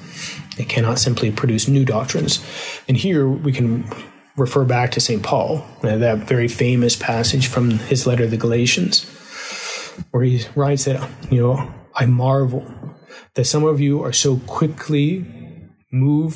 It 0.57 0.69
cannot 0.69 0.99
simply 0.99 1.31
produce 1.31 1.67
new 1.67 1.85
doctrines. 1.85 2.45
And 2.87 2.95
here 2.95 3.27
we 3.27 3.51
can 3.51 3.89
refer 4.37 4.65
back 4.65 4.91
to 4.91 5.01
St. 5.01 5.23
Paul, 5.23 5.65
that 5.81 6.19
very 6.19 6.47
famous 6.47 6.95
passage 6.95 7.47
from 7.47 7.71
his 7.71 8.05
letter 8.05 8.23
to 8.23 8.29
the 8.29 8.37
Galatians, 8.37 9.03
where 10.11 10.23
he 10.23 10.45
writes 10.55 10.85
that, 10.85 11.09
you 11.29 11.41
know, 11.41 11.73
I 11.93 12.05
marvel 12.05 12.69
that 13.35 13.45
some 13.45 13.63
of 13.63 13.79
you 13.79 14.03
are 14.03 14.13
so 14.13 14.37
quickly 14.39 15.25
move 15.91 16.35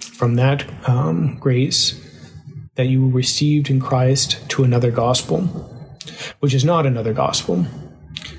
from 0.00 0.34
that 0.36 0.64
um, 0.88 1.38
grace 1.38 2.06
that 2.76 2.86
you 2.86 3.08
received 3.08 3.70
in 3.70 3.80
Christ 3.80 4.48
to 4.50 4.64
another 4.64 4.90
gospel 4.90 5.69
which 6.40 6.54
is 6.54 6.64
not 6.64 6.86
another 6.86 7.12
gospel, 7.12 7.66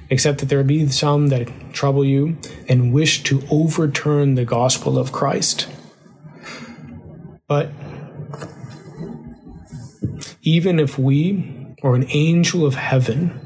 except 0.10 0.39
that 0.39 0.49
there 0.49 0.64
be 0.64 0.88
some 0.89 1.28
that 1.28 1.47
trouble 1.74 2.04
you 2.04 2.38
and 2.68 2.93
wish 2.93 3.24
to 3.24 3.41
overturn 3.49 4.36
the 4.36 4.45
gospel 4.45 4.97
of 4.99 5.12
Christ. 5.12 5.68
But 7.47 7.72
even 10.41 10.80
if 10.80 10.97
we 10.97 11.76
or 11.82 11.95
an 11.95 12.06
angel 12.10 12.66
of 12.66 12.76
heaven 12.76 13.39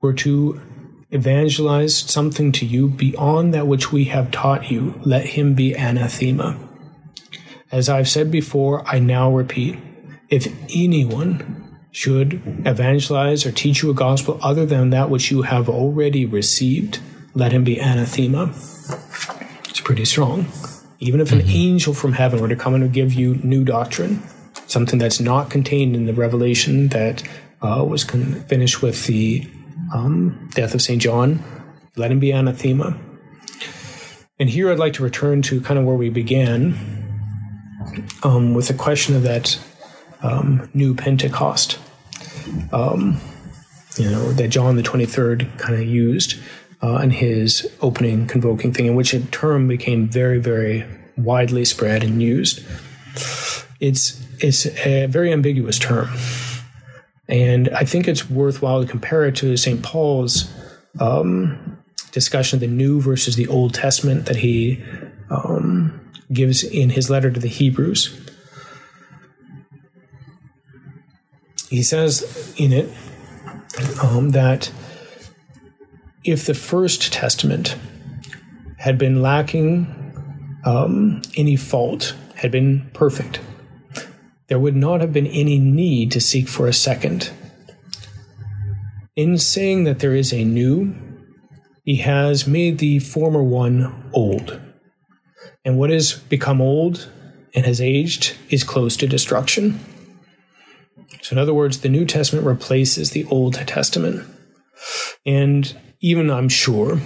were 0.00 0.12
to 0.14 0.60
evangelize 1.10 1.96
something 1.96 2.52
to 2.52 2.66
you 2.66 2.88
beyond 2.88 3.52
that 3.52 3.66
which 3.66 3.92
we 3.92 4.04
have 4.04 4.30
taught 4.30 4.70
you, 4.70 5.00
let 5.04 5.26
him 5.26 5.54
be 5.54 5.74
anathema. 5.74 6.56
As 7.72 7.88
I've 7.88 8.08
said 8.08 8.30
before, 8.30 8.86
I 8.86 8.98
now 8.98 9.30
repeat 9.30 9.78
if 10.28 10.46
anyone 10.74 11.69
should 11.92 12.40
evangelize 12.64 13.44
or 13.44 13.52
teach 13.52 13.82
you 13.82 13.90
a 13.90 13.94
gospel 13.94 14.38
other 14.42 14.64
than 14.64 14.90
that 14.90 15.10
which 15.10 15.30
you 15.30 15.42
have 15.42 15.68
already 15.68 16.24
received, 16.24 17.00
let 17.34 17.52
him 17.52 17.64
be 17.64 17.78
anathema. 17.78 18.48
It's 19.68 19.80
pretty 19.80 20.04
strong. 20.04 20.46
Even 21.00 21.20
if 21.20 21.32
an 21.32 21.40
mm-hmm. 21.40 21.50
angel 21.50 21.94
from 21.94 22.12
heaven 22.12 22.40
were 22.40 22.48
to 22.48 22.56
come 22.56 22.74
and 22.74 22.92
give 22.92 23.12
you 23.12 23.36
new 23.36 23.64
doctrine, 23.64 24.22
something 24.66 24.98
that's 24.98 25.20
not 25.20 25.50
contained 25.50 25.96
in 25.96 26.06
the 26.06 26.12
revelation 26.12 26.88
that 26.88 27.22
uh, 27.62 27.84
was 27.84 28.04
con- 28.04 28.42
finished 28.44 28.82
with 28.82 29.06
the 29.06 29.48
um, 29.92 30.48
death 30.54 30.74
of 30.74 30.82
St. 30.82 31.00
John, 31.00 31.42
let 31.96 32.12
him 32.12 32.20
be 32.20 32.30
anathema. 32.30 32.98
And 34.38 34.48
here 34.48 34.70
I'd 34.70 34.78
like 34.78 34.94
to 34.94 35.02
return 35.02 35.42
to 35.42 35.60
kind 35.60 35.78
of 35.78 35.84
where 35.84 35.96
we 35.96 36.08
began 36.08 36.74
um, 38.22 38.54
with 38.54 38.68
the 38.68 38.74
question 38.74 39.16
of 39.16 39.22
that 39.22 39.58
um, 40.22 40.68
new 40.74 40.94
Pentecost, 40.94 41.78
um, 42.72 43.20
you 43.96 44.10
know, 44.10 44.32
that 44.32 44.48
John 44.48 44.76
the 44.76 44.82
23rd 44.82 45.58
kind 45.58 45.74
of 45.74 45.86
used 45.86 46.40
uh, 46.82 46.96
in 46.96 47.10
his 47.10 47.70
opening 47.80 48.26
convoking 48.26 48.72
thing, 48.72 48.86
in 48.86 48.94
which 48.94 49.12
a 49.14 49.20
term 49.26 49.68
became 49.68 50.08
very, 50.08 50.38
very 50.38 50.86
widely 51.16 51.64
spread 51.64 52.02
and 52.02 52.22
used. 52.22 52.64
It's, 53.80 54.20
it's 54.38 54.66
a 54.86 55.06
very 55.06 55.32
ambiguous 55.32 55.78
term. 55.78 56.08
And 57.28 57.68
I 57.70 57.84
think 57.84 58.08
it's 58.08 58.28
worthwhile 58.28 58.82
to 58.82 58.88
compare 58.88 59.24
it 59.24 59.36
to 59.36 59.56
St. 59.56 59.82
Paul's 59.82 60.52
um, 60.98 61.78
discussion 62.12 62.56
of 62.56 62.60
the 62.60 62.66
New 62.66 63.00
versus 63.00 63.36
the 63.36 63.46
Old 63.46 63.74
Testament 63.74 64.26
that 64.26 64.36
he 64.36 64.82
um, 65.30 66.00
gives 66.32 66.64
in 66.64 66.90
his 66.90 67.08
letter 67.08 67.30
to 67.30 67.38
the 67.38 67.48
Hebrews. 67.48 68.29
He 71.70 71.84
says 71.84 72.54
in 72.58 72.72
it 72.72 72.90
um, 74.02 74.30
that 74.30 74.72
if 76.24 76.44
the 76.44 76.54
first 76.54 77.12
testament 77.12 77.76
had 78.78 78.98
been 78.98 79.22
lacking 79.22 79.86
um, 80.64 81.22
any 81.36 81.56
fault, 81.56 82.14
had 82.34 82.50
been 82.50 82.90
perfect, 82.92 83.40
there 84.48 84.58
would 84.58 84.74
not 84.74 85.00
have 85.00 85.12
been 85.12 85.28
any 85.28 85.58
need 85.58 86.10
to 86.10 86.20
seek 86.20 86.48
for 86.48 86.66
a 86.66 86.72
second. 86.72 87.30
In 89.14 89.38
saying 89.38 89.84
that 89.84 90.00
there 90.00 90.14
is 90.14 90.32
a 90.32 90.44
new, 90.44 90.94
he 91.84 91.96
has 91.96 92.48
made 92.48 92.78
the 92.78 92.98
former 92.98 93.42
one 93.42 94.10
old. 94.12 94.60
And 95.64 95.78
what 95.78 95.90
has 95.90 96.14
become 96.14 96.60
old 96.60 97.08
and 97.54 97.64
has 97.64 97.80
aged 97.80 98.36
is 98.48 98.64
close 98.64 98.96
to 98.96 99.06
destruction. 99.06 99.78
So, 101.22 101.34
in 101.34 101.38
other 101.38 101.54
words, 101.54 101.80
the 101.80 101.88
New 101.88 102.04
Testament 102.04 102.46
replaces 102.46 103.10
the 103.10 103.24
Old 103.26 103.54
Testament. 103.54 104.26
And 105.26 105.76
even 106.00 106.30
I'm 106.30 106.48
sure, 106.48 106.98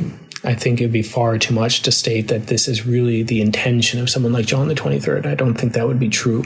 I 0.45 0.55
think 0.55 0.81
it'd 0.81 0.93
be 0.93 1.03
far 1.03 1.39
too 1.39 1.55
much 1.55 1.83
to 1.83 1.93
state 1.93 2.29
that 2.29 2.47
this 2.47 2.69
is 2.69 2.87
really 2.87 3.23
the 3.23 3.41
intention 3.41 4.01
of 4.01 4.11
someone 4.11 4.33
like 4.33 4.47
John 4.47 4.69
the 4.69 4.75
23rd. 4.75 5.27
I 5.27 5.35
don't 5.35 5.55
think 5.55 5.73
that 5.73 5.87
would 5.87 5.99
be 5.99 6.09
true. 6.09 6.45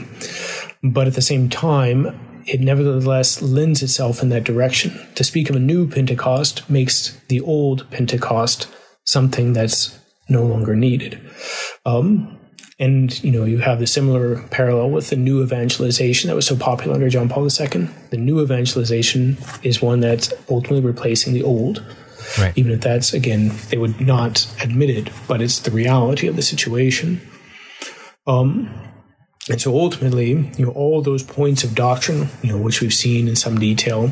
But 0.81 1.07
at 1.07 1.13
the 1.13 1.21
same 1.21 1.49
time, 1.49 2.43
it 2.45 2.61
nevertheless 2.61 3.41
lends 3.41 3.83
itself 3.83 4.23
in 4.23 4.29
that 4.29 4.45
direction. 4.45 4.97
To 5.15 5.23
speak 5.23 5.49
of 5.49 5.55
a 5.55 5.59
new 5.59 5.87
Pentecost 5.87 6.67
makes 6.69 7.19
the 7.27 7.41
old 7.41 7.89
Pentecost 7.91 8.67
something 9.05 9.53
that's 9.53 9.99
no 10.29 10.43
longer 10.43 10.75
needed. 10.75 11.19
Um, 11.85 12.38
and 12.79 13.21
you 13.23 13.31
know, 13.31 13.43
you 13.43 13.57
have 13.57 13.79
the 13.79 13.87
similar 13.87 14.41
parallel 14.49 14.89
with 14.89 15.09
the 15.09 15.17
new 15.17 15.43
evangelization 15.43 16.29
that 16.29 16.35
was 16.35 16.47
so 16.47 16.55
popular 16.55 16.93
under 16.93 17.09
John 17.09 17.27
Paul 17.27 17.43
II. 17.43 17.89
The 18.09 18.17
new 18.17 18.41
evangelization 18.41 19.37
is 19.63 19.81
one 19.81 19.99
that's 19.99 20.33
ultimately 20.49 20.81
replacing 20.81 21.33
the 21.33 21.43
old. 21.43 21.83
Right. 22.37 22.57
Even 22.57 22.71
if 22.71 22.81
that's 22.81 23.13
again, 23.13 23.51
they 23.69 23.77
would 23.77 23.99
not 23.99 24.47
admit 24.61 24.89
it, 24.89 25.09
but 25.27 25.41
it's 25.41 25.59
the 25.59 25.71
reality 25.71 26.27
of 26.27 26.35
the 26.35 26.41
situation. 26.41 27.21
Um, 28.27 28.69
and 29.49 29.59
so 29.59 29.75
ultimately, 29.77 30.51
you 30.57 30.65
know, 30.65 30.71
all 30.71 31.01
those 31.01 31.23
points 31.23 31.63
of 31.63 31.73
doctrine, 31.73 32.29
you 32.43 32.51
know, 32.51 32.57
which 32.57 32.81
we've 32.81 32.93
seen 32.93 33.27
in 33.27 33.35
some 33.35 33.59
detail, 33.59 34.11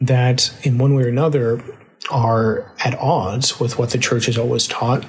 that 0.00 0.52
in 0.62 0.78
one 0.78 0.94
way 0.94 1.04
or 1.04 1.08
another 1.08 1.64
are 2.10 2.72
at 2.84 2.94
odds 2.98 3.58
with 3.58 3.78
what 3.78 3.90
the 3.90 3.98
church 3.98 4.26
has 4.26 4.38
always 4.38 4.66
taught 4.66 5.04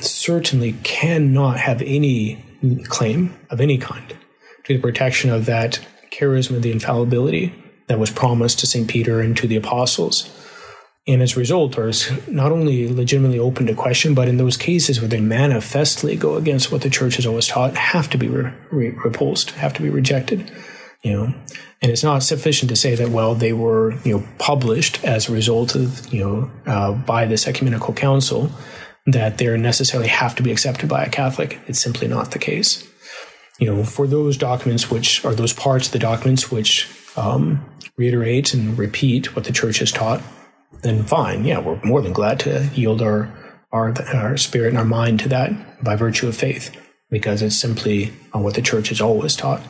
certainly 0.00 0.72
cannot 0.82 1.58
have 1.58 1.82
any 1.82 2.42
claim 2.88 3.36
of 3.50 3.60
any 3.60 3.78
kind 3.78 4.16
to 4.64 4.74
the 4.74 4.80
protection 4.80 5.30
of 5.30 5.46
that 5.46 5.80
charism 6.10 6.56
of 6.56 6.62
the 6.62 6.72
infallibility 6.72 7.54
that 7.88 7.98
was 7.98 8.10
promised 8.10 8.58
to 8.60 8.66
St. 8.66 8.88
Peter 8.88 9.20
and 9.20 9.36
to 9.36 9.46
the 9.46 9.56
apostles. 9.56 10.32
And 11.08 11.22
as 11.22 11.36
a 11.36 11.40
result, 11.40 11.78
are 11.78 11.92
not 12.26 12.50
only 12.50 12.88
legitimately 12.92 13.38
open 13.38 13.66
to 13.66 13.74
question, 13.74 14.12
but 14.12 14.26
in 14.26 14.38
those 14.38 14.56
cases 14.56 15.00
where 15.00 15.08
they 15.08 15.20
manifestly 15.20 16.16
go 16.16 16.34
against 16.34 16.72
what 16.72 16.82
the 16.82 16.90
church 16.90 17.14
has 17.14 17.26
always 17.26 17.46
taught, 17.46 17.76
have 17.76 18.10
to 18.10 18.18
be 18.18 18.28
re- 18.28 18.52
re- 18.72 18.96
repulsed, 19.04 19.50
have 19.52 19.72
to 19.74 19.82
be 19.82 19.88
rejected. 19.88 20.50
You 21.02 21.12
know, 21.12 21.34
and 21.80 21.92
it's 21.92 22.02
not 22.02 22.24
sufficient 22.24 22.68
to 22.70 22.76
say 22.76 22.96
that 22.96 23.10
well 23.10 23.36
they 23.36 23.52
were 23.52 23.92
you 24.02 24.18
know 24.18 24.26
published 24.38 25.04
as 25.04 25.28
a 25.28 25.32
result 25.32 25.76
of 25.76 26.12
you 26.12 26.24
know 26.24 26.50
uh, 26.66 26.92
by 26.92 27.26
this 27.26 27.46
ecumenical 27.46 27.94
council 27.94 28.50
that 29.06 29.38
they 29.38 29.56
necessarily 29.56 30.08
have 30.08 30.34
to 30.36 30.42
be 30.42 30.50
accepted 30.50 30.88
by 30.88 31.04
a 31.04 31.10
Catholic. 31.10 31.58
It's 31.66 31.80
simply 31.80 32.08
not 32.08 32.32
the 32.32 32.38
case. 32.38 32.86
You 33.58 33.66
know, 33.66 33.84
for 33.84 34.06
those 34.06 34.36
documents 34.36 34.90
which 34.90 35.24
are 35.24 35.34
those 35.34 35.52
parts 35.52 35.86
of 35.86 35.92
the 35.92 35.98
documents 35.98 36.50
which 36.50 36.88
um, 37.16 37.64
reiterate 37.96 38.52
and 38.52 38.76
repeat 38.76 39.34
what 39.34 39.44
the 39.44 39.52
Church 39.52 39.78
has 39.78 39.92
taught, 39.92 40.20
then 40.82 41.04
fine. 41.04 41.44
Yeah, 41.44 41.60
we're 41.60 41.80
more 41.82 42.02
than 42.02 42.12
glad 42.12 42.40
to 42.40 42.68
yield 42.74 43.00
our 43.00 43.32
our 43.72 43.94
our 44.14 44.36
spirit 44.36 44.68
and 44.68 44.78
our 44.78 44.84
mind 44.84 45.20
to 45.20 45.28
that 45.30 45.82
by 45.82 45.96
virtue 45.96 46.28
of 46.28 46.36
faith, 46.36 46.76
because 47.10 47.40
it's 47.42 47.58
simply 47.58 48.12
what 48.32 48.54
the 48.54 48.62
Church 48.62 48.90
has 48.90 49.00
always 49.00 49.34
taught. 49.34 49.62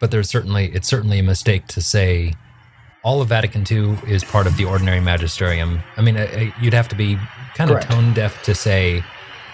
But 0.00 0.10
there's 0.10 0.30
certainly 0.30 0.70
it's 0.72 0.88
certainly 0.88 1.18
a 1.18 1.22
mistake 1.22 1.66
to 1.68 1.82
say 1.82 2.34
all 3.04 3.20
of 3.20 3.28
Vatican 3.28 3.64
II 3.70 3.98
is 4.08 4.24
part 4.24 4.46
of 4.46 4.56
the 4.56 4.64
ordinary 4.64 5.00
magisterium. 5.00 5.80
I 5.96 6.00
mean, 6.02 6.16
you'd 6.60 6.74
have 6.74 6.88
to 6.88 6.94
be 6.96 7.18
kind 7.54 7.70
of 7.70 7.80
tone 7.80 8.14
deaf 8.14 8.42
to 8.44 8.54
say 8.54 9.04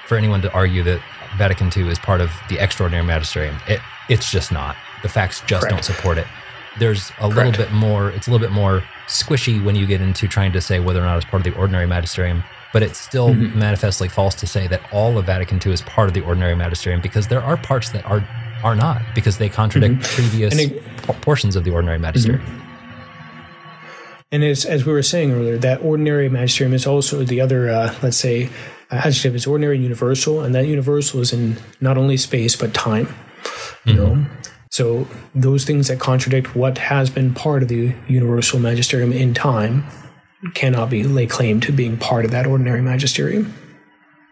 for 0.06 0.16
anyone 0.16 0.40
to 0.42 0.52
argue 0.52 0.82
that 0.84 1.00
Vatican 1.36 1.70
II 1.76 1.88
is 1.88 1.98
part 1.98 2.20
of 2.20 2.30
the 2.48 2.58
extraordinary 2.58 3.04
magisterium. 3.06 3.56
It, 3.68 3.80
it's 4.08 4.30
just 4.30 4.50
not. 4.52 4.76
The 5.02 5.08
facts 5.08 5.40
just 5.46 5.62
Correct. 5.62 5.74
don't 5.74 5.82
support 5.84 6.18
it. 6.18 6.26
there's 6.78 7.10
a 7.18 7.26
little 7.26 7.50
bit 7.50 7.72
more. 7.72 8.10
It's 8.10 8.28
a 8.28 8.30
little 8.30 8.46
bit 8.46 8.52
more 8.54 8.82
squishy 9.08 9.62
when 9.62 9.74
you 9.74 9.86
get 9.86 10.00
into 10.00 10.28
trying 10.28 10.52
to 10.52 10.60
say 10.60 10.78
whether 10.78 11.00
or 11.02 11.04
not 11.04 11.16
it's 11.16 11.26
part 11.26 11.44
of 11.44 11.52
the 11.52 11.58
ordinary 11.58 11.86
magisterium. 11.86 12.44
But 12.72 12.84
it's 12.84 12.96
still 12.98 13.30
Mhm. 13.30 13.56
manifestly 13.56 14.08
false 14.08 14.36
to 14.36 14.46
say 14.46 14.68
that 14.68 14.80
all 14.92 15.18
of 15.18 15.26
Vatican 15.26 15.58
II 15.64 15.72
is 15.72 15.82
part 15.82 16.06
of 16.06 16.14
the 16.14 16.20
ordinary 16.20 16.54
magisterium 16.54 17.00
because 17.00 17.26
there 17.26 17.42
are 17.42 17.56
parts 17.56 17.90
that 17.90 18.06
are 18.06 18.22
are 18.62 18.76
not 18.76 19.02
because 19.16 19.38
they 19.38 19.48
contradict 19.48 20.02
previous 20.04 20.54
Mm-hmm. 20.54 20.60
And 20.60 20.76
it- 20.76 20.84
Mm-hmm. 21.02 21.20
portions 21.22 21.56
of 21.56 21.64
the 21.64 21.70
ordinary 21.72 21.98
magisterium. 21.98 22.44
And 24.32 24.44
as, 24.44 24.64
as 24.64 24.86
we 24.86 24.92
were 24.92 25.02
saying 25.02 25.32
earlier, 25.32 25.58
that 25.58 25.82
ordinary 25.82 26.28
magisterium 26.28 26.72
is 26.72 26.86
also 26.86 27.24
the 27.24 27.40
other, 27.40 27.68
uh, 27.68 27.94
let's 28.02 28.16
say, 28.16 28.48
adjective 28.90 29.34
is 29.34 29.46
ordinary 29.46 29.76
and 29.76 29.82
universal, 29.82 30.40
and 30.40 30.54
that 30.54 30.66
universal 30.66 31.20
is 31.20 31.32
in 31.32 31.56
not 31.80 31.96
only 31.96 32.16
space 32.16 32.54
but 32.56 32.72
time. 32.74 33.12
You 33.86 33.94
know, 33.94 34.26
so 34.70 35.08
those 35.34 35.64
things 35.64 35.88
that 35.88 35.98
contradict 35.98 36.54
what 36.54 36.76
has 36.76 37.08
been 37.08 37.32
part 37.34 37.62
of 37.62 37.68
the 37.68 37.94
universal 38.08 38.60
magisterium 38.60 39.10
in 39.10 39.32
time 39.32 39.84
cannot 40.54 40.90
be 40.90 41.02
lay 41.02 41.26
claim 41.26 41.60
to 41.60 41.72
being 41.72 41.96
part 41.96 42.24
of 42.24 42.30
that 42.30 42.46
ordinary 42.46 42.82
magisterium. 42.82 43.54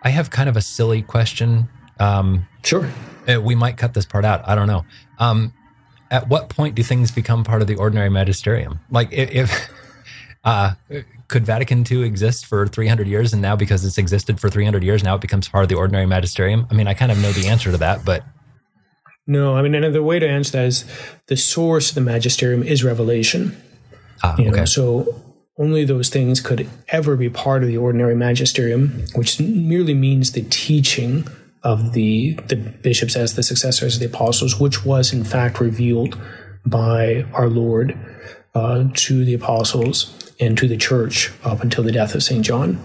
I 0.03 0.11
have 0.11 0.31
kind 0.31 0.49
of 0.49 0.57
a 0.57 0.61
silly 0.61 1.03
question. 1.03 1.69
Um, 1.99 2.47
Sure. 2.63 2.89
Uh, 3.29 3.41
we 3.41 3.55
might 3.55 3.77
cut 3.79 3.95
this 3.95 4.07
part 4.07 4.25
out. 4.25 4.47
I 4.47 4.55
don't 4.55 4.67
know. 4.69 4.85
Um, 5.19 5.53
at 6.11 6.29
what 6.29 6.49
point 6.49 6.75
do 6.75 6.83
things 6.83 7.11
become 7.11 7.43
part 7.45 7.63
of 7.63 7.69
the 7.69 7.75
ordinary 7.75 8.11
magisterium? 8.11 8.81
Like, 8.91 9.13
if, 9.13 9.31
if 9.31 9.71
uh, 10.49 10.75
could 11.29 11.45
Vatican 11.45 11.85
II 11.91 12.03
exist 12.05 12.47
for 12.47 12.67
300 12.67 13.07
years, 13.07 13.33
and 13.33 13.43
now 13.43 13.55
because 13.57 13.85
it's 13.85 13.99
existed 13.99 14.41
for 14.41 14.49
300 14.49 14.83
years, 14.83 15.03
now 15.05 15.15
it 15.15 15.21
becomes 15.21 15.49
part 15.49 15.63
of 15.63 15.69
the 15.69 15.75
ordinary 15.75 16.07
magisterium? 16.07 16.67
I 16.71 16.75
mean, 16.75 16.87
I 16.89 16.95
kind 16.95 17.13
of 17.13 17.21
know 17.21 17.33
the 17.33 17.49
answer 17.49 17.71
to 17.71 17.77
that, 17.79 18.05
but 18.05 18.25
No, 19.27 19.57
I 19.57 19.63
mean, 19.63 19.75
another 19.75 20.03
way 20.03 20.19
to 20.19 20.29
answer 20.29 20.53
that 20.53 20.67
is 20.67 20.85
the 21.27 21.37
source 21.37 21.91
of 21.91 21.95
the 21.95 22.01
magisterium 22.01 22.63
is 22.63 22.83
revelation. 22.83 23.57
ah, 24.23 24.35
You 24.39 24.49
okay, 24.49 24.61
know, 24.61 24.65
so 24.65 25.15
only 25.59 25.85
those 25.85 26.09
things 26.09 26.41
could 26.41 26.69
ever 26.89 27.17
be 27.17 27.29
part 27.29 27.63
of 27.63 27.69
the 27.69 27.77
ordinary 27.77 28.15
magisterium, 28.15 29.05
which 29.15 29.39
merely 29.41 29.93
means 29.95 30.33
the 30.33 30.43
teaching 30.49 31.27
of 31.65 31.93
the 31.93 32.39
the 32.47 32.55
bishops 32.57 33.17
as 33.17 33.35
the 33.35 33.43
successors 33.43 33.95
of 33.97 34.01
the 34.01 34.07
apostles, 34.07 34.59
which 34.61 34.85
was 34.87 35.13
in 35.13 35.25
fact 35.25 35.61
revealed 35.61 36.17
by 36.65 37.27
our 37.35 37.49
Lord 37.49 37.99
uh, 38.55 38.85
to 38.95 39.25
the 39.25 39.35
apostles 39.35 40.28
and 40.41 40.57
to 40.59 40.69
the 40.69 40.77
church 40.77 41.33
up 41.45 41.63
until 41.63 41.85
the 41.85 41.93
death 41.93 42.15
of 42.15 42.23
Saint 42.23 42.45
John. 42.45 42.79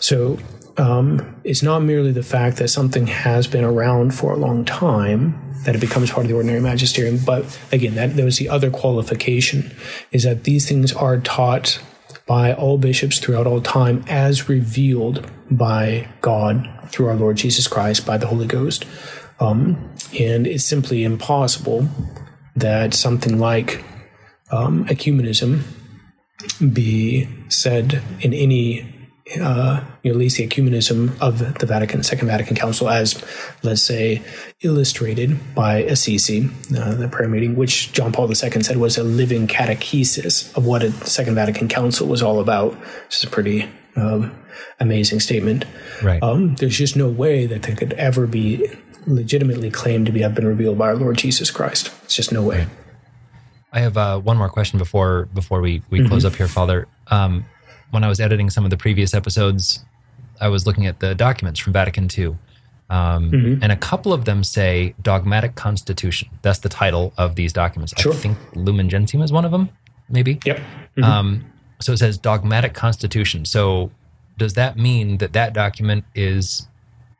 So 0.00 0.38
um, 0.76 1.40
it's 1.44 1.62
not 1.62 1.80
merely 1.80 2.12
the 2.12 2.22
fact 2.22 2.56
that 2.58 2.68
something 2.68 3.06
has 3.06 3.46
been 3.46 3.64
around 3.64 4.14
for 4.14 4.32
a 4.32 4.36
long 4.36 4.64
time 4.64 5.40
that 5.64 5.74
it 5.74 5.80
becomes 5.80 6.10
part 6.10 6.24
of 6.24 6.28
the 6.28 6.36
ordinary 6.36 6.60
magisterium, 6.60 7.18
but 7.24 7.58
again, 7.72 7.94
that 7.94 8.16
there 8.16 8.24
was 8.24 8.36
the 8.36 8.48
other 8.48 8.70
qualification 8.70 9.74
is 10.12 10.24
that 10.24 10.44
these 10.44 10.68
things 10.68 10.92
are 10.92 11.18
taught 11.18 11.80
by 12.26 12.52
all 12.52 12.78
bishops 12.78 13.18
throughout 13.18 13.46
all 13.46 13.60
time 13.60 14.04
as 14.08 14.48
revealed 14.48 15.26
by 15.50 16.08
God 16.20 16.68
through 16.88 17.08
our 17.08 17.16
Lord 17.16 17.36
Jesus 17.36 17.66
Christ 17.66 18.06
by 18.06 18.16
the 18.18 18.26
Holy 18.26 18.46
Ghost. 18.46 18.84
Um, 19.40 19.90
and 20.18 20.46
it's 20.46 20.64
simply 20.64 21.02
impossible 21.04 21.88
that 22.56 22.94
something 22.94 23.38
like 23.38 23.84
um, 24.50 24.84
ecumenism 24.86 25.62
be 26.72 27.28
said 27.48 28.02
in 28.20 28.32
any 28.32 28.94
uh, 29.40 29.82
you 30.02 30.10
know, 30.10 30.16
at 30.16 30.18
least 30.18 30.36
the 30.36 30.46
ecumenism 30.46 31.18
of 31.18 31.58
the 31.58 31.66
Vatican, 31.66 32.02
Second 32.02 32.28
Vatican 32.28 32.56
Council, 32.56 32.90
as 32.90 33.24
let's 33.62 33.80
say 33.80 34.22
illustrated 34.60 35.54
by 35.54 35.78
Assisi, 35.78 36.50
uh, 36.76 36.94
the 36.94 37.08
prayer 37.08 37.28
meeting, 37.28 37.56
which 37.56 37.92
John 37.92 38.12
Paul 38.12 38.28
II 38.28 38.34
said 38.34 38.76
was 38.76 38.98
a 38.98 39.02
living 39.02 39.46
catechesis 39.46 40.54
of 40.56 40.66
what 40.66 40.82
a 40.82 40.92
Second 41.06 41.36
Vatican 41.36 41.68
Council 41.68 42.06
was 42.06 42.22
all 42.22 42.38
about. 42.38 42.78
This 43.06 43.18
is 43.18 43.24
a 43.24 43.30
pretty 43.30 43.66
um, 43.96 44.34
amazing 44.78 45.20
statement. 45.20 45.64
right. 46.02 46.22
Um, 46.22 46.56
there's 46.56 46.76
just 46.76 46.94
no 46.94 47.08
way 47.08 47.46
that 47.46 47.62
they 47.62 47.74
could 47.74 47.94
ever 47.94 48.26
be 48.26 48.66
legitimately 49.06 49.70
claimed 49.70 50.04
to 50.06 50.12
be 50.12 50.20
have 50.20 50.34
been 50.34 50.46
revealed 50.46 50.76
by 50.76 50.88
our 50.88 50.96
Lord 50.96 51.16
Jesus 51.16 51.50
Christ. 51.50 51.90
It's 52.04 52.14
just 52.14 52.30
no 52.30 52.42
way. 52.42 52.66
I 53.74 53.80
have 53.80 53.96
uh, 53.96 54.20
one 54.20 54.36
more 54.36 54.48
question 54.48 54.78
before 54.78 55.26
before 55.34 55.60
we 55.60 55.82
we 55.90 56.06
close 56.06 56.24
up 56.24 56.34
here, 56.36 56.48
Father. 56.48 56.86
Um, 57.08 57.44
when 57.90 58.04
I 58.04 58.08
was 58.08 58.20
editing 58.20 58.48
some 58.48 58.64
of 58.64 58.70
the 58.70 58.76
previous 58.76 59.12
episodes, 59.14 59.84
I 60.40 60.48
was 60.48 60.66
looking 60.66 60.86
at 60.86 61.00
the 61.00 61.14
documents 61.14 61.58
from 61.60 61.72
Vatican 61.72 62.08
II, 62.16 62.36
um, 62.88 63.58
and 63.62 63.72
a 63.72 63.76
couple 63.76 64.12
of 64.12 64.24
them 64.24 64.44
say 64.44 64.94
"dogmatic 65.02 65.56
constitution." 65.56 66.28
That's 66.42 66.60
the 66.60 66.68
title 66.68 67.12
of 67.18 67.34
these 67.34 67.52
documents. 67.52 67.92
Sure. 67.98 68.12
I 68.12 68.16
think 68.16 68.38
Lumen 68.54 68.88
Gentium 68.88 69.22
is 69.22 69.32
one 69.32 69.44
of 69.44 69.50
them, 69.50 69.68
maybe. 70.08 70.38
Yep. 70.44 70.60
Um, 71.02 71.44
so 71.80 71.92
it 71.92 71.98
says 71.98 72.16
dogmatic 72.16 72.74
constitution. 72.74 73.44
So 73.44 73.90
does 74.38 74.54
that 74.54 74.78
mean 74.78 75.18
that 75.18 75.32
that 75.32 75.52
document 75.52 76.04
is 76.14 76.68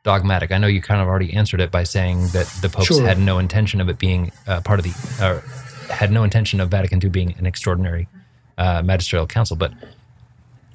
dogmatic? 0.03 0.51
I 0.53 0.57
know 0.57 0.67
you 0.67 0.81
kind 0.81 1.01
of 1.01 1.07
already 1.07 1.33
answered 1.33 1.59
it 1.59 1.69
by 1.71 1.83
saying 1.83 2.27
that 2.29 2.47
the 2.61 2.69
popes 2.69 2.87
Sure. 2.87 3.05
had 3.05 3.19
no 3.19 3.39
intention 3.39 3.81
of 3.81 3.89
it 3.89 3.99
being 3.99 4.31
uh, 4.47 4.61
part 4.61 4.79
of 4.79 4.85
the, 4.85 4.93
uh, 5.23 5.41
had 5.89 6.11
no 6.11 6.23
intention 6.23 6.59
of 6.59 6.69
Vatican 6.69 6.99
II 7.03 7.09
being 7.09 7.35
an 7.37 7.45
extraordinary 7.45 8.07
uh, 8.57 8.81
magisterial 8.83 9.27
council. 9.27 9.55
But 9.55 9.73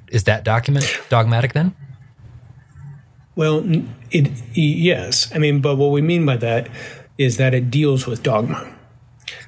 is 0.09 0.25
that 0.25 0.45
document 0.45 1.01
dogmatic 1.09 1.53
then? 1.53 1.75
Well, 3.37 3.65
it 4.11 4.31
yes. 4.55 5.31
I 5.35 5.39
mean, 5.39 5.61
but 5.61 5.77
what 5.77 5.91
we 5.91 6.03
mean 6.03 6.27
by 6.27 6.37
that 6.39 6.69
is 7.17 7.37
that 7.37 7.55
it 7.55 7.71
deals 7.71 8.07
with 8.07 8.23
dogma. 8.23 8.75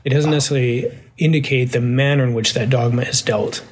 It 0.05 0.11
doesn't 0.11 0.31
necessarily 0.31 0.99
indicate 1.19 1.73
the 1.73 1.81
manner 1.81 2.25
in 2.25 2.35
which 2.35 2.55
that 2.55 2.71
dogma 2.71 3.03
is 3.03 3.23
dealt. 3.23 3.65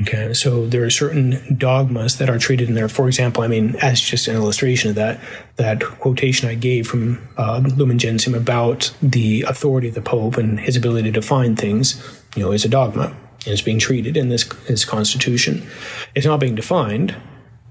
Okay, 0.00 0.32
so 0.32 0.66
there 0.66 0.82
are 0.84 0.90
certain 0.90 1.54
dogmas 1.56 2.16
that 2.16 2.30
are 2.30 2.38
treated 2.38 2.68
in 2.68 2.74
there. 2.74 2.88
For 2.88 3.06
example, 3.06 3.42
I 3.42 3.46
mean, 3.48 3.76
as 3.76 4.00
just 4.00 4.26
an 4.26 4.34
illustration 4.34 4.88
of 4.88 4.96
that, 4.96 5.20
that 5.56 5.82
quotation 5.82 6.48
I 6.48 6.54
gave 6.54 6.86
from 6.86 7.28
uh, 7.36 7.62
Lumen 7.76 7.98
Gentium 7.98 8.34
about 8.34 8.90
the 9.02 9.42
authority 9.42 9.88
of 9.88 9.94
the 9.94 10.00
Pope 10.00 10.38
and 10.38 10.58
his 10.58 10.76
ability 10.76 11.12
to 11.12 11.20
define 11.20 11.56
things, 11.56 12.02
you 12.34 12.42
know, 12.42 12.52
is 12.52 12.64
a 12.64 12.68
dogma 12.68 13.14
and 13.44 13.52
it's 13.52 13.62
being 13.62 13.78
treated 13.78 14.16
in 14.16 14.28
this 14.28 14.44
this 14.66 14.84
constitution. 14.84 15.66
It's 16.14 16.26
not 16.26 16.40
being 16.40 16.54
defined 16.54 17.14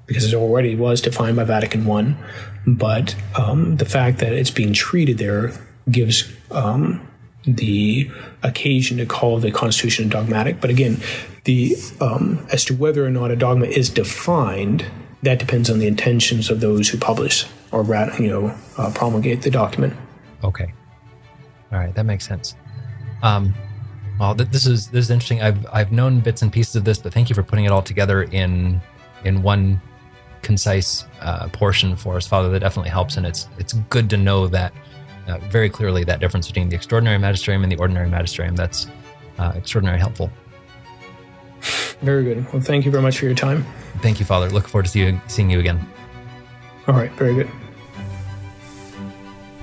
because 0.05 0.31
it 0.31 0.35
already 0.35 0.75
was 0.75 1.01
defined 1.01 1.37
by 1.37 1.43
Vatican 1.45 1.89
I, 1.89 2.15
but 2.67 3.15
um, 3.37 3.77
the 3.77 3.85
fact 3.85 4.19
that 4.19 4.33
it's 4.33 4.51
being 4.51 4.73
treated 4.73 5.17
there 5.17 5.53
gives 5.89 6.31
um, 6.51 7.07
the 7.43 8.09
occasion 8.43 8.97
to 8.97 9.05
call 9.05 9.39
the 9.39 9.51
Constitution 9.51 10.09
dogmatic. 10.09 10.61
But 10.61 10.69
again, 10.69 10.97
the 11.45 11.75
um, 11.99 12.45
as 12.51 12.63
to 12.65 12.75
whether 12.75 13.05
or 13.05 13.09
not 13.09 13.31
a 13.31 13.35
dogma 13.35 13.65
is 13.65 13.89
defined, 13.89 14.85
that 15.23 15.39
depends 15.39 15.69
on 15.69 15.79
the 15.79 15.87
intentions 15.87 16.49
of 16.49 16.59
those 16.59 16.89
who 16.89 16.97
publish 16.97 17.45
or 17.71 17.83
you 18.19 18.27
know 18.27 18.55
uh, 18.77 18.91
promulgate 18.93 19.41
the 19.41 19.51
document. 19.51 19.93
Okay. 20.43 20.73
All 21.71 21.79
right, 21.79 21.93
that 21.95 22.05
makes 22.05 22.27
sense. 22.27 22.55
Um, 23.23 23.53
well, 24.19 24.35
th- 24.35 24.49
this 24.49 24.65
is 24.65 24.87
this 24.89 25.05
is 25.05 25.11
interesting. 25.11 25.41
I've 25.41 25.65
I've 25.71 25.91
known 25.91 26.19
bits 26.19 26.41
and 26.41 26.51
pieces 26.51 26.75
of 26.75 26.83
this, 26.83 26.97
but 26.97 27.13
thank 27.13 27.29
you 27.29 27.35
for 27.35 27.43
putting 27.43 27.65
it 27.65 27.71
all 27.71 27.81
together 27.81 28.23
in 28.23 28.81
in 29.23 29.41
one 29.41 29.81
concise 30.41 31.05
uh, 31.21 31.47
portion 31.49 31.95
for 31.95 32.17
us, 32.17 32.27
Father. 32.27 32.49
That 32.49 32.59
definitely 32.59 32.91
helps, 32.91 33.17
and 33.17 33.25
it's 33.25 33.47
it's 33.57 33.73
good 33.89 34.09
to 34.09 34.17
know 34.17 34.47
that 34.47 34.73
uh, 35.27 35.37
very 35.49 35.69
clearly 35.69 36.03
that 36.03 36.19
difference 36.19 36.47
between 36.47 36.69
the 36.69 36.75
extraordinary 36.75 37.17
magisterium 37.17 37.63
and 37.63 37.71
the 37.71 37.77
ordinary 37.77 38.09
magisterium. 38.09 38.55
That's 38.55 38.87
uh, 39.37 39.53
extraordinarily 39.55 39.99
helpful. 39.99 40.31
Very 42.01 42.23
good. 42.23 42.51
Well, 42.51 42.61
thank 42.61 42.85
you 42.85 42.91
very 42.91 43.03
much 43.03 43.19
for 43.19 43.25
your 43.25 43.35
time. 43.35 43.65
Thank 44.01 44.19
you, 44.19 44.25
Father. 44.25 44.49
Look 44.49 44.67
forward 44.67 44.85
to 44.85 44.91
see 44.91 45.01
you, 45.01 45.21
seeing 45.27 45.49
you 45.49 45.59
again. 45.59 45.85
All 46.87 46.95
right, 46.95 47.11
very 47.13 47.35
good. 47.35 47.49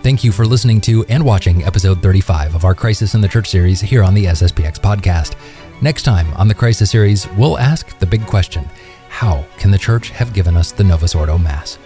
Thank 0.02 0.22
you 0.22 0.30
for 0.30 0.46
listening 0.46 0.80
to 0.82 1.04
and 1.06 1.24
watching 1.24 1.64
episode 1.64 2.00
35 2.00 2.54
of 2.54 2.64
our 2.64 2.74
Crisis 2.74 3.14
in 3.14 3.20
the 3.20 3.28
Church 3.28 3.48
series 3.48 3.80
here 3.80 4.04
on 4.04 4.14
the 4.14 4.26
SSPX 4.26 4.78
podcast. 4.78 5.34
Next 5.82 6.04
time 6.04 6.32
on 6.34 6.48
the 6.48 6.54
Crisis 6.54 6.90
series, 6.90 7.28
we'll 7.36 7.58
ask 7.58 7.98
the 7.98 8.06
big 8.06 8.24
question 8.24 8.64
How 9.08 9.44
can 9.58 9.72
the 9.72 9.78
church 9.78 10.10
have 10.10 10.32
given 10.32 10.56
us 10.56 10.70
the 10.70 10.84
Novus 10.84 11.14
Ordo 11.14 11.36
Mass? 11.36 11.78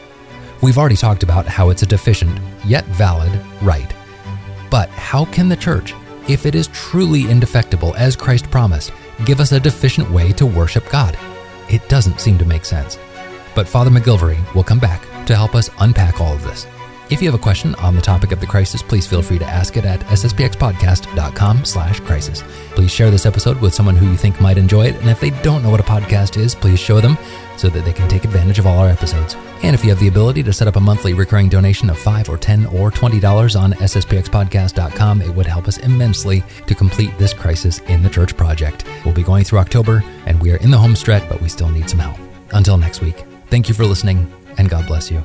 We've 0.63 0.79
already 0.79 0.97
talked 0.97 1.25
about 1.25 1.47
how 1.47 1.71
it's 1.71 1.83
a 1.83 1.87
deficient, 1.87 2.39
yet 2.65 2.85
valid, 2.85 3.33
right. 3.63 3.93
But 4.71 4.89
how 4.91 5.25
can 5.25 5.49
the 5.49 5.57
church, 5.57 5.93
if 6.29 6.47
it 6.47 6.55
is 6.55 6.69
truly 6.69 7.29
indefectible 7.29 7.97
as 7.97 8.15
Christ 8.15 8.49
promised, 8.49 8.93
give 9.27 9.41
us 9.41 9.51
a 9.51 9.59
deficient 9.59 10.09
way 10.09 10.31
to 10.35 10.47
worship 10.47 10.89
God? 10.89 11.19
It 11.69 11.89
doesn't 11.89 12.21
seem 12.21 12.39
to 12.39 12.45
make 12.45 12.65
sense. 12.65 12.97
But 13.57 13.67
Father 13.67 13.91
McGilvery 13.91 14.55
will 14.55 14.63
come 14.63 14.79
back 14.79 15.03
to 15.27 15.35
help 15.35 15.57
us 15.57 15.69
unpack 15.81 16.21
all 16.21 16.33
of 16.33 16.45
this. 16.45 16.69
If 17.11 17.21
you 17.21 17.31
have 17.31 17.39
a 17.39 17.43
question 17.43 17.75
on 17.75 17.97
the 17.97 18.01
topic 18.01 18.31
of 18.31 18.41
the 18.41 18.47
crisis, 18.47 18.83
please 18.83 19.07
feel 19.07 19.21
free 19.21 19.39
to 19.39 19.45
ask 19.45 19.77
it 19.77 19.85
at 19.85 20.01
sspxpodcast.com 20.01 21.65
slash 21.65 22.01
crisis. 22.01 22.43
Please 22.71 22.91
share 22.91 23.11
this 23.11 23.27
episode 23.27 23.61
with 23.61 23.75
someone 23.75 23.97
who 23.97 24.07
you 24.07 24.17
think 24.17 24.41
might 24.41 24.57
enjoy 24.57 24.87
it, 24.87 24.95
and 24.95 25.11
if 25.11 25.21
they 25.21 25.31
don't 25.43 25.63
know 25.63 25.71
what 25.71 25.81
a 25.81 25.83
podcast 25.83 26.37
is, 26.39 26.55
please 26.55 26.79
show 26.79 27.01
them 27.01 27.19
so 27.57 27.69
that 27.69 27.85
they 27.85 27.93
can 27.93 28.09
take 28.09 28.25
advantage 28.25 28.59
of 28.59 28.67
all 28.67 28.79
our 28.79 28.89
episodes. 28.89 29.37
And 29.63 29.75
if 29.75 29.85
you 29.85 29.91
have 29.91 30.01
the 30.01 30.09
ability 30.09 30.43
to 30.43 30.53
set 30.53 30.69
up 30.69 30.77
a 30.77 30.81
monthly 30.81 31.15
recurring 31.15 31.49
donation 31.49 31.91
of 31.91 31.99
5 31.99 32.29
or 32.29 32.37
10 32.37 32.67
or 32.67 32.91
$20 32.91 33.61
on 33.61 33.73
sspxpodcast.com, 33.73 35.23
it 35.23 35.35
would 35.35 35.47
help 35.47 35.69
us 35.69 35.79
immensely 35.79 36.43
to 36.67 36.75
complete 36.75 37.17
this 37.19 37.33
Crisis 37.33 37.79
in 37.81 38.03
the 38.03 38.11
Church 38.11 38.37
project. 38.37 38.85
We'll 39.05 39.15
be 39.15 39.23
going 39.23 39.45
through 39.45 39.61
October, 39.61 40.03
and 40.27 40.41
we 40.41 40.53
are 40.53 40.57
in 40.57 40.71
the 40.71 40.79
home 40.79 40.97
stretch, 40.97 41.29
but 41.29 41.41
we 41.41 41.49
still 41.49 41.69
need 41.69 41.89
some 41.89 42.01
help. 42.01 42.19
Until 42.53 42.77
next 42.77 43.01
week, 43.01 43.25
thank 43.49 43.69
you 43.69 43.75
for 43.75 43.85
listening, 43.85 44.31
and 44.59 44.69
God 44.69 44.87
bless 44.87 45.11
you. 45.11 45.25